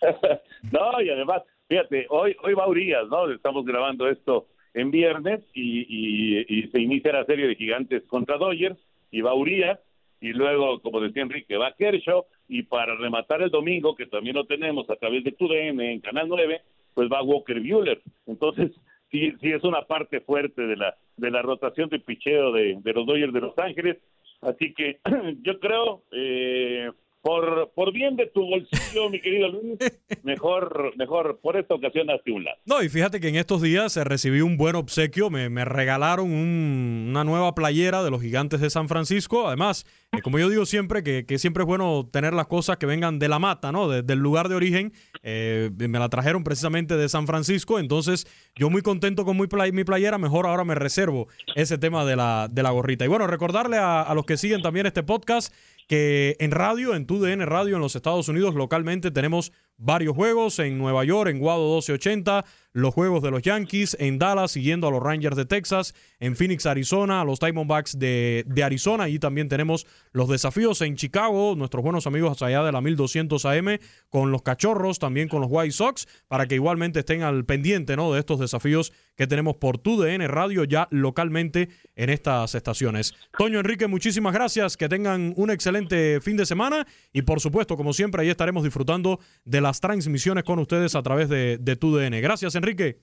no, 0.70 1.02
y 1.02 1.10
además, 1.10 1.42
fíjate, 1.68 2.06
hoy, 2.10 2.36
hoy 2.44 2.54
va 2.54 2.68
Urias, 2.68 3.08
¿no? 3.10 3.28
Estamos 3.32 3.64
grabando 3.64 4.08
esto 4.08 4.46
en 4.72 4.92
viernes 4.92 5.40
y, 5.52 6.46
y, 6.48 6.68
se 6.68 6.80
inicia 6.80 7.10
la 7.10 7.24
serie 7.24 7.48
de 7.48 7.56
gigantes 7.56 8.04
contra 8.06 8.36
Dodgers 8.36 8.78
y 9.10 9.22
va 9.22 9.34
Urias 9.34 9.80
y 10.20 10.32
luego, 10.32 10.80
como 10.80 11.00
decía 11.00 11.22
Enrique, 11.22 11.56
va 11.56 11.74
Kershaw 11.74 12.24
y 12.48 12.62
para 12.62 12.94
rematar 12.96 13.42
el 13.42 13.50
domingo, 13.50 13.94
que 13.94 14.06
también 14.06 14.36
lo 14.36 14.46
tenemos 14.46 14.88
a 14.88 14.96
través 14.96 15.24
de 15.24 15.32
TUDN 15.32 15.80
en 15.80 16.00
Canal 16.00 16.28
9, 16.28 16.60
pues 16.94 17.08
va 17.10 17.22
Walker 17.22 17.60
Bueller. 17.60 18.00
Entonces, 18.26 18.72
sí, 19.10 19.32
sí 19.40 19.52
es 19.52 19.62
una 19.64 19.82
parte 19.82 20.20
fuerte 20.20 20.62
de 20.62 20.76
la, 20.76 20.96
de 21.16 21.30
la 21.30 21.42
rotación 21.42 21.88
de 21.90 22.00
picheo 22.00 22.52
de, 22.52 22.78
de 22.82 22.92
los 22.92 23.06
Dodgers 23.06 23.32
de 23.32 23.40
Los 23.40 23.58
Ángeles. 23.58 23.98
Así 24.40 24.72
que 24.74 25.00
yo 25.42 25.60
creo, 25.60 26.02
eh, 26.12 26.90
por, 27.26 27.72
por 27.74 27.92
bien 27.92 28.14
de 28.14 28.28
tu 28.28 28.40
bolsillo, 28.46 29.10
mi 29.10 29.20
querido 29.20 29.48
Luis, 29.48 29.78
mejor, 30.22 30.92
mejor 30.96 31.40
por 31.42 31.56
esta 31.56 31.74
ocasión 31.74 32.08
hazte 32.08 32.30
un 32.30 32.44
lado. 32.44 32.56
No, 32.66 32.84
y 32.84 32.88
fíjate 32.88 33.18
que 33.18 33.26
en 33.26 33.34
estos 33.34 33.62
días 33.62 33.92
se 33.92 34.04
recibí 34.04 34.42
un 34.42 34.56
buen 34.56 34.76
obsequio, 34.76 35.28
me, 35.28 35.50
me 35.50 35.64
regalaron 35.64 36.30
una 36.30 37.24
nueva 37.24 37.52
playera 37.56 38.04
de 38.04 38.12
los 38.12 38.22
gigantes 38.22 38.60
de 38.60 38.70
San 38.70 38.86
Francisco, 38.88 39.48
además, 39.48 39.86
eh, 40.12 40.22
como 40.22 40.38
yo 40.38 40.48
digo 40.48 40.66
siempre, 40.66 41.02
que, 41.02 41.26
que, 41.26 41.40
siempre 41.40 41.64
es 41.64 41.66
bueno 41.66 42.08
tener 42.12 42.32
las 42.32 42.46
cosas 42.46 42.76
que 42.76 42.86
vengan 42.86 43.18
de 43.18 43.26
la 43.26 43.40
mata, 43.40 43.72
¿no? 43.72 43.88
del 43.88 44.18
lugar 44.20 44.48
de 44.48 44.54
origen, 44.54 44.92
eh, 45.24 45.72
me 45.76 45.98
la 45.98 46.08
trajeron 46.08 46.44
precisamente 46.44 46.96
de 46.96 47.08
San 47.08 47.26
Francisco, 47.26 47.80
entonces 47.80 48.28
yo 48.54 48.70
muy 48.70 48.82
contento 48.82 49.24
con 49.24 49.36
mi, 49.36 49.48
mi 49.72 49.82
playera, 49.82 50.18
mejor 50.18 50.46
ahora 50.46 50.62
me 50.62 50.76
reservo 50.76 51.26
ese 51.56 51.76
tema 51.76 52.04
de 52.04 52.14
la, 52.14 52.46
de 52.48 52.62
la 52.62 52.70
gorrita. 52.70 53.04
Y 53.04 53.08
bueno, 53.08 53.26
recordarle 53.26 53.78
a, 53.78 54.02
a 54.02 54.14
los 54.14 54.26
que 54.26 54.36
siguen 54.36 54.62
también 54.62 54.86
este 54.86 55.02
podcast, 55.02 55.52
que 55.86 56.36
en 56.40 56.50
radio, 56.50 56.94
en 56.94 57.06
TUDN 57.06 57.42
Radio 57.42 57.76
en 57.76 57.82
los 57.82 57.94
Estados 57.94 58.28
Unidos, 58.28 58.54
localmente 58.54 59.10
tenemos 59.10 59.52
varios 59.78 60.14
juegos. 60.14 60.58
En 60.58 60.78
Nueva 60.78 61.04
York, 61.04 61.30
en 61.30 61.38
Guado 61.38 61.62
1280, 61.62 62.44
los 62.72 62.92
juegos 62.92 63.22
de 63.22 63.30
los 63.30 63.42
Yankees, 63.42 63.96
en 64.00 64.18
Dallas, 64.18 64.52
siguiendo 64.52 64.88
a 64.88 64.90
los 64.90 65.02
Rangers 65.02 65.36
de 65.36 65.44
Texas, 65.44 65.94
en 66.18 66.36
Phoenix, 66.36 66.66
Arizona, 66.66 67.20
a 67.20 67.24
los 67.24 67.40
Diamondbacks 67.40 67.98
de, 67.98 68.44
de 68.46 68.64
Arizona, 68.64 69.08
y 69.08 69.18
también 69.18 69.48
tenemos 69.48 69.86
los 70.12 70.28
desafíos. 70.28 70.80
En 70.82 70.96
Chicago, 70.96 71.54
nuestros 71.56 71.82
buenos 71.84 72.06
amigos 72.06 72.42
allá 72.42 72.62
de 72.64 72.72
la 72.72 72.80
1200 72.80 73.44
AM, 73.44 73.78
con 74.08 74.30
los 74.30 74.42
Cachorros, 74.42 74.98
también 74.98 75.28
con 75.28 75.40
los 75.40 75.50
White 75.50 75.72
Sox, 75.72 76.06
para 76.26 76.46
que 76.46 76.56
igualmente 76.56 77.00
estén 77.00 77.22
al 77.22 77.44
pendiente 77.44 77.96
¿no? 77.96 78.12
de 78.12 78.20
estos 78.20 78.40
desafíos 78.40 78.92
que 79.16 79.26
tenemos 79.26 79.56
por 79.56 79.78
TUDN 79.78 80.26
Radio 80.28 80.64
ya 80.64 80.88
localmente 80.90 81.68
en 81.94 82.08
estas 82.10 82.54
estaciones. 82.54 83.14
Toño 83.36 83.58
Enrique, 83.58 83.86
muchísimas 83.86 84.32
gracias, 84.32 84.76
que 84.76 84.88
tengan 84.88 85.34
un 85.36 85.50
excelente 85.50 86.20
fin 86.22 86.36
de 86.36 86.46
semana, 86.46 86.86
y 87.12 87.22
por 87.22 87.40
supuesto, 87.40 87.76
como 87.76 87.92
siempre, 87.92 88.22
ahí 88.22 88.30
estaremos 88.30 88.64
disfrutando 88.64 89.18
de 89.44 89.60
la 89.60 89.66
las 89.66 89.80
transmisiones 89.80 90.44
con 90.44 90.60
ustedes 90.60 90.94
a 90.94 91.02
través 91.02 91.28
de, 91.28 91.58
de 91.58 91.74
TUDN. 91.74 92.20
Gracias, 92.22 92.54
Enrique. 92.54 92.98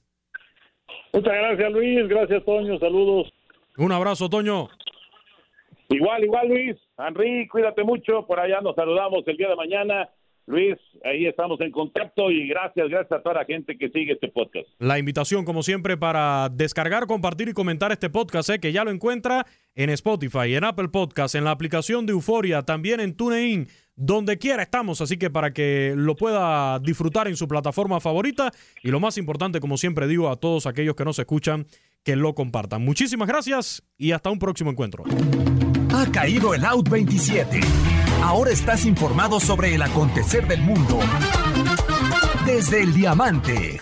Muchas 1.12 1.34
gracias, 1.34 1.72
Luis. 1.74 2.08
Gracias, 2.08 2.46
Toño. 2.46 2.80
Saludos. 2.80 3.34
Un 3.78 3.92
abrazo, 3.92 4.30
Toño. 4.30 4.70
Igual, 5.90 6.24
igual, 6.24 6.48
Luis. 6.48 6.78
Enrique, 6.98 7.50
cuídate 7.50 7.84
mucho. 7.84 8.26
Por 8.26 8.40
allá 8.40 8.62
nos 8.62 8.76
saludamos 8.76 9.28
el 9.28 9.36
día 9.36 9.50
de 9.50 9.56
mañana. 9.58 10.10
Luis, 10.46 10.76
ahí 11.06 11.26
estamos 11.26 11.60
en 11.62 11.72
contacto 11.72 12.30
y 12.30 12.48
gracias, 12.48 12.90
gracias 12.90 13.20
a 13.20 13.24
toda 13.24 13.36
la 13.36 13.46
gente 13.46 13.78
que 13.78 13.90
sigue 13.90 14.14
este 14.14 14.28
podcast. 14.28 14.68
La 14.80 15.00
invitación, 15.00 15.46
como 15.46 15.64
siempre, 15.64 15.96
para 15.96 16.50
descargar, 16.50 17.08
compartir 17.08 17.48
y 17.48 17.54
comentar 17.54 17.92
este 17.94 18.10
podcast, 18.10 18.50
¿eh? 18.50 18.60
que 18.60 18.74
ya 18.74 18.84
lo 18.84 18.92
encuentra 18.92 19.46
en 19.76 19.90
Spotify, 19.92 20.56
en 20.56 20.66
Apple 20.66 20.90
Podcast, 20.90 21.36
en 21.36 21.46
la 21.46 21.52
aplicación 21.52 22.06
de 22.06 22.12
Euforia, 22.12 22.64
también 22.64 23.00
en 23.00 23.16
TuneIn, 23.16 23.68
donde 23.96 24.38
quiera 24.38 24.64
estamos, 24.64 25.00
así 25.00 25.18
que 25.18 25.30
para 25.30 25.54
que 25.54 25.94
lo 25.96 26.16
pueda 26.16 26.80
disfrutar 26.80 27.28
en 27.28 27.38
su 27.38 27.48
plataforma 27.48 28.02
favorita 28.02 28.52
y 28.82 28.90
lo 28.90 29.00
más 29.00 29.18
importante, 29.18 29.62
como 29.62 29.78
siempre 29.78 30.08
digo 30.08 30.30
a 30.30 30.36
todos 30.36 30.66
aquellos 30.66 30.96
que 30.96 31.06
nos 31.06 31.20
escuchan, 31.20 31.68
que 32.04 32.18
lo 32.18 32.36
compartan. 32.36 32.84
Muchísimas 32.84 33.30
gracias 33.30 33.84
y 33.98 34.12
hasta 34.12 34.30
un 34.30 34.40
próximo 34.40 34.72
encuentro. 34.72 35.06
Ha 35.94 36.12
caído 36.12 36.54
el 36.54 36.66
Out 36.66 36.90
27. 36.90 37.60
Ahora 38.24 38.52
estás 38.52 38.86
informado 38.86 39.42
sobre 39.42 39.76
el 39.76 39.82
acontecer 39.82 40.48
del 40.48 40.62
mundo 40.62 40.98
desde 42.46 42.82
el 42.82 42.94
diamante. 42.94 43.82